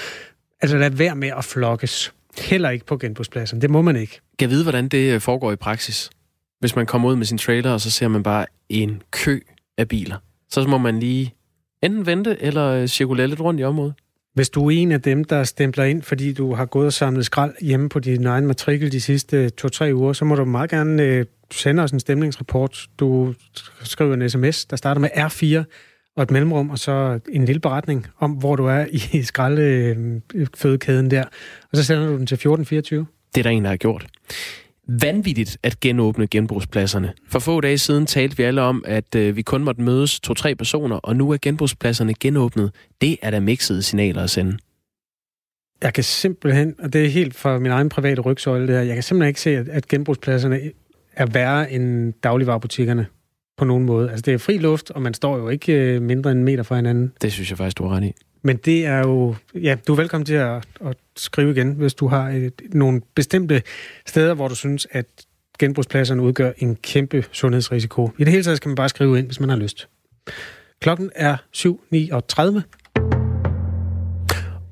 Altså 0.62 0.78
lad 0.78 0.89
være 0.89 1.15
med 1.15 1.32
at 1.38 1.45
flokkes. 1.45 2.13
Heller 2.38 2.69
ikke 2.69 2.86
på 2.86 2.97
genbrugspladsen. 2.97 3.62
Det 3.62 3.69
må 3.69 3.82
man 3.82 3.95
ikke. 3.95 4.19
Kan 4.39 4.49
vide, 4.49 4.63
hvordan 4.63 4.88
det 4.88 5.13
øh, 5.13 5.21
foregår 5.21 5.51
i 5.51 5.56
praksis? 5.56 6.10
Hvis 6.60 6.75
man 6.75 6.86
kommer 6.86 7.10
ud 7.10 7.15
med 7.15 7.25
sin 7.25 7.38
trailer, 7.38 7.71
og 7.71 7.82
så 7.82 7.91
ser 7.91 8.08
man 8.08 8.23
bare 8.23 8.45
en 8.69 9.01
kø 9.12 9.39
af 9.78 9.88
biler. 9.88 10.17
Så 10.49 10.67
må 10.67 10.78
man 10.78 10.99
lige 10.99 11.34
enten 11.84 12.06
vente 12.06 12.38
eller 12.41 12.65
øh, 12.65 12.88
cirkulere 12.88 13.28
lidt 13.28 13.39
rundt 13.39 13.60
i 13.60 13.63
området. 13.63 13.93
Hvis 14.36 14.50
du 14.50 14.67
er 14.67 14.71
en 14.71 14.91
af 14.91 15.02
dem, 15.02 15.24
der 15.24 15.43
stempler 15.43 15.84
ind, 15.84 16.02
fordi 16.02 16.34
du 16.34 16.54
har 16.54 16.65
gået 16.65 16.86
og 16.86 16.93
samlet 16.93 17.26
skrald 17.26 17.54
hjemme 17.62 17.89
på 17.89 18.00
din 18.00 18.26
egen 18.26 18.48
matrikel 18.48 18.91
de 18.91 19.02
sidste 19.02 19.50
to-tre 19.50 19.95
uger, 19.95 20.13
så 20.13 20.26
må 20.26 20.36
du 20.36 20.45
meget 20.45 20.69
gerne 20.69 21.04
øh, 21.04 21.26
sende 21.52 21.84
os 21.84 21.91
en 21.91 22.00
stemningsrapport. 22.00 22.88
Du 23.00 23.34
skriver 23.84 24.13
en 24.13 24.30
sms, 24.30 24.65
der 24.65 24.76
starter 24.76 25.02
med 25.02 25.10
R4 25.10 25.63
og 26.15 26.24
et 26.24 26.32
mellemrum, 26.32 26.69
og 26.69 26.80
så 26.80 27.19
en 27.30 27.45
lille 27.45 27.60
beretning 27.60 28.08
om, 28.19 28.32
hvor 28.32 28.56
du 28.56 28.65
er 28.65 28.86
i 28.91 29.21
skraldefødekæden 29.32 31.06
øh, 31.06 31.12
der. 31.12 31.24
Og 31.71 31.78
så 31.78 31.84
sender 31.84 32.06
du 32.06 32.17
den 32.17 32.28
til 32.28 32.36
1424. 32.36 33.06
Det 33.36 33.41
er 33.41 33.43
der 33.43 33.50
en, 33.50 33.63
der 33.63 33.69
har 33.69 33.78
gjort. 33.78 34.08
Vanvittigt 34.88 35.58
at 35.63 35.80
genåbne 35.80 36.28
genbrugspladserne. 36.28 37.13
For 37.28 37.39
få 37.39 37.62
dage 37.62 37.78
siden 37.78 38.06
talte 38.06 38.38
vi 38.38 38.43
alle 38.43 38.62
om, 38.62 38.84
at 38.88 39.15
øh, 39.15 39.36
vi 39.36 39.41
kun 39.41 39.63
måtte 39.63 39.82
mødes 39.82 40.19
to-tre 40.19 40.56
personer, 40.56 40.95
og 40.95 41.15
nu 41.15 41.32
er 41.32 41.38
genbrugspladserne 41.41 42.13
genåbnet. 42.13 42.71
Det 43.02 43.17
er 43.21 43.32
da 43.32 43.39
mixede 43.39 43.82
signaler 43.82 44.24
at 44.24 44.30
sende. 44.30 44.58
Jeg 45.82 45.93
kan 45.93 46.04
simpelthen, 46.04 46.76
og 46.80 46.93
det 46.93 47.06
er 47.06 47.10
helt 47.10 47.36
fra 47.36 47.60
min 47.60 47.71
egen 47.71 47.89
private 47.89 48.21
rygsøjle 48.21 48.67
det 48.67 48.76
her, 48.76 48.82
jeg 48.82 48.93
kan 48.93 49.04
simpelthen 49.04 49.28
ikke 49.28 49.41
se, 49.41 49.58
at, 49.58 49.69
at 49.69 49.88
genbrugspladserne 49.88 50.60
er 51.13 51.26
værre 51.26 51.71
end 51.71 52.13
dagligvarerbutikkerne 52.24 53.06
på 53.58 53.65
nogen 53.65 53.86
måde. 53.86 54.10
Altså 54.10 54.21
det 54.21 54.34
er 54.34 54.38
fri 54.38 54.58
luft, 54.58 54.91
og 54.91 55.02
man 55.02 55.13
står 55.13 55.38
jo 55.38 55.50
ikke 55.50 55.74
øh, 55.74 56.02
mindre 56.02 56.32
end 56.32 56.39
en 56.39 56.45
meter 56.45 56.63
fra 56.63 56.76
hinanden. 56.76 57.12
Det 57.21 57.32
synes 57.32 57.50
jeg 57.50 57.58
faktisk, 57.58 57.78
du 57.78 57.88
har 57.88 57.95
ret 57.95 58.04
i. 58.04 58.13
Men 58.46 58.58
det 58.58 58.85
er 58.85 59.00
jo... 59.00 59.35
Ja, 59.56 59.75
du 59.87 59.91
er 59.91 59.98
velkommen 59.98 60.25
til 60.25 60.33
at, 60.33 60.65
at 60.85 60.98
skrive 61.15 61.52
igen, 61.52 61.71
hvis 61.71 61.93
du 61.93 62.08
har 62.08 62.29
et, 62.29 62.62
nogle 62.73 63.02
bestemte 63.15 63.62
steder, 64.06 64.33
hvor 64.33 64.48
du 64.48 64.56
synes, 64.56 64.87
at 64.91 65.06
genbrugspladserne 65.60 66.21
udgør 66.21 66.52
en 66.58 66.75
kæmpe 66.75 67.25
sundhedsrisiko. 67.31 68.10
I 68.17 68.23
det 68.23 68.31
hele 68.31 68.43
taget 68.43 68.58
skal 68.58 68.69
man 68.69 68.75
bare 68.75 68.89
skrive 68.89 69.19
ind, 69.19 69.25
hvis 69.25 69.39
man 69.39 69.50
har 69.50 69.56
lyst. 69.56 69.87
Klokken 70.81 71.12
er 71.15 71.37
7.39. 71.58 72.62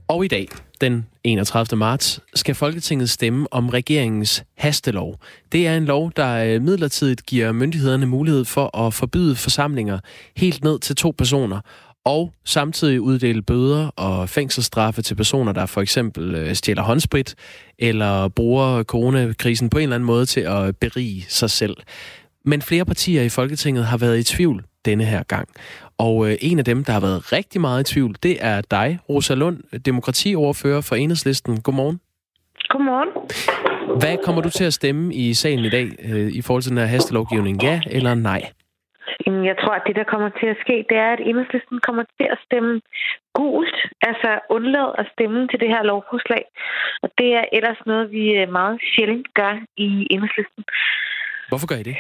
Og 0.08 0.26
i 0.26 0.28
dag, 0.28 0.48
den 0.82 1.06
31. 1.24 1.78
marts, 1.78 2.20
skal 2.36 2.56
Folketinget 2.56 3.10
stemme 3.10 3.48
om 3.52 3.70
regeringens 3.70 4.44
hastelov. 4.58 5.20
Det 5.52 5.68
er 5.68 5.78
en 5.78 5.86
lov, 5.86 6.12
der 6.16 6.36
øh, 6.36 6.62
midlertidigt 6.62 7.26
giver 7.26 7.52
myndighederne 7.52 8.06
mulighed 8.06 8.46
for 8.46 8.78
at 8.78 8.94
forbyde 8.94 9.36
forsamlinger 9.36 10.00
helt 10.38 10.64
ned 10.64 10.80
til 10.80 10.96
to 10.96 11.14
personer, 11.18 11.60
og 12.06 12.34
samtidig 12.46 13.02
uddele 13.02 13.42
bøder 13.42 13.88
og 13.88 14.30
fængselsstraffe 14.30 15.02
til 15.02 15.16
personer, 15.16 15.52
der 15.52 15.66
for 15.66 15.82
eksempel 15.82 16.36
øh, 16.36 16.54
stjæler 16.54 16.82
håndsprit 16.82 17.36
eller 17.80 18.28
bruger 18.28 18.84
coronakrisen 18.84 19.70
på 19.70 19.78
en 19.78 19.84
eller 19.84 19.96
anden 19.96 20.08
måde 20.08 20.26
til 20.26 20.42
at 20.42 20.78
berige 20.78 21.26
sig 21.28 21.50
selv. 21.50 21.78
Men 22.46 22.62
flere 22.62 22.86
partier 22.86 23.24
i 23.24 23.30
Folketinget 23.30 23.86
har 23.86 23.98
været 23.98 24.20
i 24.20 24.24
tvivl 24.24 24.64
denne 24.86 25.04
her 25.06 25.24
gang. 25.24 25.50
Og 25.98 26.30
øh, 26.30 26.38
en 26.42 26.60
af 26.60 26.66
dem, 26.66 26.84
der 26.84 26.94
har 26.94 27.00
været 27.00 27.34
rigtig 27.34 27.62
meget 27.62 27.90
i 27.90 27.94
tvivl, 27.94 28.16
det 28.24 28.38
er 28.40 28.62
dig, 28.62 29.00
Rosa 29.10 29.34
Lund, 29.34 29.80
demokratiordfører 29.86 30.82
for 30.82 30.96
Enhedslisten. 30.96 31.62
Godmorgen. 31.62 32.00
Godmorgen. 32.70 33.10
Hvad 34.00 34.18
kommer 34.24 34.42
du 34.42 34.50
til 34.50 34.64
at 34.64 34.74
stemme 34.74 35.14
i 35.14 35.34
salen 35.34 35.66
i 35.66 35.70
dag 35.70 35.90
øh, 36.04 36.32
i 36.32 36.42
forhold 36.42 36.64
til 36.64 36.70
den 36.70 36.78
her 36.78 36.86
hastelovgivning? 36.86 37.64
Ja 37.64 37.82
eller 37.88 38.16
nej? 38.16 38.52
Jeg 39.50 39.56
tror, 39.62 39.74
at 39.76 39.84
det, 39.88 39.96
der 39.96 40.04
kommer 40.04 40.30
til 40.30 40.48
at 40.54 40.58
ske, 40.64 40.86
det 40.90 40.98
er, 40.98 41.12
at 41.14 41.20
enhedslisten 41.20 41.80
kommer 41.80 42.04
til 42.18 42.28
at 42.36 42.40
stemme 42.46 42.82
gult, 43.34 43.78
altså 44.02 44.40
undlade 44.50 44.96
at 44.98 45.06
stemme 45.14 45.48
til 45.48 45.60
det 45.60 45.70
her 45.70 45.84
lovforslag. 45.84 46.44
Og 47.04 47.10
det 47.18 47.30
er 47.40 47.46
ellers 47.52 47.82
noget, 47.86 48.12
vi 48.12 48.24
øh, 48.40 48.52
meget 48.52 48.82
sjældent 48.96 49.28
gør 49.34 49.54
i 49.78 50.08
enhedslisten. 50.12 50.64
Hvorfor 51.50 51.68
gør 51.68 51.76
I 51.84 51.84
det? 51.92 51.98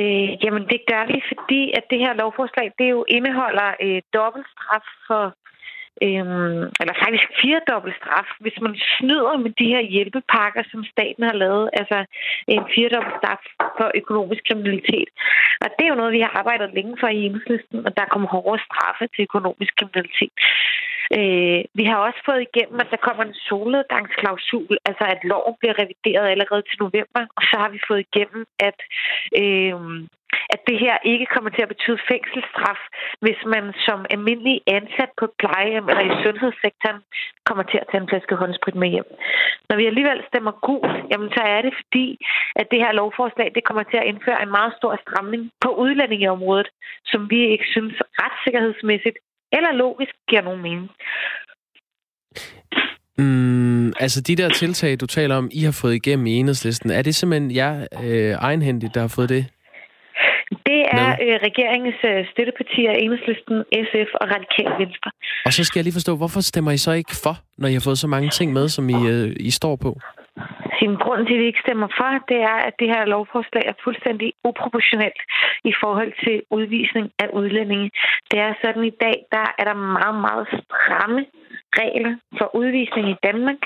Øh, 0.00 0.44
jamen, 0.44 0.64
det 0.72 0.80
gør 0.90 1.04
vi, 1.12 1.18
fordi 1.30 1.62
at 1.78 1.84
det 1.90 1.98
her 1.98 2.14
lovforslag, 2.22 2.72
det 2.78 2.90
jo 2.90 3.04
indeholder 3.08 3.68
øh, 3.84 4.00
dobbeltstraf 4.14 4.86
for 5.06 5.24
øhm, 6.02 6.62
eller 6.80 6.94
faktisk 7.04 7.28
firedobbelt 7.40 7.96
straf, 8.00 8.28
hvis 8.40 8.58
man 8.60 8.74
snyder 8.96 9.36
med 9.44 9.50
de 9.60 9.66
her 9.74 9.82
hjælpepakker, 9.94 10.62
som 10.70 10.84
staten 10.84 11.24
har 11.30 11.36
lavet. 11.44 11.70
Altså 11.80 11.98
en 12.48 12.64
firedobbelt 12.74 13.16
straf 13.20 13.42
for 13.78 13.88
økonomisk 14.00 14.42
kriminalitet. 14.48 15.08
Og 15.62 15.68
det 15.76 15.84
er 15.84 15.92
jo 15.92 16.00
noget, 16.00 16.12
vi 16.12 16.20
har 16.20 16.32
arbejdet 16.40 16.74
længe 16.74 16.96
for 17.00 17.08
i 17.08 17.24
enhedslisten, 17.26 17.86
og 17.86 17.96
der 17.96 18.04
kommer 18.12 18.28
hårdere 18.28 18.64
straffe 18.68 19.04
til 19.14 19.22
økonomisk 19.28 19.72
kriminalitet. 19.78 20.34
Øh, 21.18 21.60
vi 21.74 21.84
har 21.90 21.98
også 22.06 22.20
fået 22.28 22.46
igennem, 22.48 22.80
at 22.80 22.90
der 22.90 23.04
kommer 23.06 23.24
en 23.24 23.40
solnedgangsklausul, 23.48 24.76
altså 24.88 25.04
at 25.14 25.20
loven 25.30 25.54
bliver 25.60 25.76
revideret 25.82 26.26
allerede 26.34 26.62
til 26.62 26.78
november, 26.84 27.22
og 27.36 27.42
så 27.50 27.56
har 27.62 27.68
vi 27.68 27.80
fået 27.88 28.06
igennem, 28.08 28.46
at 28.68 28.78
øh, 29.42 30.06
at 30.54 30.60
det 30.68 30.78
her 30.84 30.96
ikke 31.12 31.26
kommer 31.34 31.50
til 31.50 31.62
at 31.62 31.72
betyde 31.74 31.98
fængselsstraf, 32.10 32.80
hvis 33.24 33.40
man 33.54 33.64
som 33.86 34.06
almindelig 34.10 34.56
ansat 34.66 35.10
på 35.20 35.26
plejehjem 35.38 35.88
eller 35.88 36.04
i 36.06 36.22
sundhedssektoren 36.24 37.00
kommer 37.48 37.64
til 37.64 37.78
at 37.80 37.88
tage 37.90 38.02
en 38.02 38.08
flaske 38.08 38.34
håndsprit 38.42 38.74
med 38.74 38.88
hjem. 38.94 39.08
Når 39.68 39.76
vi 39.76 39.86
alligevel 39.86 40.20
stemmer 40.30 40.52
gult, 40.66 40.96
jamen 41.10 41.30
så 41.36 41.42
er 41.54 41.60
det 41.62 41.74
fordi, 41.80 42.06
at 42.60 42.66
det 42.70 42.78
her 42.84 42.92
lovforslag 42.92 43.52
det 43.54 43.64
kommer 43.64 43.82
til 43.82 43.98
at 44.00 44.08
indføre 44.10 44.42
en 44.42 44.54
meget 44.58 44.72
stor 44.78 44.92
stramning 45.04 45.42
på 45.64 45.68
udlændingeområdet, 45.82 46.68
som 47.04 47.30
vi 47.30 47.38
ikke 47.54 47.66
synes 47.74 47.94
retssikkerhedsmæssigt 48.22 49.18
eller 49.56 49.72
logisk 49.72 50.14
giver 50.28 50.42
nogen 50.42 50.62
mening. 50.62 50.90
Mm, 53.18 53.88
altså 54.00 54.20
de 54.20 54.36
der 54.36 54.48
tiltag, 54.48 55.00
du 55.00 55.06
taler 55.06 55.36
om, 55.36 55.48
I 55.52 55.60
har 55.62 55.78
fået 55.82 55.94
igennem 55.94 56.26
i 56.26 56.32
enhedslisten, 56.32 56.90
er 56.90 57.02
det 57.02 57.14
simpelthen 57.14 57.54
jer 57.54 57.86
øh, 58.04 58.32
egenhændigt, 58.48 58.94
der 58.94 59.00
har 59.00 59.12
fået 59.16 59.28
det 59.28 59.44
det 60.68 60.80
er 61.00 61.08
øh, 61.24 61.36
regeringens 61.48 62.00
øh, 62.10 62.20
støttepartier, 62.32 62.92
Enhedslisten, 63.04 63.56
SF 63.88 64.10
og 64.20 64.26
Radikal 64.34 64.70
Venstre. 64.82 65.10
Og 65.46 65.52
så 65.52 65.64
skal 65.64 65.78
jeg 65.78 65.84
lige 65.84 65.98
forstå, 66.00 66.16
hvorfor 66.16 66.40
stemmer 66.40 66.70
I 66.70 66.76
så 66.86 66.92
ikke 66.92 67.14
for, 67.24 67.34
når 67.58 67.68
I 67.68 67.72
har 67.72 67.84
fået 67.88 67.98
så 67.98 68.06
mange 68.06 68.30
ting 68.38 68.52
med, 68.52 68.68
som 68.68 68.88
I, 68.88 68.98
øh, 69.14 69.36
I 69.40 69.50
står 69.50 69.76
på? 69.76 69.90
Sige, 70.84 71.04
grund 71.04 71.26
til, 71.26 71.34
at 71.34 71.40
vi 71.40 71.46
ikke 71.46 71.64
stemmer 71.66 71.88
for, 71.98 72.10
det 72.28 72.40
er, 72.52 72.58
at 72.68 72.74
det 72.80 72.88
her 72.94 73.04
lovforslag 73.04 73.64
er 73.66 73.82
fuldstændig 73.84 74.32
uproportionelt 74.44 75.20
i 75.64 75.72
forhold 75.82 76.12
til 76.24 76.42
udvisning 76.50 77.06
af 77.18 77.28
udlændinge. 77.38 77.90
Det 78.30 78.38
er 78.38 78.54
sådan 78.62 78.84
i 78.84 78.94
dag, 79.04 79.16
der 79.32 79.46
er 79.58 79.64
der 79.64 79.74
meget, 79.98 80.18
meget 80.26 80.46
stramme 80.62 81.26
regler 81.80 82.14
for 82.38 82.56
udvisning 82.60 83.06
i 83.10 83.16
Danmark. 83.22 83.60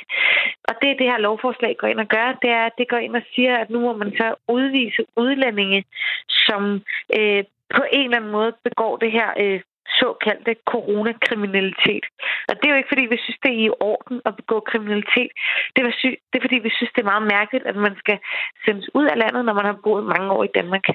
Og 0.69 0.75
det, 0.83 0.99
det 0.99 1.07
her 1.11 1.19
lovforslag 1.19 1.77
går 1.79 1.89
ind 1.89 2.01
og 2.01 2.09
gør, 2.09 2.39
det 2.43 2.51
er, 2.51 2.65
at 2.67 2.79
det 2.79 2.89
går 2.89 2.97
ind 2.97 3.17
og 3.17 3.23
siger, 3.35 3.57
at 3.57 3.71
nu 3.71 3.81
må 3.81 3.97
man 3.97 4.11
så 4.21 4.35
udvise 4.49 5.03
udlændinge, 5.17 5.85
som 6.47 6.63
øh, 7.19 7.45
på 7.77 7.83
en 7.93 8.05
eller 8.05 8.17
anden 8.17 8.31
måde 8.31 8.53
begår 8.65 8.97
det 8.97 9.13
her 9.13 9.29
øh, 9.43 9.61
såkaldte 10.01 10.53
coronakriminalitet. 10.73 12.05
Og 12.49 12.55
det 12.57 12.65
er 12.67 12.73
jo 12.75 12.81
ikke, 12.81 12.93
fordi 12.93 13.05
vi 13.15 13.19
synes, 13.25 13.39
det 13.45 13.51
er 13.53 13.63
i 13.67 13.71
orden 13.93 14.17
at 14.29 14.37
begå 14.41 14.57
kriminalitet. 14.71 15.31
Det 15.75 15.81
er, 15.83 15.91
det 16.31 16.37
er, 16.39 16.45
fordi 16.47 16.59
vi 16.67 16.71
synes, 16.77 16.93
det 16.95 17.03
er 17.03 17.13
meget 17.13 17.27
mærkeligt, 17.37 17.65
at 17.71 17.77
man 17.87 17.95
skal 18.03 18.19
sendes 18.65 18.87
ud 18.99 19.07
af 19.13 19.17
landet, 19.23 19.43
når 19.45 19.55
man 19.61 19.67
har 19.71 19.77
boet 19.85 20.05
mange 20.15 20.29
år 20.37 20.45
i 20.45 20.55
Danmark. 20.59 20.87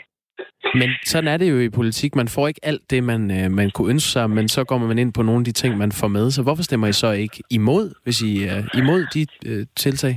Men 0.74 0.90
sådan 1.06 1.28
er 1.34 1.38
det 1.38 1.52
jo 1.52 1.60
i 1.60 1.70
politik. 1.70 2.16
Man 2.16 2.28
får 2.28 2.48
ikke 2.48 2.60
alt 2.64 2.92
det, 2.92 3.04
man, 3.04 3.22
øh, 3.38 3.52
man 3.52 3.70
kunne 3.72 3.90
ønske 3.94 4.10
sig, 4.10 4.30
men 4.30 4.48
så 4.48 4.64
går 4.64 4.78
man 4.78 5.00
ind 5.00 5.14
på 5.14 5.22
nogle 5.22 5.40
af 5.40 5.46
de 5.46 5.52
ting, 5.52 5.78
man 5.78 5.92
får 5.92 6.08
med. 6.08 6.32
Så 6.32 6.44
hvorfor 6.44 6.64
stemmer 6.64 6.88
I 6.88 6.94
så 6.94 7.12
ikke 7.12 7.44
imod, 7.50 7.86
hvis 8.04 8.22
I 8.22 8.44
er 8.44 8.62
imod 8.82 9.02
de 9.14 9.22
øh, 9.50 9.66
tiltag? 9.76 10.16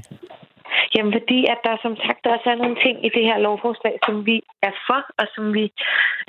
Jamen, 0.95 1.12
fordi 1.18 1.39
at 1.53 1.61
der 1.66 1.77
som 1.85 1.95
sagt 2.07 2.22
også 2.35 2.47
er 2.53 2.59
nogle 2.62 2.77
ting 2.85 2.97
i 3.07 3.11
det 3.16 3.24
her 3.29 3.39
lovforslag, 3.39 3.95
som 4.07 4.27
vi 4.27 4.37
er 4.62 4.74
for, 4.87 5.01
og 5.20 5.27
som 5.35 5.45
vi 5.55 5.64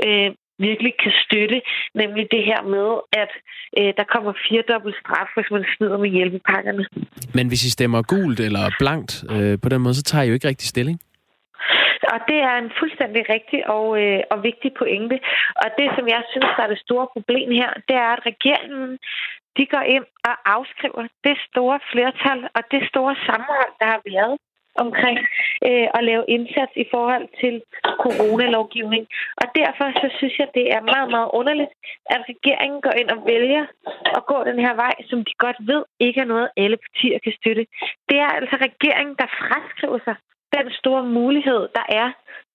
øh, 0.05 0.29
virkelig 0.59 0.93
kan 1.03 1.13
støtte, 1.25 1.61
nemlig 2.01 2.27
det 2.31 2.43
her 2.49 2.61
med, 2.75 2.89
at 3.21 3.31
øh, 3.79 3.93
der 3.97 4.05
kommer 4.13 4.33
firedobbelt 4.45 4.95
straf, 5.01 5.29
hvis 5.35 5.51
man 5.51 5.65
snyder 5.77 5.97
med 5.97 6.09
hjælpepakkerne. 6.09 6.85
Men 7.33 7.47
hvis 7.47 7.65
I 7.65 7.69
stemmer 7.69 8.01
gult 8.01 8.39
eller 8.39 8.63
blankt 8.79 9.11
øh, 9.33 9.59
på 9.63 9.69
den 9.69 9.81
måde, 9.81 9.95
så 9.95 10.03
tager 10.03 10.23
I 10.23 10.27
jo 10.27 10.33
ikke 10.33 10.47
rigtig 10.47 10.67
stilling. 10.67 10.99
Og 12.13 12.19
det 12.29 12.39
er 12.49 12.55
en 12.63 12.71
fuldstændig 12.79 13.21
rigtig 13.35 13.59
og, 13.77 13.87
øh, 14.03 14.21
og 14.31 14.37
vigtig 14.49 14.71
pointe. 14.81 15.17
Og 15.63 15.69
det, 15.79 15.87
som 15.95 16.05
jeg 16.07 16.21
synes, 16.31 16.49
der 16.57 16.63
er 16.63 16.71
det 16.73 16.85
store 16.87 17.07
problem 17.15 17.47
her, 17.51 17.71
det 17.87 17.95
er, 18.05 18.11
at 18.17 18.25
regeringen 18.31 18.97
de 19.57 19.65
går 19.75 19.85
ind 19.95 20.05
og 20.29 20.35
afskriver 20.55 21.03
det 21.25 21.37
store 21.49 21.79
flertal 21.91 22.39
og 22.57 22.61
det 22.73 22.81
store 22.91 23.15
sammenhold, 23.27 23.73
der 23.79 23.87
har 23.93 24.01
været 24.13 24.35
omkring 24.85 25.17
øh, 25.67 25.87
at 25.97 26.01
lave 26.09 26.23
indsats 26.35 26.73
i 26.83 26.85
forhold 26.93 27.25
til 27.41 27.55
coronalovgivning. 28.03 29.03
Og 29.41 29.47
derfor 29.59 29.85
så 30.01 30.07
synes 30.17 30.35
jeg, 30.39 30.47
det 30.57 30.65
er 30.75 30.89
meget, 30.93 31.09
meget 31.15 31.29
underligt, 31.39 31.73
at 32.13 32.21
regeringen 32.31 32.81
går 32.81 32.95
ind 33.01 33.09
og 33.15 33.19
vælger 33.31 33.65
at 34.17 34.25
gå 34.31 34.37
den 34.49 34.59
her 34.65 34.73
vej, 34.83 34.95
som 35.09 35.19
de 35.27 35.33
godt 35.45 35.59
ved 35.71 35.81
ikke 35.99 36.19
er 36.21 36.31
noget, 36.33 36.49
alle 36.57 36.77
partier 36.85 37.19
kan 37.23 37.33
støtte. 37.39 37.63
Det 38.09 38.17
er 38.25 38.31
altså 38.39 38.55
regeringen, 38.67 39.15
der 39.21 39.35
fraskriver 39.41 39.99
sig 40.07 40.15
den 40.57 40.71
store 40.71 41.03
mulighed, 41.03 41.61
der 41.77 41.85
er 41.89 42.09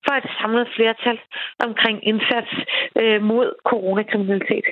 for 0.07 0.15
et 0.21 0.29
samlet 0.39 0.69
flertal 0.77 1.19
omkring 1.67 2.07
indsats 2.09 2.53
øh, 3.01 3.23
mod 3.23 3.47
coronakriminalitet. 3.71 4.67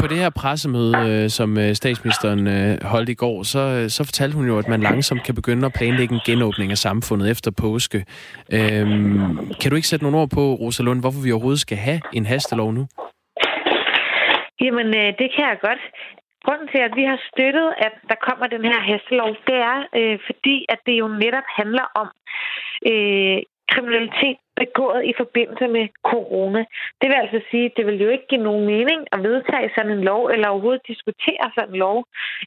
På 0.00 0.06
det 0.06 0.18
her 0.18 0.30
pressemøde, 0.30 0.94
øh, 1.08 1.30
som 1.30 1.58
øh, 1.58 1.74
statsministeren 1.74 2.46
øh, 2.46 2.82
holdt 2.92 3.08
i 3.08 3.14
går, 3.14 3.42
så, 3.42 3.62
så 3.88 4.04
fortalte 4.04 4.36
hun 4.36 4.46
jo, 4.46 4.58
at 4.58 4.68
man 4.68 4.80
langsomt 4.80 5.22
kan 5.24 5.34
begynde 5.34 5.66
at 5.66 5.72
planlægge 5.78 6.14
en 6.14 6.20
genåbning 6.26 6.70
af 6.70 6.78
samfundet 6.78 7.30
efter 7.30 7.50
påske. 7.50 8.04
Øhm, 8.52 9.54
kan 9.60 9.70
du 9.70 9.76
ikke 9.76 9.88
sætte 9.88 10.04
nogle 10.04 10.18
ord 10.18 10.30
på, 10.34 10.54
Rosalund, 10.54 11.00
hvorfor 11.00 11.20
vi 11.24 11.32
overhovedet 11.32 11.60
skal 11.60 11.78
have 11.78 12.00
en 12.12 12.26
hastelov 12.26 12.72
nu? 12.72 12.86
Jamen, 14.60 14.86
det 15.20 15.28
kan 15.34 15.44
jeg 15.50 15.58
godt. 15.60 15.82
Grunden 16.44 16.68
til, 16.72 16.80
at 16.88 16.94
vi 17.00 17.04
har 17.10 17.18
støttet, 17.30 17.68
at 17.86 17.94
der 18.10 18.18
kommer 18.26 18.46
den 18.46 18.64
her 18.70 18.80
hastelov, 18.90 19.30
det 19.48 19.58
er, 19.72 19.78
øh, 19.98 20.16
fordi 20.26 20.56
at 20.68 20.80
det 20.86 20.94
jo 21.02 21.08
netop 21.24 21.48
handler 21.60 21.86
om 22.02 22.08
øh, 22.90 23.38
kriminalitet 23.74 24.38
begået 24.62 25.02
i 25.10 25.14
forbindelse 25.22 25.66
med 25.76 25.84
corona. 26.10 26.62
Det 27.00 27.06
vil 27.10 27.22
altså 27.24 27.40
sige, 27.50 27.66
at 27.68 27.76
det 27.76 27.86
vil 27.86 28.02
jo 28.04 28.08
ikke 28.10 28.26
give 28.30 28.46
nogen 28.48 28.66
mening 28.74 29.00
at 29.14 29.22
vedtage 29.28 29.70
sådan 29.74 29.92
en 29.92 30.04
lov, 30.10 30.22
eller 30.26 30.48
overhovedet 30.48 30.90
diskutere 30.92 31.44
sådan 31.54 31.70
en 31.70 31.82
lov, 31.86 31.98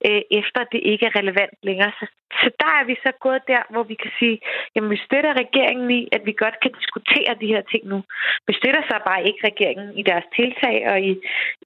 øh, 0.07 0.21
efter 0.39 0.61
det 0.71 0.81
ikke 0.91 1.05
er 1.05 1.17
relevant 1.19 1.55
længere. 1.63 1.91
Så, 1.99 2.05
så 2.41 2.47
der 2.61 2.71
er 2.79 2.83
vi 2.89 2.95
så 3.05 3.11
gået 3.25 3.41
der, 3.47 3.61
hvor 3.73 3.83
vi 3.83 3.95
kan 4.03 4.11
sige, 4.19 4.37
jamen 4.75 4.91
vi 4.95 4.99
støtter 5.07 5.39
regeringen 5.43 5.89
i, 5.99 6.01
at 6.11 6.21
vi 6.25 6.33
godt 6.43 6.57
kan 6.63 6.71
diskutere 6.79 7.31
de 7.41 7.51
her 7.53 7.63
ting 7.71 7.83
nu. 7.93 7.99
Vi 8.47 8.53
støtter 8.59 8.81
så 8.89 8.95
bare 9.09 9.25
ikke 9.27 9.47
regeringen 9.49 9.89
i 9.99 10.03
deres 10.09 10.27
tiltag 10.37 10.77
og 10.91 10.97
i, 11.09 11.11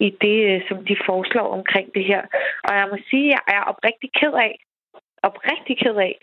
i 0.05 0.07
det, 0.23 0.37
øh, 0.49 0.61
som 0.67 0.77
de 0.89 0.95
foreslår 1.05 1.47
omkring 1.57 1.87
det 1.95 2.05
her. 2.11 2.21
Og 2.67 2.71
jeg 2.79 2.87
må 2.91 2.97
sige, 3.09 3.27
at 3.33 3.33
jeg 3.47 3.57
er 3.57 3.69
oprigtig 3.71 4.09
ked 4.19 4.33
af, 4.47 4.53
oprigtig 5.23 5.77
ked 5.83 5.95
af, 6.07 6.13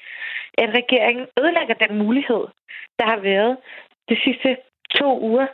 at 0.63 0.69
regeringen 0.81 1.27
ødelægger 1.41 1.75
den 1.75 1.99
mulighed, 1.99 2.45
der 2.99 3.07
har 3.13 3.21
været 3.31 3.57
de 4.09 4.17
sidste 4.25 4.57
to 4.99 5.21
uger 5.21 5.47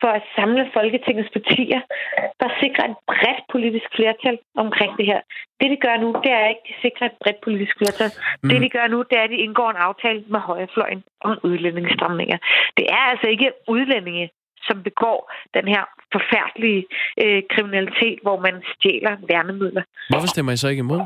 for 0.00 0.10
at 0.18 0.22
samle 0.36 0.62
Folketingets 0.76 1.30
partier 1.36 1.80
for 2.38 2.46
at 2.50 2.56
sikre 2.62 2.82
et 2.90 2.96
bredt 3.10 3.40
politisk 3.52 3.88
flertal 3.96 4.36
omkring 4.64 4.92
det 4.98 5.06
her. 5.12 5.20
Det, 5.60 5.68
de 5.74 5.78
gør 5.86 5.96
nu, 6.04 6.08
det 6.24 6.32
er 6.40 6.46
ikke, 6.52 6.64
at 6.64 6.68
de 6.70 6.74
sikrer 6.84 7.06
et 7.06 7.16
bredt 7.22 7.40
politisk 7.46 7.74
flertal. 7.80 8.10
Mm. 8.42 8.48
Det, 8.48 8.58
de 8.64 8.68
gør 8.76 8.86
nu, 8.94 8.98
det 9.08 9.16
er, 9.18 9.24
at 9.26 9.30
de 9.34 9.44
indgår 9.46 9.70
en 9.70 9.84
aftale 9.88 10.20
med 10.34 10.40
højrefløjen 10.40 11.02
om 11.26 11.38
udlændingsstramninger. 11.42 12.38
Det 12.78 12.86
er 12.96 13.02
altså 13.12 13.26
ikke 13.34 13.48
udlændinge, 13.68 14.30
som 14.68 14.82
begår 14.82 15.32
den 15.56 15.66
her 15.74 15.82
forfærdelige 16.14 16.82
øh, 17.22 17.42
kriminalitet, 17.52 18.18
hvor 18.22 18.38
man 18.46 18.54
stjæler 18.72 19.14
værnemidler. 19.28 19.82
Hvorfor 20.12 20.26
stemmer 20.26 20.52
I 20.52 20.56
så 20.56 20.68
ikke 20.68 20.84
imod? 20.88 21.00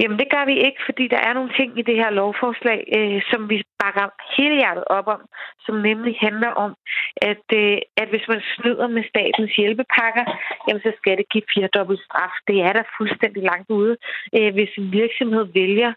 Jamen, 0.00 0.18
det 0.18 0.28
gør 0.34 0.44
vi 0.50 0.56
ikke, 0.66 0.80
fordi 0.88 1.04
der 1.08 1.20
er 1.28 1.32
nogle 1.32 1.52
ting 1.58 1.78
i 1.78 1.82
det 1.82 1.96
her 2.02 2.10
lovforslag, 2.10 2.80
øh, 2.96 3.22
som 3.30 3.50
vi 3.50 3.56
bakker 3.82 4.06
hele 4.36 4.54
hjertet 4.60 4.84
op 4.96 5.06
om, 5.06 5.22
som 5.66 5.74
nemlig 5.88 6.14
handler 6.26 6.50
om, 6.64 6.72
at, 7.30 7.46
øh, 7.60 7.78
at 7.96 8.08
hvis 8.08 8.28
man 8.28 8.42
snyder 8.54 8.88
med 8.96 9.04
statens 9.12 9.52
hjælpepakker, 9.56 10.24
jamen, 10.66 10.82
så 10.82 10.92
skal 10.96 11.16
det 11.16 11.28
give 11.32 11.50
firedobbelt 11.54 12.00
straf. 12.06 12.34
Det 12.48 12.56
er 12.66 12.72
der 12.72 12.92
fuldstændig 12.98 13.42
langt 13.42 13.70
ude. 13.70 13.96
Øh, 14.36 14.52
hvis 14.54 14.72
en 14.78 14.92
virksomhed 14.92 15.44
vælger 15.60 15.92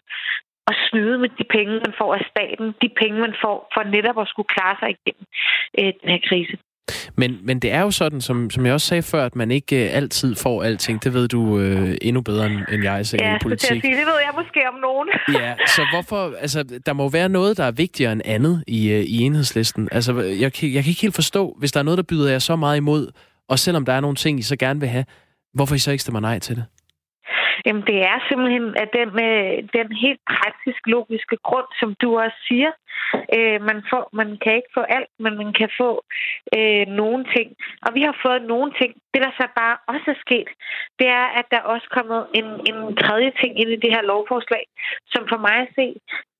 at 0.70 0.76
snyde 0.88 1.18
med 1.18 1.28
de 1.38 1.44
penge, 1.56 1.72
man 1.86 1.94
får 1.98 2.14
af 2.14 2.24
staten, 2.32 2.66
de 2.82 2.88
penge, 3.00 3.20
man 3.20 3.34
får 3.44 3.56
for 3.74 3.82
netop 3.82 4.18
at 4.20 4.28
skulle 4.28 4.52
klare 4.56 4.76
sig 4.80 4.88
igennem 4.90 5.26
øh, 5.78 5.92
den 6.00 6.08
her 6.14 6.22
krise. 6.28 6.56
Men, 7.16 7.38
men 7.42 7.58
det 7.58 7.72
er 7.72 7.80
jo 7.80 7.90
sådan, 7.90 8.20
som, 8.20 8.50
som 8.50 8.66
jeg 8.66 8.74
også 8.74 8.86
sagde 8.86 9.02
før, 9.02 9.24
at 9.24 9.36
man 9.36 9.50
ikke 9.50 9.84
øh, 9.84 9.96
altid 9.96 10.34
får 10.34 10.62
alting. 10.62 11.04
Det 11.04 11.14
ved 11.14 11.28
du 11.28 11.58
øh, 11.58 11.96
endnu 12.02 12.22
bedre 12.22 12.46
end 12.46 12.82
jeg, 12.82 13.06
så 13.06 13.16
ja, 13.20 13.34
i 13.34 13.38
politik. 13.42 13.84
Ja, 13.84 13.88
det 13.90 14.06
ved 14.06 14.18
jeg 14.26 14.32
måske 14.36 14.68
om 14.68 14.80
nogen. 14.80 15.08
ja, 15.42 15.54
så 15.66 15.86
hvorfor... 15.92 16.34
Altså, 16.40 16.80
der 16.86 16.92
må 16.92 17.08
være 17.08 17.28
noget, 17.28 17.56
der 17.56 17.64
er 17.64 17.70
vigtigere 17.70 18.12
end 18.12 18.22
andet 18.24 18.64
i, 18.66 18.92
øh, 18.92 19.00
i 19.00 19.18
enhedslisten. 19.18 19.88
Altså, 19.92 20.12
jeg, 20.20 20.40
jeg 20.62 20.82
kan 20.82 20.90
ikke 20.92 21.02
helt 21.02 21.14
forstå, 21.14 21.56
hvis 21.58 21.72
der 21.72 21.80
er 21.80 21.84
noget, 21.84 21.98
der 21.98 22.04
byder 22.08 22.30
jer 22.30 22.38
så 22.38 22.56
meget 22.56 22.76
imod, 22.76 23.12
og 23.48 23.58
selvom 23.58 23.84
der 23.84 23.92
er 23.92 24.00
nogle 24.00 24.16
ting, 24.16 24.38
I 24.38 24.42
så 24.42 24.56
gerne 24.56 24.80
vil 24.80 24.88
have, 24.88 25.04
hvorfor 25.54 25.74
I 25.74 25.78
så 25.78 25.90
ikke 25.90 26.02
stemmer 26.02 26.20
nej 26.20 26.38
til 26.38 26.56
det? 26.56 26.64
Jamen, 27.66 27.84
det 27.90 27.98
er 28.10 28.18
simpelthen 28.28 28.66
at 28.82 28.88
den, 28.98 29.10
øh, 29.28 29.52
den 29.78 29.88
helt 30.04 30.22
praktisk 30.34 30.80
logiske 30.94 31.36
grund, 31.48 31.68
som 31.80 31.88
du 32.02 32.08
også 32.24 32.38
siger. 32.48 32.70
Øh, 33.36 33.58
man, 33.68 33.78
får, 33.90 34.02
man 34.12 34.28
kan 34.42 34.54
ikke 34.58 34.74
få 34.74 34.82
alt, 34.96 35.10
men 35.18 35.32
man 35.42 35.52
kan 35.52 35.70
få 35.80 35.90
øh, 36.56 36.86
nogle 37.00 37.24
ting. 37.36 37.48
Og 37.86 37.90
vi 37.94 38.02
har 38.08 38.16
fået 38.24 38.42
nogle 38.52 38.72
ting. 38.80 38.92
Det, 39.14 39.22
der 39.22 39.32
så 39.40 39.46
bare 39.56 39.76
også 39.92 40.08
er 40.14 40.22
sket, 40.26 40.48
det 40.98 41.08
er, 41.08 41.26
at 41.38 41.46
der 41.50 41.56
er 41.60 41.72
også 41.74 41.88
kommet 41.96 42.20
en, 42.38 42.48
en 42.70 42.96
tredje 42.96 43.32
ting 43.40 43.52
ind 43.60 43.70
i 43.70 43.82
det 43.84 43.90
her 43.94 44.02
lovforslag, 44.02 44.64
som 45.12 45.22
for 45.28 45.38
mig 45.46 45.56
at 45.64 45.72
se 45.78 45.86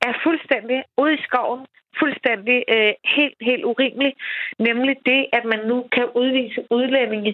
er 0.09 0.13
fuldstændig 0.25 0.79
ude 1.03 1.15
i 1.15 1.23
skoven, 1.29 1.67
fuldstændig 2.01 2.59
øh, 2.75 2.95
helt, 3.17 3.39
helt 3.49 3.65
urimelig, 3.65 4.13
nemlig 4.59 4.97
det, 5.07 5.21
at 5.33 5.45
man 5.53 5.61
nu 5.71 5.77
kan 5.97 6.07
udvise 6.21 6.61
udlændinge 6.71 7.33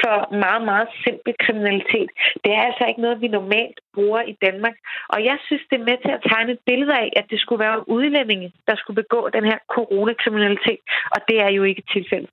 for 0.00 0.16
meget, 0.44 0.62
meget 0.70 0.88
simpel 1.04 1.34
kriminalitet. 1.44 2.10
Det 2.44 2.52
er 2.52 2.62
altså 2.68 2.84
ikke 2.88 3.00
noget, 3.00 3.20
vi 3.20 3.28
normalt 3.28 3.78
bruger 3.94 4.22
i 4.22 4.34
Danmark. 4.44 4.76
Og 5.08 5.24
jeg 5.24 5.38
synes, 5.46 5.62
det 5.70 5.76
er 5.80 5.88
med 5.90 5.98
til 6.04 6.12
at 6.16 6.24
tegne 6.30 6.52
et 6.52 6.62
billede 6.66 6.94
af, 7.04 7.08
at 7.16 7.26
det 7.30 7.40
skulle 7.40 7.64
være 7.66 7.88
udlændinge, 7.88 8.52
der 8.68 8.76
skulle 8.76 9.02
begå 9.02 9.20
den 9.36 9.44
her 9.50 9.58
coronakriminalitet, 9.74 10.82
og 11.14 11.20
det 11.28 11.36
er 11.46 11.50
jo 11.58 11.62
ikke 11.70 11.82
tilfældet. 11.94 12.30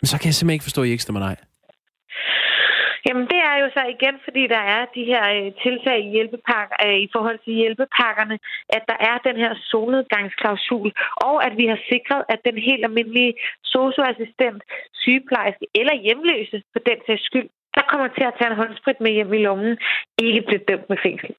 Men 0.00 0.06
så 0.10 0.16
kan 0.18 0.26
jeg 0.26 0.34
simpelthen 0.34 0.56
ikke 0.58 0.68
forstå, 0.68 0.82
at 0.82 0.88
I 0.88 0.90
ikke 0.90 1.06
stemmer 1.06 1.20
nej. 1.28 1.36
Jamen, 3.06 3.26
det 3.32 3.40
er 3.50 3.56
jo 3.62 3.68
så 3.76 3.82
igen, 3.96 4.16
fordi 4.26 4.42
der 4.54 4.62
er 4.76 4.82
de 4.96 5.04
her 5.12 5.24
øh, 5.36 5.48
tiltag 5.64 5.98
i, 6.04 6.12
hjælpepakker, 6.16 6.76
øh, 6.86 6.98
i 7.06 7.08
forhold 7.14 7.38
til 7.44 7.52
hjælpepakkerne, 7.60 8.36
at 8.76 8.82
der 8.90 8.98
er 9.10 9.16
den 9.28 9.36
her 9.42 9.52
solnedgangsklausul, 9.70 10.88
og 11.28 11.36
at 11.46 11.54
vi 11.60 11.66
har 11.72 11.80
sikret, 11.92 12.22
at 12.32 12.40
den 12.48 12.56
helt 12.68 12.84
almindelige 12.88 13.34
socioassistent, 13.74 14.60
sygeplejerske 15.02 15.66
eller 15.80 15.94
hjemløse, 16.04 16.56
for 16.72 16.80
den 16.88 16.98
sags 17.06 17.24
skyld, 17.28 17.48
der 17.76 17.84
kommer 17.90 18.08
til 18.08 18.24
at 18.28 18.34
tage 18.38 18.50
en 18.50 18.60
håndsprit 18.62 19.00
med 19.00 19.10
hjem 19.16 19.32
i 19.32 19.42
lommen, 19.46 19.78
ikke 20.26 20.42
bliver 20.46 20.62
dømt 20.68 20.88
med 20.92 20.98
fængsel. 21.06 21.30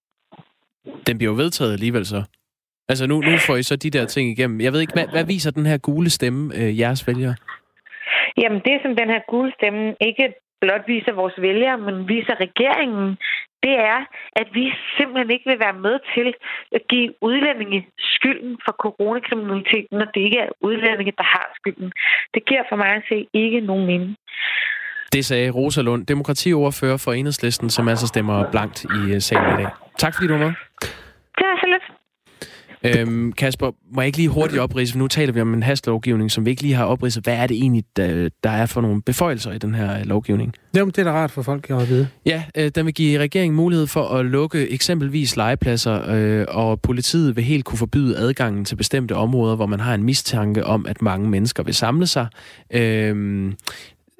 Den 1.07 1.17
bliver 1.17 1.31
jo 1.33 1.37
vedtaget 1.43 1.73
alligevel 1.73 2.05
så. 2.05 2.21
Altså 2.91 3.07
nu, 3.07 3.15
nu 3.29 3.37
får 3.47 3.55
I 3.55 3.63
så 3.63 3.75
de 3.75 3.89
der 3.89 4.05
ting 4.05 4.25
igennem. 4.29 4.61
Jeg 4.61 4.73
ved 4.73 4.81
ikke, 4.81 4.93
hvad, 4.93 5.07
hvad 5.15 5.25
viser 5.33 5.51
den 5.51 5.65
her 5.65 5.77
gule 5.77 6.09
stemme 6.09 6.41
øh, 6.59 6.79
jeres 6.79 7.07
vælgere? 7.07 7.35
Jamen 8.41 8.61
det, 8.67 8.75
som 8.83 8.95
den 9.01 9.09
her 9.13 9.21
gule 9.31 9.51
stemme 9.57 9.95
ikke 10.09 10.25
blot 10.61 10.83
viser 10.87 11.13
vores 11.21 11.37
vælgere, 11.47 11.77
men 11.77 11.95
viser 12.13 12.35
regeringen, 12.45 13.07
det 13.65 13.75
er, 13.93 13.99
at 14.41 14.47
vi 14.57 14.65
simpelthen 14.97 15.31
ikke 15.35 15.49
vil 15.51 15.59
være 15.59 15.77
med 15.85 15.95
til 16.15 16.27
at 16.77 16.83
give 16.89 17.09
udlændinge 17.21 17.79
skylden 17.97 18.57
for 18.65 18.73
coronakriminaliteten, 18.83 19.95
når 19.99 20.07
det 20.13 20.21
ikke 20.27 20.39
er 20.45 20.49
udlændinge, 20.61 21.13
der 21.17 21.27
har 21.35 21.45
skylden. 21.59 21.91
Det 22.33 22.41
giver 22.49 22.63
for 22.69 22.75
mig 22.75 22.91
at 22.99 23.03
se 23.09 23.27
ikke 23.33 23.59
nogen 23.59 23.85
mening. 23.85 24.15
Det 25.13 25.25
sagde 25.25 25.49
Rosa 25.49 25.81
Lund, 25.81 26.05
demokratiordfører 26.05 26.97
for 26.97 27.11
Enhedslisten, 27.13 27.69
som 27.69 27.87
altså 27.87 28.07
stemmer 28.07 28.51
blankt 28.51 28.83
i 28.83 29.01
øh, 29.13 29.21
salen 29.21 29.53
i 29.53 29.63
dag. 29.63 29.71
Tak 29.97 30.13
fordi 30.15 30.27
du 30.27 30.33
var 30.33 30.45
med. 30.45 30.53
Det 31.37 31.45
er 31.51 31.57
så 31.63 31.67
lidt. 31.73 31.85
Øhm, 32.83 33.31
Kasper, 33.31 33.71
må 33.95 34.01
jeg 34.01 34.07
ikke 34.07 34.17
lige 34.17 34.29
hurtigt 34.29 34.61
oprise, 34.61 34.93
for 34.93 34.99
nu 34.99 35.07
taler 35.07 35.33
vi 35.33 35.41
om 35.41 35.53
en 35.53 35.63
hastlovgivning, 35.63 36.31
som 36.31 36.45
vi 36.45 36.49
ikke 36.49 36.61
lige 36.61 36.73
har 36.73 36.85
opridset. 36.85 37.23
Hvad 37.23 37.35
er 37.35 37.47
det 37.47 37.57
egentlig, 37.57 37.83
der, 37.95 38.29
der 38.43 38.49
er 38.49 38.65
for 38.65 38.81
nogle 38.81 39.01
beføjelser 39.01 39.51
i 39.51 39.57
den 39.57 39.75
her 39.75 40.03
lovgivning? 40.03 40.53
Jamen, 40.75 40.91
det 40.91 40.97
er 40.97 41.03
da 41.03 41.11
rart 41.11 41.31
for 41.31 41.41
folk 41.41 41.69
at 41.69 41.89
vide. 41.89 42.07
Ja, 42.25 42.43
øh, 42.57 42.71
den 42.75 42.85
vil 42.85 42.93
give 42.93 43.19
regeringen 43.19 43.55
mulighed 43.55 43.87
for 43.87 44.07
at 44.07 44.25
lukke 44.25 44.69
eksempelvis 44.69 45.35
legepladser, 45.35 46.09
øh, 46.09 46.45
og 46.47 46.81
politiet 46.81 47.35
vil 47.35 47.43
helt 47.43 47.65
kunne 47.65 47.77
forbyde 47.77 48.17
adgangen 48.17 48.65
til 48.65 48.75
bestemte 48.75 49.15
områder, 49.15 49.55
hvor 49.55 49.65
man 49.65 49.79
har 49.79 49.93
en 49.93 50.03
mistanke 50.03 50.65
om, 50.65 50.85
at 50.85 51.01
mange 51.01 51.29
mennesker 51.29 51.63
vil 51.63 51.73
samle 51.73 52.07
sig. 52.07 52.27
Øh, 52.73 53.53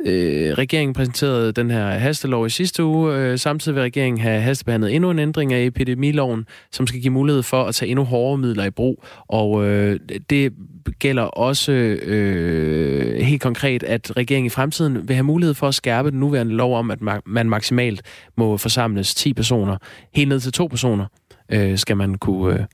Øh, 0.05 0.53
regeringen 0.57 0.93
præsenterede 0.93 1.51
den 1.51 1.71
her 1.71 1.87
hastelov 1.87 2.45
i 2.45 2.49
sidste 2.49 2.83
uge. 2.83 3.15
Øh, 3.15 3.39
samtidig 3.39 3.75
vil 3.75 3.81
regeringen 3.81 4.21
have 4.21 4.41
hastebehandlet 4.41 4.95
endnu 4.95 5.11
en 5.11 5.19
ændring 5.19 5.53
af 5.53 5.65
epidemiloven, 5.65 6.45
som 6.71 6.87
skal 6.87 7.01
give 7.01 7.13
mulighed 7.13 7.43
for 7.43 7.63
at 7.63 7.75
tage 7.75 7.89
endnu 7.89 8.03
hårdere 8.03 8.37
midler 8.37 8.65
i 8.65 8.69
brug. 8.69 9.03
Og 9.27 9.65
øh, 9.65 9.99
det 10.29 10.53
gælder 10.99 11.23
også 11.23 11.71
øh, 11.71 13.21
helt 13.21 13.41
konkret, 13.41 13.83
at 13.83 14.17
regeringen 14.17 14.45
i 14.45 14.49
fremtiden 14.49 15.07
vil 15.07 15.15
have 15.15 15.23
mulighed 15.23 15.53
for 15.53 15.67
at 15.67 15.75
skærpe 15.75 16.11
den 16.11 16.19
nuværende 16.19 16.53
lov 16.53 16.77
om, 16.77 16.91
at 16.91 16.99
man 17.25 17.49
maksimalt 17.49 18.01
må 18.37 18.57
forsamles 18.57 19.15
10 19.15 19.33
personer. 19.33 19.77
Helt 20.15 20.29
ned 20.29 20.39
til 20.39 20.51
to 20.51 20.67
personer 20.67 21.05
øh, 21.51 21.77
skal 21.77 21.97
man 21.97 22.15
kunne... 22.15 22.53
Øh, 22.53 22.65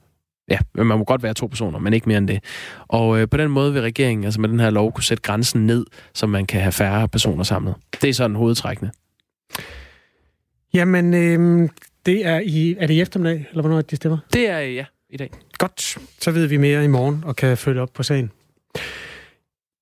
Ja, 0.51 0.57
man 0.75 0.97
må 0.97 1.03
godt 1.03 1.23
være 1.23 1.33
to 1.33 1.47
personer, 1.47 1.79
men 1.79 1.93
ikke 1.93 2.09
mere 2.09 2.17
end 2.17 2.27
det. 2.27 2.43
Og 2.87 3.19
øh, 3.19 3.29
på 3.29 3.37
den 3.37 3.51
måde 3.51 3.73
vil 3.73 3.81
regeringen, 3.81 4.23
altså 4.23 4.41
med 4.41 4.49
den 4.49 4.59
her 4.59 4.69
lov, 4.69 4.91
kunne 4.91 5.03
sætte 5.03 5.23
grænsen 5.23 5.67
ned, 5.67 5.85
så 6.13 6.27
man 6.27 6.45
kan 6.45 6.61
have 6.61 6.71
færre 6.71 7.07
personer 7.07 7.43
samlet. 7.43 7.75
Det 8.01 8.09
er 8.09 8.13
sådan 8.13 8.35
hovedtrækkende. 8.35 8.91
Jamen, 10.73 11.13
øh, 11.13 11.69
det 12.05 12.25
er 12.25 12.39
i, 12.39 12.75
er 12.79 12.87
det 12.87 12.93
i 12.93 13.01
eftermiddag, 13.01 13.45
eller 13.49 13.61
hvornår 13.61 13.81
det 13.81 13.97
stemmer? 13.97 14.17
Det 14.33 14.49
er, 14.49 14.59
ja, 14.59 14.85
i 15.09 15.17
dag. 15.17 15.31
Godt, 15.57 15.97
så 16.21 16.31
ved 16.31 16.47
vi 16.47 16.57
mere 16.57 16.83
i 16.83 16.87
morgen 16.87 17.23
og 17.25 17.35
kan 17.35 17.57
følge 17.57 17.81
op 17.81 17.89
på 17.93 18.03
sagen. 18.03 18.31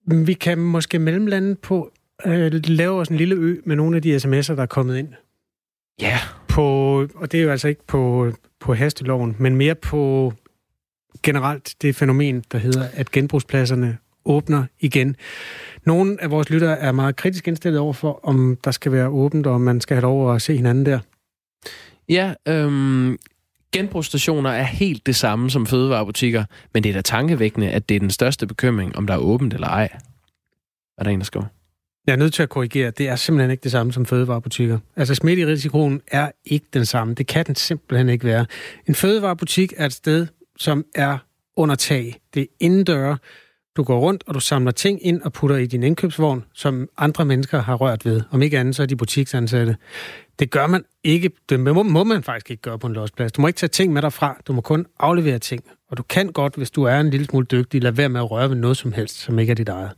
Vi 0.08 0.34
kan 0.34 0.58
måske 0.58 1.00
mellemlande 1.00 1.56
på 1.56 1.92
øh, 2.26 2.52
lave 2.64 3.00
os 3.00 3.08
en 3.08 3.18
lille 3.18 3.36
ø 3.36 3.56
med 3.66 3.76
nogle 3.76 3.96
af 3.96 4.02
de 4.02 4.16
sms'er, 4.16 4.56
der 4.56 4.62
er 4.62 4.66
kommet 4.66 4.98
ind. 4.98 5.08
Ja. 6.02 6.08
Yeah. 6.08 6.20
På, 6.48 6.98
og 7.16 7.32
det 7.32 7.40
er 7.40 7.44
jo 7.44 7.52
altså 7.52 7.68
ikke 7.68 7.88
på, 7.88 8.32
på 8.60 8.74
hasteloven, 8.74 9.36
men 9.40 9.56
mere 9.56 9.76
på 9.76 10.34
generelt 11.26 11.76
det 11.82 11.96
fænomen, 11.96 12.44
der 12.52 12.58
hedder, 12.58 12.88
at 12.94 13.12
genbrugspladserne 13.12 13.98
åbner 14.26 14.64
igen. 14.80 15.16
Nogle 15.86 16.18
af 16.22 16.32
vores 16.32 16.50
lyttere 16.50 16.80
er 16.80 16.92
meget 16.92 17.16
kritisk 17.16 17.48
indstillet 17.48 17.80
over 17.80 17.94
for, 17.94 18.20
om 18.24 18.58
der 18.64 18.72
skal 18.72 18.92
være 18.92 19.08
åbent, 19.08 19.48
og 19.48 19.62
man 19.62 19.82
skal 19.82 19.96
have 19.96 20.02
lov 20.02 20.36
at 20.36 20.42
se 20.42 20.56
hinanden 20.56 20.86
der. 20.86 21.00
Ja, 22.10 22.34
øhm, 22.48 23.18
genbrugsstationer 23.72 24.50
er 24.50 24.64
helt 24.64 25.06
det 25.06 25.16
samme 25.16 25.50
som 25.50 25.66
fødevarebutikker, 25.66 26.44
men 26.74 26.84
det 26.84 26.90
er 26.90 26.94
da 26.94 27.02
tankevækkende, 27.02 27.72
at 27.72 27.90
det 27.90 27.96
er 27.96 28.00
den 28.00 28.12
største 28.12 28.48
bekymring, 28.48 28.96
om 28.96 29.08
der 29.08 29.14
er 29.14 29.18
åbent 29.18 29.54
eller 29.54 29.68
ej. 29.68 29.90
Er 30.98 31.04
der 31.04 31.12
en, 31.12 31.20
der 31.20 31.26
skriver? 31.26 31.46
Jeg 32.08 32.14
er 32.14 32.18
nødt 32.18 32.34
til 32.34 32.44
at 32.44 32.50
korrigere. 32.50 32.92
Det 32.92 33.08
er 33.08 33.16
simpelthen 33.16 33.52
ikke 33.52 33.64
det 33.64 33.72
samme 33.72 33.94
som 33.94 34.06
fødevarebutikker. 34.06 34.80
Altså 34.96 35.16
smitterisikoen 35.16 36.02
er 36.08 36.32
ikke 36.46 36.66
den 36.74 36.86
samme. 36.86 37.14
Det 37.14 37.28
kan 37.28 37.46
den 37.46 37.56
simpelthen 37.56 38.10
ikke 38.10 38.26
være. 38.26 38.46
En 38.88 38.96
fødevarebutik 38.96 39.74
er 39.78 39.86
et 39.86 39.94
sted, 39.94 40.28
som 40.58 40.86
er 40.96 41.18
under 41.56 41.76
tag. 41.76 42.16
Det 42.34 42.42
er 42.42 42.46
indendør. 42.60 43.16
Du 43.78 43.84
går 43.84 44.00
rundt, 44.00 44.24
og 44.28 44.34
du 44.34 44.40
samler 44.40 44.72
ting 44.72 45.06
ind 45.06 45.22
og 45.22 45.34
putter 45.34 45.56
i 45.56 45.66
din 45.66 45.84
indkøbsvogn, 45.84 46.44
som 46.54 46.90
andre 46.98 47.26
mennesker 47.26 47.62
har 47.62 47.76
rørt 47.76 48.06
ved. 48.06 48.22
Om 48.32 48.42
ikke 48.42 48.60
andet, 48.60 48.76
så 48.76 48.82
er 48.82 48.88
de 48.88 48.96
butiksansatte. 48.96 49.78
Det 50.40 50.52
gør 50.52 50.68
man 50.68 50.84
ikke. 51.04 51.32
Det 51.50 51.60
må, 51.60 51.84
må 51.84 52.04
man 52.04 52.24
faktisk 52.24 52.52
ikke 52.52 52.62
gøre 52.62 52.80
på 52.80 52.88
en 52.88 52.94
losplads. 52.94 53.32
Du 53.32 53.42
må 53.42 53.48
ikke 53.48 53.58
tage 53.58 53.70
ting 53.70 53.94
med 53.94 54.02
derfra. 54.02 54.38
Du 54.48 54.54
må 54.54 54.62
kun 54.62 54.86
aflevere 55.00 55.40
ting. 55.40 55.64
Og 55.92 55.98
du 55.98 56.04
kan 56.04 56.28
godt, 56.28 56.56
hvis 56.56 56.72
du 56.72 56.84
er 56.84 57.00
en 57.00 57.10
lille 57.10 57.26
smule 57.26 57.46
dygtig, 57.46 57.84
lade 57.84 57.98
være 57.98 58.10
med 58.10 58.20
at 58.20 58.32
røre 58.32 58.50
ved 58.50 58.56
noget 58.56 58.78
som 58.78 58.92
helst, 58.92 59.16
som 59.16 59.40
ikke 59.40 59.52
er 59.52 59.56
dit 59.56 59.70
eget. 59.70 59.90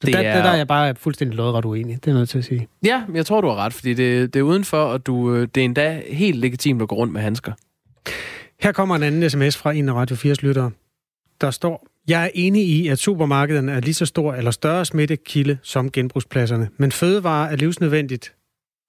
Så 0.00 0.06
det 0.06 0.14
der, 0.14 0.20
er... 0.20 0.42
der 0.42 0.50
er 0.50 0.56
jeg 0.56 0.68
bare 0.68 0.94
fuldstændig 0.94 1.36
lodret 1.36 1.64
uenig. 1.64 2.04
Det 2.04 2.10
er 2.10 2.14
noget 2.14 2.28
til 2.28 2.38
at 2.38 2.44
sige. 2.44 2.68
Ja, 2.84 3.02
jeg 3.14 3.26
tror, 3.26 3.40
du 3.40 3.48
har 3.48 3.56
ret, 3.56 3.72
fordi 3.72 3.94
det, 3.94 4.34
det 4.34 4.40
er 4.40 4.44
udenfor, 4.44 4.78
og 4.78 5.06
du, 5.06 5.34
øh, 5.34 5.48
det 5.54 5.60
er 5.60 5.64
endda 5.64 6.02
helt 6.06 6.38
legitimt 6.38 6.82
at 6.82 6.88
gå 6.88 6.96
rundt 6.96 7.12
med 7.12 7.20
handsker. 7.20 7.52
Her 8.62 8.72
kommer 8.72 8.96
en 8.96 9.02
anden 9.02 9.30
sms 9.30 9.56
fra 9.56 9.72
en 9.72 9.88
af 9.88 9.94
Radio 9.94 10.16
4's 10.16 10.34
lyttere. 10.42 10.70
Der 11.40 11.50
står, 11.50 11.86
jeg 12.08 12.24
er 12.24 12.30
enig 12.34 12.68
i, 12.68 12.88
at 12.88 12.98
supermarkederne 12.98 13.72
er 13.72 13.80
lige 13.80 13.94
så 13.94 14.06
stor 14.06 14.34
eller 14.34 14.50
større 14.50 14.84
smittekilde 14.84 15.58
som 15.62 15.90
genbrugspladserne. 15.90 16.68
Men 16.76 16.92
fødevarer 16.92 17.50
er 17.50 17.56
livsnødvendigt. 17.56 18.34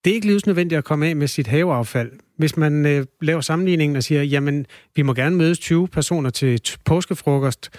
Det 0.06 0.12
er 0.12 0.16
ikke 0.16 0.28
livsnødvendigt 0.28 0.78
at 0.78 0.84
komme 0.84 1.08
af 1.08 1.16
med 1.16 1.28
sit 1.28 1.48
haveaffald. 1.48 2.12
Hvis 2.38 2.58
man 2.58 2.86
øh, 2.86 3.06
laver 3.22 3.42
sammenligningen 3.42 3.96
og 3.96 4.04
siger, 4.04 4.24
jamen, 4.24 4.66
vi 4.96 5.02
må 5.02 5.14
gerne 5.14 5.36
mødes 5.36 5.60
20 5.60 5.88
personer 5.88 6.30
til 6.30 6.62
påskefrokost, 6.86 7.70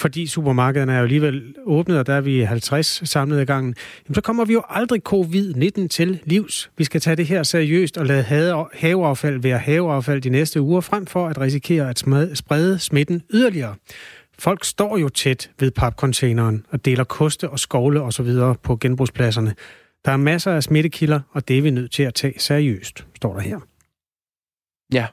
fordi 0.00 0.26
supermarkederne 0.26 0.92
er 0.92 0.96
jo 0.96 1.02
alligevel 1.02 1.54
åbnet, 1.64 1.98
og 1.98 2.06
der 2.06 2.14
er 2.14 2.20
vi 2.20 2.40
50 2.40 3.08
samlet 3.10 3.42
i 3.42 3.44
gangen, 3.44 3.74
jamen 4.06 4.14
så 4.14 4.20
kommer 4.20 4.44
vi 4.44 4.52
jo 4.52 4.62
aldrig 4.68 5.02
covid-19 5.08 5.88
til 5.88 6.20
livs. 6.24 6.70
Vi 6.76 6.84
skal 6.84 7.00
tage 7.00 7.16
det 7.16 7.26
her 7.26 7.42
seriøst 7.42 7.98
og 7.98 8.06
lade 8.06 8.22
haveaffald 8.74 9.42
være 9.42 9.58
haveaffald 9.58 10.22
de 10.22 10.30
næste 10.30 10.60
uger, 10.60 10.80
frem 10.80 11.06
for 11.06 11.28
at 11.28 11.40
risikere 11.40 11.90
at 11.90 11.98
sprede 12.34 12.78
smitten 12.78 13.22
yderligere. 13.34 13.74
Folk 14.38 14.64
står 14.64 14.98
jo 14.98 15.08
tæt 15.08 15.50
ved 15.60 15.70
papcontaineren 15.70 16.66
og 16.70 16.84
deler 16.84 17.04
koste 17.04 17.50
og 17.50 17.58
skovle 17.58 18.02
osv. 18.02 18.26
på 18.62 18.76
genbrugspladserne. 18.76 19.54
Der 20.04 20.12
er 20.12 20.16
masser 20.16 20.52
af 20.52 20.62
smittekilder, 20.62 21.20
og 21.30 21.48
det 21.48 21.58
er 21.58 21.62
vi 21.62 21.70
nødt 21.70 21.92
til 21.92 22.02
at 22.02 22.14
tage 22.14 22.34
seriøst, 22.38 23.06
står 23.16 23.34
der 23.34 23.40
her. 23.40 23.58
Ja, 24.92 25.06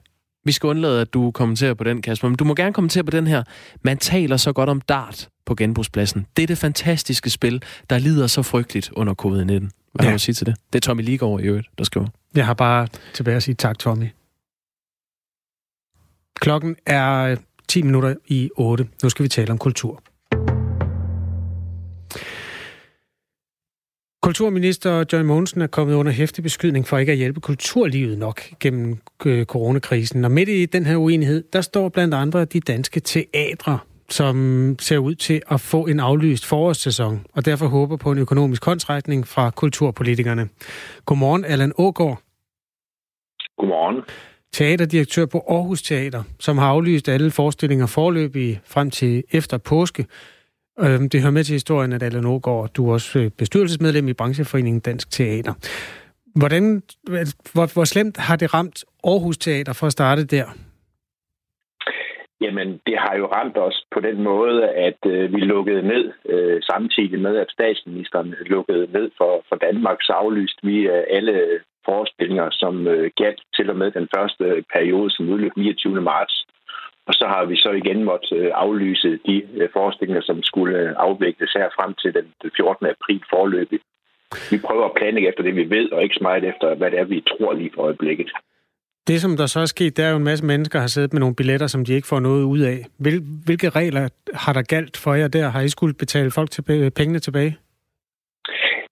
vi 0.46 0.52
skal 0.52 0.68
undlade, 0.68 1.02
at 1.02 1.14
du 1.14 1.32
kommenterer 1.32 1.74
på 1.74 1.84
den, 1.84 2.02
Kasper. 2.02 2.28
Men 2.28 2.38
du 2.38 2.43
må 2.43 2.56
gerne 2.56 2.74
kommentere 2.74 3.04
på 3.04 3.12
den 3.12 3.28
her. 3.28 3.43
Man 3.82 3.98
taler 3.98 4.38
så 4.38 4.54
godt 4.54 4.70
om 4.70 4.82
dart 4.82 5.30
på 5.46 5.56
genbrugspladsen. 5.56 6.28
Det 6.38 6.43
er 6.43 6.48
det 6.48 6.58
fantastiske 6.58 7.30
spil, 7.30 7.64
der 7.89 7.98
lider 7.98 8.28
så 8.28 8.41
frygteligt 8.41 8.91
under 8.91 9.14
covid-19. 9.14 9.26
Hvad 9.46 10.04
ja. 10.04 10.04
har 10.04 10.10
du 10.10 10.14
at 10.14 10.22
sige 10.22 10.36
til 10.36 10.46
det? 10.46 10.56
Det 10.74 10.80
er 10.80 10.82
Tommy 10.82 11.02
Ligård 11.02 11.41
i 11.41 11.43
øvrigt, 11.43 11.68
der 11.78 11.84
skriver. 11.84 12.08
Jeg 12.36 12.46
har 12.46 12.54
bare 12.54 12.88
tilbage 13.14 13.38
at 13.38 13.43
sige 13.43 13.56
tak, 13.56 13.80
Tommy. 13.80 14.08
Klokken 16.36 16.76
er 16.86 17.36
10 17.68 17.82
minutter 17.82 18.16
i 18.28 18.50
8. 18.56 18.88
Nu 19.04 19.10
skal 19.10 19.24
vi 19.24 19.30
tale 19.30 19.52
om 19.52 19.58
kultur. 19.58 20.04
Kulturminister 24.26 25.06
Joy 25.14 25.22
Mogensen 25.22 25.62
er 25.62 25.68
kommet 25.68 25.94
under 25.94 26.12
hæftig 26.12 26.44
beskydning 26.44 26.88
for 26.88 26.98
ikke 26.98 27.12
at 27.12 27.18
hjælpe 27.18 27.42
kulturlivet 27.42 28.18
nok 28.18 28.42
gennem 28.60 28.98
øh, 29.26 29.46
coronakrisen. 29.46 30.26
Og 30.26 30.32
midt 30.32 30.50
i 30.50 30.66
den 30.66 30.86
her 30.86 30.96
uenighed, 30.96 31.44
der 31.54 31.62
står 31.62 31.90
blandt 31.90 32.14
andre 32.14 32.46
de 32.46 32.60
danske 32.60 33.00
teatre, 33.00 33.80
som 34.10 34.76
ser 34.80 34.98
ud 34.98 35.16
til 35.16 35.42
at 35.52 35.62
få 35.62 35.86
en 35.86 36.00
aflyst 36.00 36.46
forårssæson, 36.46 37.26
og 37.34 37.46
derfor 37.46 37.68
håber 37.68 37.98
på 37.98 38.12
en 38.12 38.18
økonomisk 38.18 38.66
håndsrækning 38.66 39.28
fra 39.28 39.50
kulturpolitikerne. 39.50 40.50
Godmorgen, 41.06 41.46
Allan 41.46 41.74
Ågaard. 41.78 42.22
Godmorgen. 43.58 44.04
Teaterdirektør 44.54 45.26
på 45.26 45.44
Aarhus 45.50 45.82
Teater, 45.82 46.24
som 46.40 46.58
har 46.58 46.68
aflyst 46.68 47.10
alle 47.10 47.32
forestillinger 47.32 47.86
forløbig 47.86 48.62
frem 48.66 48.92
til 48.92 49.24
efter 49.32 49.58
påske. 49.58 50.06
Øhm, 50.80 51.10
det 51.10 51.22
hører 51.22 51.32
med 51.32 51.44
til 51.44 51.54
historien, 51.54 51.94
at 51.94 52.04
Allan 52.04 52.26
Ågaard, 52.26 52.70
du 52.70 52.90
er 52.90 52.94
også 52.94 53.20
øh, 53.20 53.32
bestyrelsesmedlem 53.38 54.08
i 54.08 54.14
brancheforeningen 54.14 54.82
Dansk 54.82 55.12
Teater. 55.12 55.54
Hvordan, 56.36 56.82
hvor, 57.54 57.74
hvor 57.74 57.84
slemt 57.84 58.18
har 58.18 58.36
det 58.36 58.54
ramt 58.54 58.86
Aarhus 59.04 59.38
Teater 59.38 59.74
for 59.74 59.88
at 59.88 59.92
starte 59.92 60.26
der? 60.26 60.46
Jamen, 62.42 62.70
det 62.88 62.98
har 62.98 63.16
jo 63.18 63.26
ramt 63.26 63.58
os 63.58 63.86
på 63.94 64.00
den 64.00 64.24
måde, 64.24 64.70
at 64.70 65.00
øh, 65.06 65.34
vi 65.34 65.40
lukkede 65.40 65.82
ned 65.82 66.12
øh, 66.30 66.62
samtidig 66.62 67.20
med, 67.20 67.38
at 67.38 67.52
statsministeren 67.52 68.36
lukkede 68.46 68.88
ned 68.94 69.12
for, 69.18 69.44
for 69.50 69.56
Danmark, 69.56 69.98
så 70.02 70.14
aflyste 70.14 70.60
vi 70.64 70.78
øh, 70.88 71.04
alle 71.10 71.60
forestillinger, 71.86 72.48
som 72.52 72.88
øh, 72.88 73.12
galt 73.18 73.42
til 73.56 73.70
og 73.70 73.76
med 73.76 73.92
den 73.92 74.08
første 74.16 74.64
periode, 74.74 75.10
som 75.12 75.30
udløb 75.30 75.52
29. 75.58 76.02
marts. 76.02 76.46
Og 77.08 77.14
så 77.14 77.26
har 77.34 77.45
vi 77.45 77.56
så 77.56 77.72
igen 77.72 78.03
måttet 78.03 78.38
øh, 78.38 78.51
aflyse 78.53 79.20
de 79.28 79.36
øh, 79.58 79.70
forestillinger, 79.74 80.22
som 80.22 80.43
skulle 80.43 80.78
øh, 80.78 80.93
afvikles 80.97 81.51
her 81.53 81.68
frem 81.78 81.93
til 82.01 82.14
den 82.14 82.26
14. 82.58 82.86
april 82.95 83.22
forløbig. 83.34 83.80
Vi 84.51 84.58
prøver 84.58 84.86
at 84.86 84.95
planlægge 84.97 85.30
efter 85.30 85.43
det, 85.43 85.56
vi 85.56 85.70
ved, 85.70 85.91
og 85.91 86.03
ikke 86.03 86.16
så 86.16 86.24
meget 86.24 86.43
efter, 86.43 86.76
hvad 86.76 86.91
det 86.91 86.99
er, 86.99 87.03
vi 87.03 87.24
tror 87.32 87.53
lige 87.53 87.72
for 87.76 87.82
øjeblikket. 87.82 88.32
Det, 89.08 89.22
som 89.22 89.38
der 89.38 89.45
så 89.45 89.60
er 89.60 89.66
sket, 89.66 89.97
det 89.97 90.06
er 90.06 90.10
jo 90.10 90.18
en 90.18 90.24
masse 90.24 90.45
mennesker, 90.45 90.80
har 90.80 90.88
siddet 90.88 91.14
med 91.14 91.20
nogle 91.20 91.36
billetter, 91.36 91.68
som 91.68 91.86
de 91.86 91.93
ikke 91.93 92.08
får 92.08 92.20
noget 92.20 92.43
ud 92.43 92.60
af. 92.60 92.86
Hvil, 92.99 93.22
hvilke 93.45 93.70
regler 93.70 94.10
har 94.34 94.53
der 94.53 94.62
galt 94.62 94.97
for 94.97 95.14
jer 95.14 95.28
der? 95.28 95.49
Har 95.49 95.62
I 95.62 95.70
skulle 95.70 95.93
betale 95.93 96.32
folk 96.32 96.51
til 96.51 96.91
pengene 96.95 97.20
tilbage? 97.20 97.58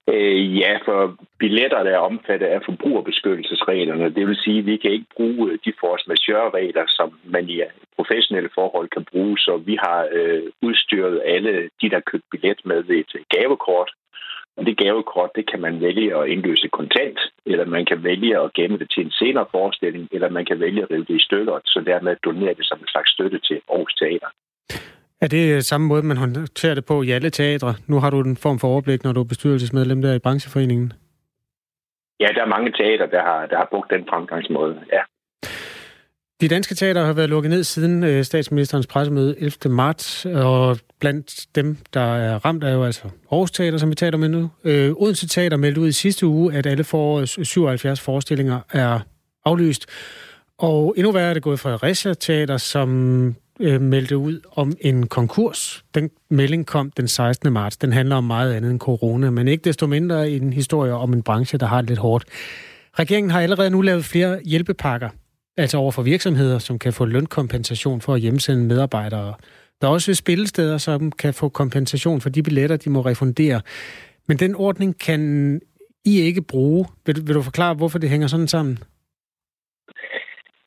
Øh, 0.08 0.60
ja, 0.60 0.80
for 0.86 1.16
billetter, 1.39 1.84
der 1.84 1.91
er 1.91 2.08
omfattet 2.12 2.47
af 2.47 2.62
forbrugerbeskyttelsesreglerne, 2.66 4.16
det 4.16 4.28
vil 4.28 4.36
sige, 4.36 4.60
at 4.60 4.66
vi 4.66 4.78
kan 4.78 4.91
ikke 4.91 5.14
bruge 5.16 5.51
øh, 5.51 5.60
de 5.66 5.74
force 5.80 6.06
majeure-regler, 6.08 6.86
som 6.88 7.20
man 7.24 7.49
i 7.49 7.62
øh, 7.62 7.70
professionelle 7.95 8.49
forhold 8.56 8.89
kan 8.89 9.06
bruge, 9.12 9.38
så 9.38 9.58
vi 9.58 9.76
har 9.86 10.08
øh, 10.12 10.43
udstyret 10.62 11.22
alle 11.26 11.70
de, 11.82 11.89
der 11.89 11.99
købt 12.12 12.24
billet 12.32 12.60
med 12.66 12.80
et 12.89 13.12
øh, 13.16 13.22
gavekort, 13.30 13.91
og 14.58 14.66
det 14.66 14.78
gavekort, 14.78 15.30
det 15.36 15.51
kan 15.51 15.62
man 15.62 15.82
vælge 15.82 16.16
at 16.18 16.30
indløse 16.30 16.68
kontant, 16.68 17.20
eller 17.45 17.66
man 17.66 17.86
kan 17.86 18.04
vælge 18.04 18.39
at 18.39 18.54
gemme 18.54 18.78
det 18.78 18.89
til 18.91 19.06
en 19.06 19.12
senere 19.12 19.45
forestilling, 19.51 20.08
eller 20.12 20.30
man 20.30 20.45
kan 20.45 20.60
vælge 20.60 20.82
at 20.84 20.91
rive 20.91 21.06
det 21.10 21.16
i 21.16 21.26
stykker, 21.28 21.60
så 21.66 21.84
dermed 21.86 22.16
donere 22.24 22.54
det 22.54 22.66
som 22.68 22.80
en 22.80 22.88
slags 22.88 23.12
støtte 23.12 23.39
til 23.39 23.62
Aarhus 23.70 23.93
Teater. 23.93 24.30
Er 25.24 25.28
det 25.28 25.65
samme 25.65 25.88
måde, 25.88 26.03
man 26.03 26.17
håndterer 26.17 26.76
det 26.76 26.86
på 26.86 27.01
i 27.01 27.11
alle 27.11 27.30
teatre? 27.30 27.76
Nu 27.88 27.99
har 27.99 28.09
du 28.09 28.19
en 28.21 28.38
form 28.38 28.59
for 28.59 28.67
overblik, 28.67 29.03
når 29.03 29.11
du 29.11 29.19
er 29.19 29.24
bestyrelsesmedlem 29.24 30.01
der 30.01 30.13
i 30.13 30.19
brancheforeningen. 30.19 30.93
Ja, 32.19 32.28
der 32.36 32.41
er 32.41 32.45
mange 32.45 32.71
teater, 32.71 33.05
der 33.05 33.21
har, 33.21 33.45
der 33.45 33.57
har 33.57 33.67
brugt 33.71 33.91
den 33.91 34.05
fremgangsmåde, 34.09 34.76
ja. 34.91 35.01
De 36.41 36.47
danske 36.47 36.76
teater 36.76 37.05
har 37.05 37.13
været 37.13 37.30
lukket 37.30 37.49
ned 37.49 37.63
siden 37.63 38.03
øh, 38.03 38.24
statsministerens 38.24 38.88
pressemøde 38.88 39.36
11. 39.39 39.76
marts, 39.76 40.26
og 40.26 40.78
blandt 40.99 41.45
dem, 41.55 41.78
der 41.93 42.15
er 42.15 42.45
ramt, 42.45 42.63
er 42.63 42.74
jo 42.74 42.84
altså 42.84 43.03
Aarhus 43.32 43.51
Teater, 43.51 43.78
som 43.78 43.89
vi 43.89 43.95
taler 43.95 44.17
om 44.17 44.32
nu. 44.32 44.49
Øh, 44.63 44.91
Odense 44.91 45.28
Teater 45.28 45.57
meldte 45.57 45.82
ud 45.82 45.88
i 45.88 45.91
sidste 45.91 46.26
uge, 46.28 46.53
at 46.53 46.65
alle 46.65 46.84
forårets 46.84 47.47
77 47.47 48.01
forestillinger 48.01 48.59
er 48.74 48.99
aflyst. 49.45 49.86
Og 50.57 50.93
endnu 50.97 51.11
værre 51.11 51.30
er 51.30 51.34
det 51.34 51.43
gået 51.43 51.59
fra 51.59 51.76
Fredericia 51.76 52.13
Teater, 52.13 52.57
som 52.57 53.36
øh, 53.64 53.82
meldte 53.82 54.18
ud 54.18 54.39
om 54.51 54.74
en 54.82 55.07
konkurs. 55.07 55.84
Den 55.95 56.09
melding 56.30 56.66
kom 56.66 56.91
den 56.91 57.07
16. 57.07 57.53
marts. 57.53 57.78
Den 57.78 57.93
handler 57.93 58.16
om 58.16 58.24
meget 58.24 58.53
andet 58.53 58.72
end 58.72 58.80
corona, 58.80 59.30
men 59.30 59.47
ikke 59.47 59.64
desto 59.64 59.88
mindre 59.88 60.30
en 60.30 60.53
historie 60.53 60.93
om 60.93 61.14
en 61.14 61.24
branche, 61.24 61.57
der 61.57 61.66
har 61.66 61.82
det 61.82 61.89
lidt 61.89 61.99
hårdt. 61.99 62.26
Regeringen 62.99 63.32
har 63.32 63.41
allerede 63.41 63.70
nu 63.70 63.82
lavet 63.82 64.05
flere 64.05 64.39
hjælpepakker, 64.45 65.09
altså 65.57 65.78
over 65.78 65.91
for 65.91 66.01
virksomheder, 66.01 66.59
som 66.59 66.80
kan 66.80 66.93
få 66.93 67.05
lønkompensation 67.05 68.01
for 68.01 68.14
at 68.14 68.22
hjemsende 68.22 68.64
medarbejdere. 68.64 69.34
Der 69.82 69.88
er 69.88 69.91
også 69.91 70.14
spillesteder, 70.14 70.78
som 70.78 71.11
kan 71.11 71.34
få 71.34 71.49
kompensation 71.49 72.22
for 72.22 72.30
de 72.30 72.43
billetter, 72.43 72.78
de 72.78 72.89
må 72.89 73.01
refundere. 73.01 73.61
Men 74.28 74.39
den 74.39 74.55
ordning 74.55 74.99
kan 74.99 75.61
I 76.05 76.22
ikke 76.22 76.41
bruge. 76.41 76.86
Vil, 77.05 77.28
vil 77.28 77.36
du 77.36 77.41
forklare, 77.41 77.74
hvorfor 77.74 77.99
det 77.99 78.09
hænger 78.09 78.28
sådan 78.28 78.47
sammen? 78.47 78.80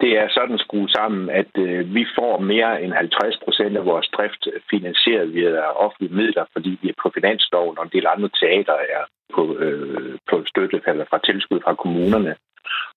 Det 0.01 0.13
er 0.19 0.29
sådan 0.29 0.59
skruet 0.59 0.91
sammen, 0.91 1.31
at 1.31 1.53
øh, 1.59 1.95
vi 1.95 2.07
får 2.19 2.39
mere 2.39 2.83
end 2.83 2.93
50 2.93 3.39
procent 3.45 3.77
af 3.77 3.85
vores 3.85 4.09
drift 4.17 4.49
finansieret 4.71 5.35
via 5.35 5.61
offentlige 5.85 6.15
midler, 6.15 6.45
fordi 6.53 6.79
vi 6.83 6.89
er 6.89 7.03
på 7.03 7.11
finansloven, 7.15 7.79
og 7.79 7.85
en 7.85 7.95
del 7.95 8.07
andre 8.15 8.31
teater 8.41 8.79
er 8.97 9.05
på, 9.35 9.57
øh, 9.57 10.19
på 10.31 10.45
støtte 10.47 10.81
eller 10.87 11.05
fra 11.11 11.19
tilskud 11.19 11.61
fra 11.61 11.75
kommunerne. 11.75 12.35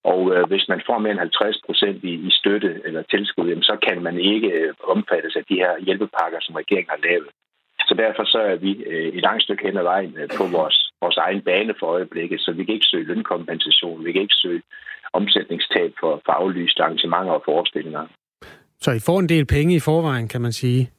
Og 0.04 0.22
øh, 0.36 0.44
hvis 0.48 0.66
man 0.70 0.82
får 0.88 0.98
mere 0.98 1.12
end 1.12 1.20
50 1.20 1.62
procent 1.66 2.04
i, 2.04 2.14
i 2.14 2.32
støtte 2.32 2.82
eller 2.86 3.02
tilskud, 3.04 3.48
jamen, 3.48 3.64
så 3.64 3.78
kan 3.88 4.04
man 4.04 4.20
ikke 4.20 4.48
øh, 4.48 4.74
omfattes 4.84 5.36
af 5.36 5.44
de 5.50 5.56
her 5.56 5.74
hjælpepakker, 5.86 6.40
som 6.42 6.56
regeringen 6.56 6.90
har 6.96 7.08
lavet. 7.10 7.30
Så 7.88 7.94
derfor 7.94 8.24
så 8.24 8.40
er 8.40 8.56
vi 8.56 8.72
øh, 8.84 9.08
et 9.16 9.22
langt 9.22 9.44
stykke 9.44 9.66
hen 9.68 9.78
ad 9.78 9.84
vejen 9.84 10.18
øh, 10.18 10.30
på 10.38 10.44
vores, 10.58 10.89
vores 11.02 11.18
egen 11.18 11.42
bane 11.42 11.74
for 11.80 11.88
øjeblikket, 11.88 12.42
så 12.42 12.52
vi 12.52 12.66
kan 12.66 12.74
ikke 12.74 12.92
søge 12.92 13.10
lønkompensation, 13.12 14.06
vi 14.06 14.12
kan 14.12 14.22
ikke 14.22 14.42
søge 14.44 14.62
omsætningstab 15.14 15.92
for, 16.00 16.22
for 16.26 16.32
aflyste 16.32 16.84
arrangementer 16.84 17.32
og 17.32 17.42
forestillinger. 17.46 18.08
Så 18.82 18.92
I 18.92 19.00
får 19.06 19.20
en 19.20 19.30
del 19.30 19.46
penge 19.46 19.76
i 19.76 19.80
forvejen, 19.80 20.28
kan 20.28 20.42
man 20.42 20.52
sige. 20.52 20.90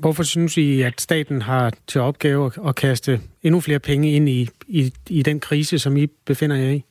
Hvorfor 0.00 0.22
synes 0.22 0.56
I, 0.56 0.82
at 0.82 1.00
staten 1.00 1.42
har 1.42 1.72
til 1.86 2.00
opgave 2.00 2.50
at 2.68 2.76
kaste 2.76 3.12
endnu 3.42 3.60
flere 3.60 3.78
penge 3.78 4.12
ind 4.12 4.28
i, 4.28 4.40
i, 4.68 4.82
i 5.10 5.22
den 5.22 5.40
krise, 5.40 5.78
som 5.78 5.96
I 5.96 6.06
befinder 6.26 6.56
jer 6.56 6.70
i? 6.70 6.82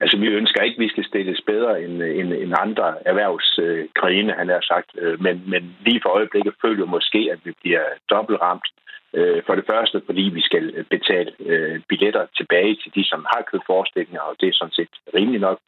Altså, 0.00 0.16
vi 0.18 0.26
ønsker 0.26 0.60
ikke, 0.62 0.78
at 0.78 0.84
vi 0.84 0.88
skal 0.88 1.04
stilles 1.04 1.40
bedre 1.46 1.82
end, 1.84 2.02
end, 2.02 2.32
end 2.32 2.52
andre 2.64 3.08
erhvervsgrene, 3.10 4.32
han 4.32 4.48
har 4.48 4.60
sagt. 4.72 4.90
Øh, 4.98 5.22
men, 5.22 5.50
men 5.50 5.76
lige 5.86 6.00
for 6.02 6.10
øjeblikket 6.18 6.54
føler 6.62 6.84
vi 6.84 6.90
måske, 6.90 7.20
at 7.32 7.40
vi 7.44 7.52
bliver 7.60 7.84
dobbelt 8.10 8.40
ramt 8.40 8.68
Øh, 9.18 9.42
for 9.46 9.54
det 9.54 9.66
første, 9.72 10.02
fordi 10.06 10.22
vi 10.38 10.40
skal 10.40 10.64
øh, 10.76 10.84
betale 10.84 11.30
øh, 11.40 11.80
billetter 11.88 12.26
tilbage 12.36 12.74
til 12.82 12.90
de, 12.94 13.04
som 13.04 13.26
har 13.32 13.42
købt 13.50 13.66
forestillinger, 13.66 14.20
og 14.20 14.34
det 14.40 14.48
er 14.48 14.58
sådan 14.58 14.78
set 14.78 14.92
rimeligt 15.16 15.40
nok. 15.40 15.58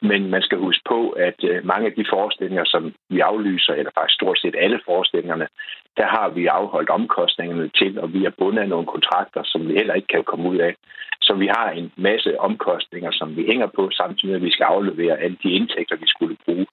Men 0.00 0.30
man 0.30 0.42
skal 0.42 0.58
huske 0.58 0.82
på, 0.88 1.10
at 1.10 1.38
øh, 1.50 1.64
mange 1.64 1.86
af 1.86 1.92
de 1.92 2.04
forestillinger, 2.14 2.64
som 2.64 2.94
vi 3.08 3.20
aflyser, 3.20 3.72
eller 3.74 3.92
faktisk 3.94 4.14
stort 4.14 4.38
set 4.38 4.54
alle 4.58 4.80
forestillingerne, 4.84 5.48
der 5.96 6.06
har 6.06 6.28
vi 6.28 6.46
afholdt 6.46 6.90
omkostningerne 6.90 7.68
til, 7.68 7.98
og 8.02 8.12
vi 8.12 8.24
er 8.24 8.38
bundet 8.38 8.62
af 8.62 8.68
nogle 8.68 8.86
kontrakter, 8.86 9.42
som 9.44 9.68
vi 9.68 9.72
heller 9.72 9.94
ikke 9.94 10.12
kan 10.14 10.24
komme 10.24 10.48
ud 10.50 10.56
af. 10.56 10.74
Så 11.20 11.34
vi 11.34 11.46
har 11.46 11.70
en 11.70 11.92
masse 11.96 12.40
omkostninger, 12.40 13.10
som 13.10 13.36
vi 13.36 13.42
hænger 13.50 13.66
på, 13.66 13.90
samtidig 13.90 14.28
med, 14.28 14.36
at 14.36 14.46
vi 14.46 14.50
skal 14.50 14.64
aflevere 14.64 15.20
alle 15.20 15.36
de 15.42 15.50
indtægter, 15.50 15.96
vi 15.96 16.06
skulle 16.06 16.36
bruge. 16.44 16.66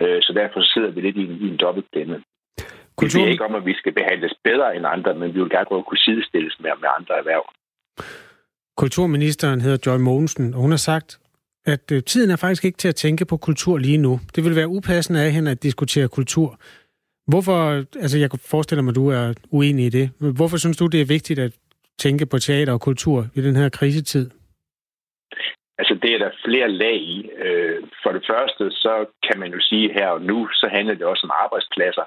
Øh, 0.00 0.22
så 0.22 0.32
derfor 0.32 0.60
sidder 0.60 0.90
vi 0.90 1.00
lidt 1.00 1.16
i 1.16 1.24
en, 1.24 1.36
i 1.40 1.48
en 1.48 1.56
dobbeltdæmme. 1.56 2.22
Kultur... 2.98 3.20
Det 3.20 3.26
er 3.28 3.32
ikke 3.32 3.44
om, 3.44 3.54
at 3.54 3.66
vi 3.66 3.74
skal 3.74 3.92
behandles 3.92 4.34
bedre 4.44 4.76
end 4.76 4.86
andre, 4.86 5.14
men 5.14 5.34
vi 5.34 5.40
vil 5.40 5.50
gerne 5.50 5.66
kunne 5.88 6.04
sidestilles 6.08 6.56
med, 6.60 6.70
med 6.80 6.88
andre 6.98 7.14
erhverv. 7.18 7.44
Kulturministeren 8.76 9.60
hedder 9.60 9.80
Joy 9.86 9.98
Mogensen, 9.98 10.54
og 10.54 10.60
hun 10.60 10.70
har 10.70 10.82
sagt, 10.90 11.18
at 11.66 11.92
øh, 11.92 12.02
tiden 12.02 12.30
er 12.30 12.36
faktisk 12.36 12.64
ikke 12.64 12.78
til 12.78 12.88
at 12.88 12.94
tænke 12.94 13.24
på 13.24 13.36
kultur 13.36 13.78
lige 13.78 13.98
nu. 13.98 14.20
Det 14.34 14.44
vil 14.44 14.56
være 14.56 14.68
upassende 14.68 15.20
af 15.20 15.30
hende 15.32 15.50
at 15.50 15.62
diskutere 15.62 16.08
kultur. 16.08 16.58
Hvorfor, 17.26 17.58
altså 18.02 18.18
jeg 18.18 18.30
kan 18.30 18.40
forestille 18.50 18.82
mig, 18.82 18.90
at 18.90 18.96
du 18.96 19.08
er 19.08 19.34
uenig 19.50 19.86
i 19.86 19.88
det. 19.88 20.10
Hvorfor 20.36 20.56
synes 20.56 20.76
du, 20.76 20.86
det 20.86 21.00
er 21.00 21.14
vigtigt 21.16 21.38
at 21.38 21.52
tænke 21.98 22.26
på 22.26 22.38
teater 22.38 22.72
og 22.72 22.80
kultur 22.80 23.26
i 23.34 23.40
den 23.40 23.56
her 23.56 23.68
krisetid? 23.68 24.30
Altså, 25.78 25.94
det 26.02 26.10
er 26.14 26.18
der 26.18 26.30
flere 26.44 26.68
lag 26.68 26.96
i. 27.16 27.30
Øh, 27.44 27.82
for 28.02 28.10
det 28.12 28.24
første, 28.30 28.70
så 28.70 29.04
kan 29.26 29.40
man 29.40 29.50
jo 29.52 29.60
sige 29.60 29.92
her 29.92 30.08
og 30.08 30.22
nu, 30.22 30.48
så 30.52 30.68
handler 30.72 30.94
det 30.94 31.06
også 31.06 31.26
om 31.26 31.36
arbejdspladser. 31.44 32.04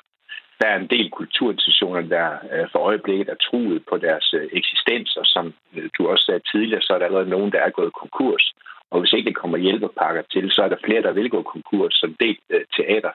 Der 0.62 0.68
er 0.68 0.80
en 0.80 0.88
del 0.88 1.10
kulturinstitutioner, 1.10 2.02
der 2.02 2.28
øh, 2.54 2.68
for 2.72 2.80
øjeblikket 2.80 3.30
er 3.30 3.44
truet 3.48 3.86
på 3.90 3.98
deres 3.98 4.34
øh, 4.34 4.50
eksistens, 4.52 5.18
og 5.18 5.26
som 5.26 5.54
øh, 5.76 5.90
du 5.98 6.08
også 6.08 6.26
sagde 6.26 6.50
tidligere, 6.52 6.82
så 6.82 6.94
er 6.94 6.98
der 6.98 7.06
allerede 7.06 7.30
nogen, 7.30 7.52
der 7.52 7.60
er 7.60 7.70
gået 7.70 7.94
konkurs. 7.94 8.54
Og 8.92 9.00
hvis 9.00 9.14
ikke 9.14 9.30
der 9.30 9.42
kommer 9.42 9.58
hjælpepakker 9.58 10.24
til, 10.34 10.52
så 10.52 10.62
er 10.62 10.70
der 10.70 10.86
flere, 10.86 11.02
der 11.02 11.12
vil 11.12 11.30
gå 11.30 11.42
konkurs, 11.42 11.94
som 11.94 12.16
del 12.20 12.38
teater 12.78 13.12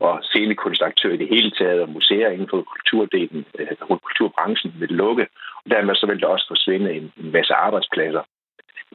og 0.00 0.20
scenekunstaktører 0.22 1.14
i 1.14 1.16
det 1.16 1.28
hele 1.28 1.50
taget, 1.50 1.82
og 1.82 1.88
museer 1.88 2.30
inden 2.30 2.48
for 2.50 2.62
kulturdelen, 2.62 3.46
kulturbranchen 3.80 4.74
vil 4.78 4.88
lukke. 4.88 5.26
Og 5.64 5.70
dermed 5.70 5.94
så 5.94 6.06
vil 6.06 6.20
der 6.20 6.26
også 6.26 6.46
forsvinde 6.48 6.92
en, 6.92 7.12
en 7.16 7.32
masse 7.32 7.54
arbejdspladser. 7.54 8.22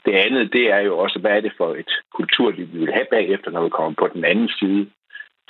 Det 0.06 0.14
andet, 0.14 0.54
det 0.54 0.72
er 0.72 0.80
jo 0.80 0.98
også, 0.98 1.20
hvad 1.20 1.32
er 1.32 1.42
det 1.42 1.54
for 1.58 1.76
et 1.76 1.92
kulturliv, 2.14 2.68
vi 2.74 2.80
vil 2.80 2.94
have 2.94 3.08
bagefter, 3.12 3.52
når 3.52 3.64
vi 3.64 3.70
kommer 3.70 3.94
på 3.98 4.08
den 4.14 4.26
anden 4.26 4.50
side. 4.60 4.90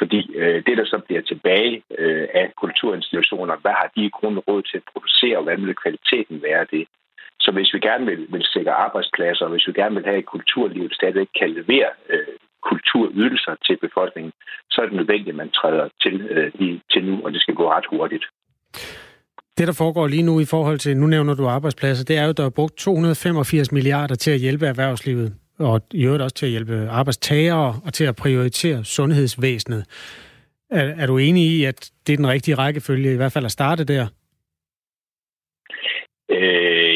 Fordi 0.01 0.19
øh, 0.41 0.57
det, 0.67 0.75
der 0.79 0.85
så 0.85 0.97
bliver 1.07 1.21
tilbage 1.21 1.83
øh, 1.99 2.27
af 2.41 2.45
kulturinstitutioner, 2.63 3.55
hvad 3.63 3.75
har 3.81 3.89
de 3.95 4.01
i 4.05 4.15
grunden 4.17 4.39
råd 4.47 4.61
til 4.61 4.77
at 4.77 4.89
producere, 4.91 5.37
og 5.37 5.43
hvad 5.43 5.57
vil 5.57 5.81
kvaliteten 5.83 6.37
være 6.47 6.59
af 6.65 6.67
det? 6.75 6.83
Så 7.43 7.49
hvis 7.51 7.73
vi 7.73 7.79
gerne 7.79 8.05
vil, 8.05 8.21
vil 8.33 8.45
sikre 8.55 8.73
arbejdspladser, 8.85 9.45
og 9.45 9.51
hvis 9.51 9.67
vi 9.67 9.73
gerne 9.81 9.95
vil 9.95 10.05
have 10.09 10.19
et 10.19 10.31
kulturliv, 10.35 10.83
der 10.89 10.95
stadigvæk 10.95 11.29
kan 11.39 11.49
levere 11.59 11.89
øh, 12.13 12.35
kulturydelser 12.69 13.55
til 13.65 13.77
befolkningen, 13.85 14.33
så 14.71 14.81
er 14.81 14.85
det 14.85 14.95
nødvendigt, 14.95 15.33
at 15.35 15.41
man 15.43 15.51
træder 15.59 15.87
til, 16.03 16.15
øh, 16.35 16.51
til 16.91 17.01
nu, 17.07 17.15
og 17.25 17.33
det 17.33 17.41
skal 17.41 17.55
gå 17.55 17.65
ret 17.71 17.87
hurtigt. 17.89 18.25
Det, 19.57 19.67
der 19.67 19.73
foregår 19.83 20.07
lige 20.07 20.23
nu 20.29 20.39
i 20.39 20.45
forhold 20.45 20.79
til, 20.79 20.97
nu 20.97 21.07
nævner 21.07 21.33
du 21.35 21.47
arbejdspladser, 21.47 22.05
det 22.05 22.17
er 22.17 22.25
jo, 22.25 22.31
der 22.31 22.45
er 22.45 22.49
brugt 22.59 22.77
285 22.77 23.71
milliarder 23.71 24.15
til 24.15 24.31
at 24.31 24.39
hjælpe 24.39 24.65
erhvervslivet, 24.65 25.35
og 25.61 25.81
i 25.91 26.05
øvrigt 26.05 26.23
også 26.23 26.35
til 26.35 26.45
at 26.45 26.51
hjælpe 26.51 26.87
arbejdstagere 26.89 27.75
og 27.85 27.93
til 27.93 28.03
at 28.03 28.15
prioritere 28.15 28.83
sundhedsvæsenet. 28.83 29.85
Er, 30.69 30.93
er 31.01 31.07
du 31.07 31.17
enig 31.17 31.43
i, 31.43 31.63
at 31.63 31.91
det 32.07 32.13
er 32.13 32.17
den 32.17 32.27
rigtige 32.27 32.55
rækkefølge, 32.55 33.13
i 33.13 33.17
hvert 33.17 33.31
fald 33.31 33.45
at 33.45 33.51
starte 33.51 33.83
der? 33.83 34.07
Øh, 36.29 36.93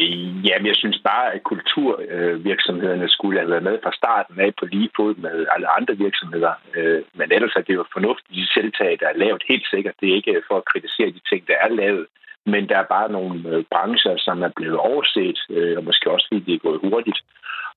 jamen, 0.48 0.68
jeg 0.72 0.76
synes 0.76 1.00
bare, 1.04 1.34
at 1.34 1.44
kulturvirksomhederne 1.44 3.10
skulle 3.10 3.40
have 3.40 3.52
været 3.52 3.64
med 3.70 3.78
fra 3.84 3.92
starten 3.94 4.40
af 4.40 4.52
på 4.60 4.66
lige 4.66 4.90
fod 4.96 5.16
med 5.16 5.46
alle 5.54 5.68
andre 5.78 5.96
virksomheder. 6.06 6.54
Øh, 6.76 7.02
men 7.20 7.32
ellers 7.32 7.56
er 7.56 7.62
det 7.62 7.74
jo 7.74 7.86
fornuftigt, 7.94 8.36
de 8.36 8.54
tiltag, 8.60 8.98
der 9.00 9.08
er 9.10 9.22
lavet 9.24 9.44
helt 9.48 9.68
sikkert. 9.74 9.96
Det 10.00 10.10
er 10.10 10.16
ikke 10.16 10.42
for 10.48 10.58
at 10.58 10.70
kritisere 10.72 11.10
de 11.18 11.22
ting, 11.30 11.48
der 11.48 11.58
er 11.66 11.70
lavet. 11.70 12.06
Men 12.46 12.70
der 12.70 12.78
er 12.80 12.94
bare 12.96 13.12
nogle 13.12 13.50
øh, 13.50 13.64
brancher, 13.72 14.16
som 14.18 14.44
er 14.44 14.52
blevet 14.56 14.78
overset, 14.78 15.40
øh, 15.50 15.78
og 15.78 15.84
måske 15.84 16.12
også 16.12 16.28
fordi 16.28 16.42
det 16.48 16.54
er 16.54 16.68
gået 16.68 16.80
hurtigt. 16.84 17.20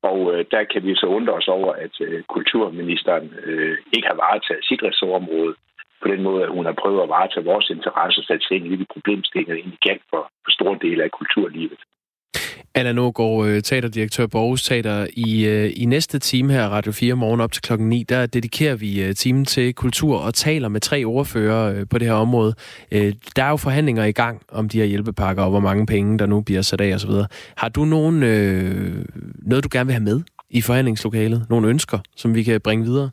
Og 0.03 0.19
øh, 0.35 0.45
der 0.51 0.65
kan 0.65 0.83
vi 0.85 0.95
så 0.95 1.07
undre 1.07 1.33
os 1.33 1.49
over, 1.49 1.73
at 1.73 1.95
øh, 2.01 2.23
kulturministeren 2.23 3.35
øh, 3.45 3.79
ikke 3.93 4.09
har 4.09 4.15
varetaget 4.15 4.65
sit 4.65 4.83
ressortområde 4.83 5.55
på 6.03 6.09
den 6.09 6.23
måde, 6.23 6.43
at 6.43 6.55
hun 6.57 6.65
har 6.65 6.73
prøvet 6.83 7.03
at 7.03 7.09
varetage 7.09 7.45
vores 7.45 7.71
interesser 7.71 8.21
og 8.23 8.27
sætte 8.27 8.47
sig 8.47 8.57
ind 8.57 8.67
i 8.67 8.77
de 8.77 8.93
problemstillinger, 8.95 9.55
egentlig 9.55 9.79
galt 9.89 10.03
for, 10.11 10.23
for 10.45 10.51
store 10.51 10.79
dele 10.83 11.05
af 11.05 11.11
kulturlivet. 11.11 11.81
Anna 12.79 12.93
Någaard, 12.93 13.47
øh, 13.47 13.63
teaterdirektør 13.63 14.27
på 14.27 14.39
Aarhus 14.39 14.63
Teater. 14.63 15.07
I, 15.13 15.47
øh, 15.47 15.73
I 15.77 15.85
næste 15.85 16.19
time 16.19 16.53
her, 16.53 16.69
Radio 16.69 16.93
4 16.93 17.15
morgen 17.15 17.41
op 17.41 17.53
til 17.53 17.63
klokken 17.63 17.89
9, 17.89 18.03
der 18.03 18.27
dedikerer 18.27 18.75
vi 18.75 19.03
øh, 19.03 19.15
timen 19.15 19.45
til 19.45 19.75
kultur 19.75 20.19
og 20.19 20.35
taler 20.35 20.69
med 20.69 20.81
tre 20.81 21.05
ordfører 21.05 21.85
på 21.85 21.99
det 21.99 22.07
her 22.07 22.15
område. 22.15 22.55
Der 23.37 23.45
er 23.45 23.49
jo 23.49 23.57
forhandlinger 23.57 24.05
i 24.05 24.13
gang 24.13 24.43
om 24.53 24.69
de 24.69 24.79
her 24.79 24.85
hjælpepakker, 24.85 25.43
og 25.43 25.51
hvor 25.51 25.61
mange 25.61 25.87
penge, 25.87 26.19
der 26.19 26.27
nu 26.27 26.41
bliver 26.41 26.63
sat 26.63 26.81
af 26.81 26.95
osv. 26.95 27.11
Har 27.57 27.69
du 27.69 27.85
nogen, 27.85 28.23
øh, 28.23 29.05
noget, 29.43 29.65
du 29.65 29.69
gerne 29.73 29.87
vil 29.87 29.95
have 29.95 30.05
med 30.05 30.21
i 30.51 30.61
forhandlingslokalet? 30.61 31.47
Nogle 31.51 31.69
ønsker, 31.69 31.99
som 32.17 32.35
vi 32.35 32.43
kan 32.43 32.61
bringe 32.61 32.85
videre? 32.85 33.11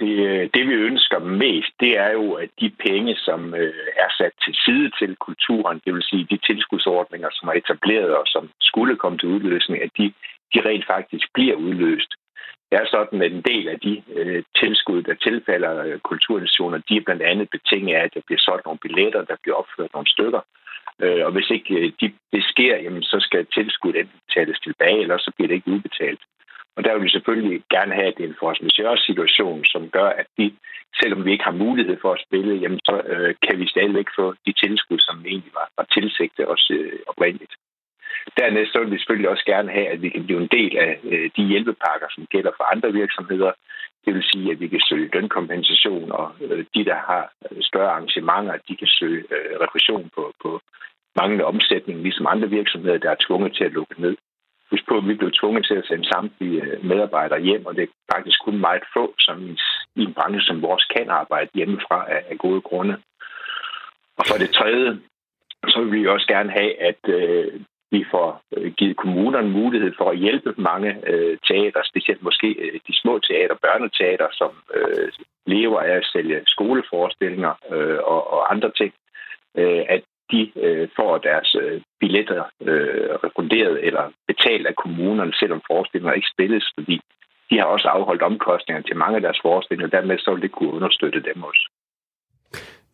Det, 0.00 0.14
øh, 0.28 0.50
det 0.54 0.68
vi 0.68 0.74
ønsker 0.74 1.18
mest, 1.18 1.72
det 1.80 1.98
er 1.98 2.10
jo, 2.12 2.32
at 2.32 2.50
de 2.60 2.70
penge, 2.86 3.16
som 3.16 3.54
øh, 3.54 3.74
er 4.04 4.10
sat 4.18 4.32
til 4.44 4.54
side 4.64 4.90
til 4.98 5.16
kulturen, 5.16 5.80
det 5.84 5.94
vil 5.94 6.02
sige 6.02 6.26
de 6.30 6.38
tilskudsordninger, 6.48 7.28
som 7.32 7.48
er 7.48 7.52
etableret 7.52 8.16
og 8.16 8.26
som 8.26 8.50
skulle 8.60 8.96
komme 8.96 9.18
til 9.18 9.28
udløsning, 9.28 9.82
at 9.82 9.90
de, 9.98 10.12
de 10.54 10.58
rent 10.68 10.86
faktisk 10.86 11.26
bliver 11.34 11.56
udløst. 11.56 12.12
Det 12.70 12.78
er 12.80 12.86
sådan, 12.86 13.22
at 13.22 13.32
en 13.32 13.42
del 13.42 13.68
af 13.68 13.80
de 13.80 14.02
øh, 14.16 14.42
tilskud, 14.56 15.02
der 15.02 15.14
tilfalder 15.14 15.84
øh, 15.84 15.98
kulturinstitutioner, 15.98 16.78
de 16.88 16.96
er 16.96 17.06
blandt 17.06 17.22
andet 17.22 17.50
betinget 17.50 17.96
af, 17.96 18.04
at 18.04 18.14
der 18.14 18.20
bliver 18.26 18.40
solgt 18.40 18.64
nogle 18.64 18.78
billetter, 18.78 19.24
der 19.24 19.36
bliver 19.42 19.56
opført 19.56 19.92
nogle 19.92 20.12
stykker. 20.14 20.40
Øh, 21.02 21.24
og 21.26 21.32
hvis 21.32 21.50
ikke 21.50 21.74
øh, 21.74 21.92
de, 22.00 22.06
det 22.32 22.44
sker, 22.44 22.76
jamen, 22.76 23.02
så 23.02 23.16
skal 23.20 23.46
tilskuddet 23.46 24.00
enten 24.00 24.20
betales 24.26 24.60
tilbage, 24.60 25.00
eller 25.00 25.18
så 25.18 25.30
bliver 25.34 25.48
det 25.48 25.54
ikke 25.54 25.70
udbetalt. 25.70 26.20
Og 26.78 26.84
der 26.84 26.94
vil 26.94 27.04
vi 27.04 27.16
selvfølgelig 27.16 27.62
gerne 27.70 27.94
have, 27.94 28.08
at 28.10 28.16
det 28.16 28.24
er 28.24 28.28
en 28.28 28.42
force 28.42 28.62
majeure-situation, 28.66 29.64
som 29.64 29.82
gør, 29.96 30.08
at 30.20 30.26
de, 30.38 30.46
selvom 31.00 31.24
vi 31.24 31.32
ikke 31.32 31.48
har 31.50 31.62
mulighed 31.64 31.96
for 32.02 32.12
at 32.12 32.24
spille, 32.26 32.54
jamen 32.62 32.80
så 32.88 32.94
øh, 33.12 33.34
kan 33.46 33.60
vi 33.60 33.66
stadigvæk 33.74 34.08
få 34.18 34.26
de 34.46 34.52
tilskud, 34.62 34.98
som 34.98 35.16
egentlig 35.26 35.54
var, 35.54 35.68
var 35.78 35.86
tilsigtet 35.96 36.48
os 36.54 36.70
øh, 36.70 36.98
oprindeligt. 37.06 37.54
Dernæst 38.36 38.72
så 38.72 38.78
vil 38.78 38.90
vi 38.92 38.98
selvfølgelig 38.98 39.30
også 39.30 39.44
gerne 39.44 39.70
have, 39.76 39.86
at 39.86 40.02
vi 40.02 40.08
kan 40.08 40.24
blive 40.24 40.40
en 40.42 40.52
del 40.58 40.72
af 40.86 41.00
øh, 41.12 41.30
de 41.36 41.42
hjælpepakker, 41.50 42.08
som 42.14 42.26
gælder 42.26 42.52
for 42.56 42.64
andre 42.72 42.92
virksomheder. 42.92 43.52
Det 44.04 44.14
vil 44.14 44.30
sige, 44.32 44.50
at 44.52 44.60
vi 44.60 44.68
kan 44.68 44.80
søge 44.88 45.10
lønkompensation, 45.12 46.12
og 46.12 46.28
øh, 46.40 46.64
de, 46.74 46.84
der 46.84 46.98
har 47.10 47.32
større 47.60 47.90
arrangementer, 47.90 48.56
de 48.68 48.76
kan 48.76 48.90
søge 48.98 49.22
øh, 49.34 49.52
refusion 49.64 50.10
på, 50.14 50.32
på 50.42 50.60
manglende 51.16 51.44
omsætning, 51.44 52.02
ligesom 52.02 52.26
andre 52.30 52.48
virksomheder, 52.50 52.98
der 52.98 53.10
er 53.10 53.24
tvunget 53.26 53.52
til 53.54 53.64
at 53.64 53.72
lukke 53.72 54.00
ned. 54.02 54.16
Husk 54.70 54.84
på, 54.88 54.96
at 54.96 55.08
vi 55.08 55.14
blev 55.14 55.30
tvunget 55.32 55.66
til 55.66 55.74
at 55.74 55.86
sende 55.86 56.08
samtlige 56.08 56.62
øh, 56.62 56.84
medarbejdere 56.84 57.40
hjem, 57.40 57.66
og 57.66 57.76
det 57.76 57.82
er 57.82 58.14
faktisk 58.14 58.38
kun 58.44 58.58
meget 58.58 58.82
få, 58.96 59.14
som 59.18 59.56
i 59.96 60.02
en 60.02 60.14
branche 60.14 60.42
som 60.42 60.62
vores 60.62 60.84
kan 60.84 61.10
arbejde 61.10 61.50
hjemmefra 61.54 61.98
af, 62.10 62.22
af 62.30 62.38
gode 62.38 62.60
grunde. 62.60 62.96
Og 64.18 64.24
for 64.28 64.36
det 64.38 64.50
tredje, 64.50 64.98
så 65.68 65.80
vil 65.80 65.92
vi 65.92 66.06
også 66.06 66.26
gerne 66.26 66.50
have, 66.50 66.82
at 66.82 67.02
øh, 67.08 67.60
vi 67.90 68.04
får 68.10 68.42
øh, 68.56 68.72
givet 68.72 68.96
kommunerne 68.96 69.50
mulighed 69.50 69.92
for 69.98 70.10
at 70.10 70.18
hjælpe 70.18 70.54
mange 70.56 70.90
øh, 71.10 71.38
teater, 71.48 71.80
specielt 71.84 72.22
måske 72.22 72.48
øh, 72.48 72.80
de 72.88 73.00
små 73.02 73.18
teater, 73.18 73.54
børneteater, 73.62 74.28
som 74.32 74.50
øh, 74.74 75.12
lever 75.46 75.80
af 75.80 75.96
at 75.96 76.08
sælge 76.12 76.42
skoleforestillinger 76.46 77.52
øh, 77.72 77.98
og, 78.04 78.32
og 78.32 78.52
andre 78.52 78.70
ting, 78.80 78.92
øh, 79.58 79.84
at 79.88 80.02
de 80.32 80.40
øh, 80.64 80.88
får 80.96 81.18
deres 81.18 81.56
øh, 81.62 81.80
billetter 82.00 82.42
øh, 82.70 83.10
refunderet 83.26 83.86
eller 83.86 84.04
betalt 84.26 84.66
af 84.66 84.74
kommunerne, 84.82 85.32
selvom 85.40 85.60
forestillinger 85.70 86.12
ikke 86.12 86.34
spilles, 86.34 86.64
fordi 86.78 87.00
de 87.50 87.58
har 87.58 87.64
også 87.64 87.88
afholdt 87.88 88.22
omkostninger 88.22 88.82
til 88.82 88.96
mange 88.96 89.16
af 89.16 89.22
deres 89.22 89.40
forestillinger, 89.42 89.86
og 89.86 89.92
dermed 89.92 90.18
så 90.18 90.30
vil 90.34 90.42
det 90.42 90.52
kunne 90.52 90.72
understøtte 90.72 91.20
dem 91.28 91.42
også. 91.42 91.64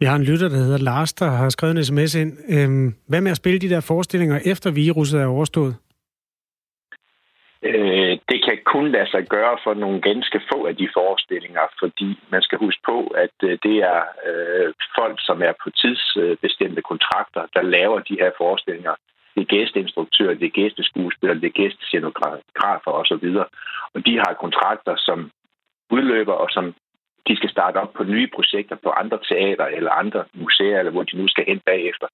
Vi 0.01 0.07
har 0.07 0.17
en 0.17 0.25
lytter, 0.25 0.49
der 0.49 0.57
hedder 0.57 0.79
Lars, 0.79 1.13
der 1.13 1.27
har 1.27 1.49
skrevet 1.49 1.77
en 1.77 1.85
sms 1.85 2.15
ind. 2.15 2.33
Øhm, 2.49 2.95
hvad 3.09 3.21
med 3.21 3.31
at 3.31 3.37
spille 3.37 3.59
de 3.59 3.69
der 3.69 3.81
forestillinger, 3.81 4.41
efter 4.53 4.71
viruset 4.71 5.21
er 5.21 5.27
overstået? 5.27 5.75
Øh, 7.63 8.14
det 8.29 8.45
kan 8.45 8.59
kun 8.65 8.87
lade 8.89 9.11
sig 9.11 9.23
gøre 9.29 9.57
for 9.65 9.75
nogle 9.75 10.01
ganske 10.01 10.41
få 10.53 10.67
af 10.67 10.77
de 10.77 10.89
forestillinger, 10.97 11.67
fordi 11.79 12.19
man 12.31 12.43
skal 12.43 12.59
huske 12.59 12.83
på, 12.87 12.99
at 13.07 13.37
øh, 13.43 13.59
det 13.63 13.77
er 13.93 14.03
øh, 14.29 14.75
folk, 14.99 15.17
som 15.29 15.43
er 15.43 15.53
på 15.63 15.71
tidsbestemte 15.71 16.83
kontrakter, 16.83 17.43
der 17.55 17.63
laver 17.63 17.99
de 17.99 18.17
her 18.21 18.31
forestillinger. 18.37 18.95
Det 19.35 19.41
er 19.41 19.55
gæsteinstruktører, 19.57 20.35
det 20.35 20.47
er 20.47 20.59
gæsteskuespillere, 20.61 21.41
det 21.41 21.47
er 21.47 21.61
gæstescenografer 21.63 22.93
osv. 23.01 23.27
Og 23.95 24.07
de 24.07 24.15
har 24.23 24.41
kontrakter, 24.45 24.95
som 24.97 25.31
udløber, 25.91 26.33
og 26.33 26.49
som 26.51 26.75
de 27.29 27.37
skal 27.37 27.51
starte 27.51 27.77
op 27.77 27.93
på 27.93 28.05
nye 28.05 28.29
projekter 28.37 28.77
på 28.85 28.91
andre 28.91 29.19
teater 29.29 29.67
eller 29.77 29.91
andre 29.91 30.25
museer, 30.35 30.79
eller 30.79 30.93
hvor 30.93 31.03
de 31.03 31.17
nu 31.17 31.29
skal 31.29 31.45
hen 31.51 31.61
bagefter. 31.71 32.07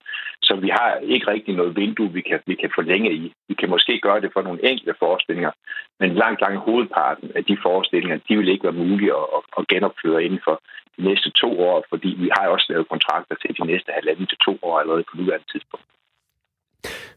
Så 0.43 0.53
vi 0.65 0.69
har 0.69 0.91
ikke 1.15 1.27
rigtig 1.27 1.55
noget 1.55 1.77
vindue, 1.77 2.13
vi 2.13 2.21
kan, 2.21 2.41
vi 2.47 2.55
kan 2.55 2.71
forlænge 2.75 3.13
i. 3.13 3.33
Vi 3.49 3.55
kan 3.55 3.71
måske 3.71 4.01
gøre 4.07 4.21
det 4.21 4.31
for 4.33 4.43
nogle 4.43 4.65
enkelte 4.71 4.95
forestillinger, 4.99 5.53
men 6.01 6.15
langt, 6.15 6.41
langt 6.41 6.61
hovedparten 6.67 7.31
af 7.35 7.45
de 7.45 7.57
forestillinger, 7.63 8.19
de 8.29 8.37
vil 8.37 8.49
ikke 8.49 8.65
være 8.65 8.83
mulige 8.85 9.13
at, 9.21 9.27
at, 9.37 9.43
at 9.59 9.69
genopføre 9.69 10.25
inden 10.25 10.41
for 10.45 10.57
de 10.97 11.03
næste 11.09 11.31
to 11.31 11.61
år, 11.61 11.85
fordi 11.89 12.09
vi 12.23 12.29
har 12.37 12.49
også 12.49 12.67
lavet 12.69 12.89
kontrakter 12.89 13.35
til 13.35 13.51
de 13.59 13.67
næste 13.67 13.91
halvanden 13.93 14.27
til 14.27 14.39
to 14.47 14.59
år 14.63 14.81
allerede 14.81 15.05
på 15.11 15.17
nuværende 15.17 15.53
tidspunkt. 15.53 15.87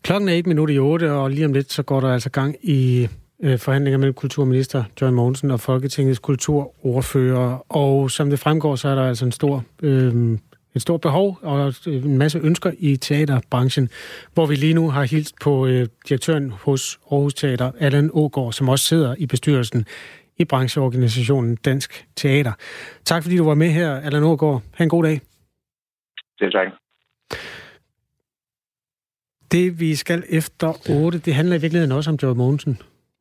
Klokken 0.03 0.29
er 0.29 0.33
et 0.33 0.47
minut 0.47 0.69
i 0.69 0.79
otte, 0.79 1.11
og 1.11 1.29
lige 1.29 1.45
om 1.45 1.53
lidt 1.53 1.71
så 1.71 1.83
går 1.83 1.99
der 1.99 2.13
altså 2.13 2.31
gang 2.31 2.55
i 2.63 3.07
øh, 3.43 3.59
forhandlinger 3.59 3.97
mellem 3.97 4.13
kulturminister 4.13 4.83
John 5.01 5.15
Mogensen 5.15 5.51
og 5.51 5.59
Folketingets 5.59 6.19
kulturordfører. 6.19 7.65
Og 7.69 8.11
som 8.11 8.29
det 8.29 8.39
fremgår, 8.39 8.75
så 8.75 8.87
er 8.87 8.95
der 8.95 9.07
altså 9.07 9.25
en 9.25 9.31
stor, 9.31 9.63
øh, 9.81 10.37
et 10.75 10.81
stort 10.81 11.01
behov 11.01 11.39
og 11.41 11.73
en 11.85 12.17
masse 12.17 12.39
ønsker 12.39 12.71
i 12.79 12.97
teaterbranchen, 12.97 13.89
hvor 14.33 14.45
vi 14.45 14.55
lige 14.55 14.73
nu 14.73 14.89
har 14.89 15.03
hilst 15.03 15.35
på 15.41 15.67
øh, 15.67 15.87
direktøren 16.09 16.51
hos 16.51 16.99
Aarhus 17.11 17.33
Teater, 17.33 17.71
Allan 17.79 18.09
Ågaard, 18.13 18.53
som 18.53 18.69
også 18.69 18.85
sidder 18.85 19.15
i 19.17 19.25
bestyrelsen 19.25 19.85
i 20.37 20.45
brancheorganisationen 20.45 21.55
Dansk 21.55 22.07
Teater. 22.15 22.51
Tak 23.05 23.23
fordi 23.23 23.37
du 23.37 23.45
var 23.45 23.55
med 23.55 23.69
her, 23.69 23.95
Allan 23.95 24.23
Ågaard. 24.23 24.61
Ha' 24.73 24.83
en 24.83 24.89
god 24.89 25.03
dag. 25.03 25.21
Selv 26.39 26.51
tak. 26.51 26.67
Det, 29.51 29.79
vi 29.79 29.95
skal 29.95 30.23
efter 30.29 30.89
8, 30.89 31.17
det 31.17 31.33
handler 31.33 31.55
i 31.55 31.61
virkeligheden 31.61 31.91
også 31.91 32.09
om 32.09 32.17
Joe 32.23 32.35
Mogensen. 32.35 32.77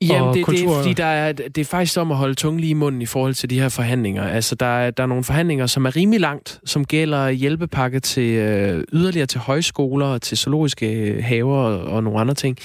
Jamen, 0.09 0.34
det, 0.34 0.46
det 0.46 0.62
er 0.62 0.74
fordi, 0.74 0.92
der 0.92 1.05
er, 1.05 1.32
det 1.32 1.59
er 1.59 1.64
faktisk 1.64 1.98
om 1.98 2.11
at 2.11 2.16
holde 2.16 2.34
tungen 2.34 2.61
lige 2.61 2.70
i 2.70 2.74
munden 2.74 3.03
i 3.03 3.07
forhold 3.07 3.34
til 3.34 3.50
de 3.50 3.61
her 3.61 3.68
forhandlinger. 3.68 4.28
Altså, 4.28 4.55
der 4.55 4.66
er, 4.66 4.90
der 4.90 5.03
er 5.03 5.07
nogle 5.07 5.24
forhandlinger, 5.24 5.66
som 5.66 5.84
er 5.84 5.96
rimelig 5.96 6.20
langt, 6.20 6.61
som 6.64 6.84
gælder 6.84 7.30
hjælpepakke 7.30 8.00
til 8.00 8.30
øh, 8.30 8.84
yderligere 8.92 9.26
til 9.26 9.40
højskoler, 9.40 10.18
til 10.18 10.38
zoologiske 10.38 11.22
haver 11.22 11.57
og, 11.57 11.80
og 11.80 12.05
nogle 12.05 12.20
andre 12.20 12.34
ting. 12.34 12.57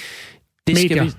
Det 0.66 0.74
Medier. 0.74 0.88
skal 0.88 1.04
vi, 1.04 1.12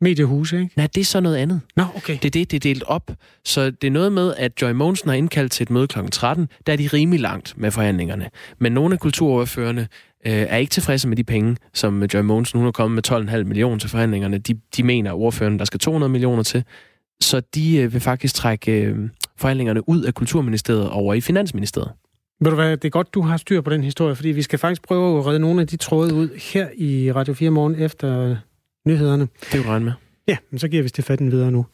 Mediehuse, 0.00 0.60
ikke? 0.60 0.70
Nej, 0.76 0.88
det 0.94 1.00
er 1.00 1.04
så 1.04 1.20
noget 1.20 1.36
andet. 1.36 1.60
Nå, 1.76 1.84
okay. 1.96 2.18
Det 2.22 2.24
er 2.24 2.30
det, 2.30 2.50
det 2.50 2.56
er 2.56 2.60
delt 2.60 2.82
op. 2.86 3.10
Så 3.44 3.70
det 3.70 3.84
er 3.84 3.90
noget 3.90 4.12
med, 4.12 4.34
at 4.36 4.62
Joy 4.62 4.70
Mogensen 4.70 5.08
har 5.08 5.16
indkaldt 5.16 5.52
til 5.52 5.62
et 5.62 5.70
møde 5.70 5.86
kl. 5.86 5.98
13. 6.12 6.48
Der 6.66 6.72
er 6.72 6.76
de 6.76 6.86
rimelig 6.86 7.20
langt 7.20 7.54
med 7.56 7.70
forhandlingerne. 7.70 8.30
Men 8.58 8.72
nogle 8.72 8.94
af 8.94 9.00
kulturoverførende 9.00 9.86
øh, 10.26 10.32
er 10.32 10.56
ikke 10.56 10.70
tilfredse 10.70 11.08
med 11.08 11.16
de 11.16 11.24
penge, 11.24 11.56
som 11.74 12.02
Joy 12.02 12.20
Mogensen, 12.20 12.58
hun 12.58 12.64
har 12.64 12.72
kommet 12.72 13.10
med 13.10 13.28
12,5 13.38 13.44
millioner 13.44 13.78
til 13.78 13.90
forhandlingerne. 13.90 14.38
De, 14.38 14.60
de 14.76 14.82
mener, 14.82 15.10
at 15.10 15.16
ordførende, 15.16 15.58
der 15.58 15.64
skal 15.64 15.80
200 15.80 16.12
millioner 16.12 16.42
til. 16.42 16.64
Så 17.20 17.40
de 17.54 17.76
øh, 17.76 17.92
vil 17.92 18.00
faktisk 18.00 18.34
trække 18.34 18.82
øh, 18.82 19.08
forhandlingerne 19.36 19.88
ud 19.88 20.02
af 20.02 20.14
Kulturministeriet 20.14 20.90
over 20.90 21.14
i 21.14 21.20
Finansministeriet. 21.20 21.92
Ved 22.40 22.50
du 22.50 22.54
hvad, 22.54 22.76
det 22.76 22.84
er 22.84 22.90
godt, 22.90 23.14
du 23.14 23.22
har 23.22 23.36
styr 23.36 23.60
på 23.60 23.70
den 23.70 23.84
historie, 23.84 24.14
fordi 24.14 24.28
vi 24.28 24.42
skal 24.42 24.58
faktisk 24.58 24.82
prøve 24.82 25.18
at 25.18 25.26
redde 25.26 25.38
nogle 25.38 25.60
af 25.60 25.66
de 25.66 25.76
tråde 25.76 26.14
ud 26.14 26.28
her 26.52 26.68
i 26.76 27.12
Radio 27.12 27.34
4 27.34 27.50
morgen 27.50 27.74
efter 27.74 28.36
nyhederne. 28.86 29.28
Det 29.40 29.54
er 29.54 29.58
jo 29.58 29.70
regne 29.70 29.84
med. 29.84 29.92
Ja, 30.28 30.36
men 30.50 30.58
så 30.58 30.68
giver 30.68 30.82
vi 30.82 30.88
Stefatten 30.88 31.32
videre 31.32 31.50
nu. 31.52 31.66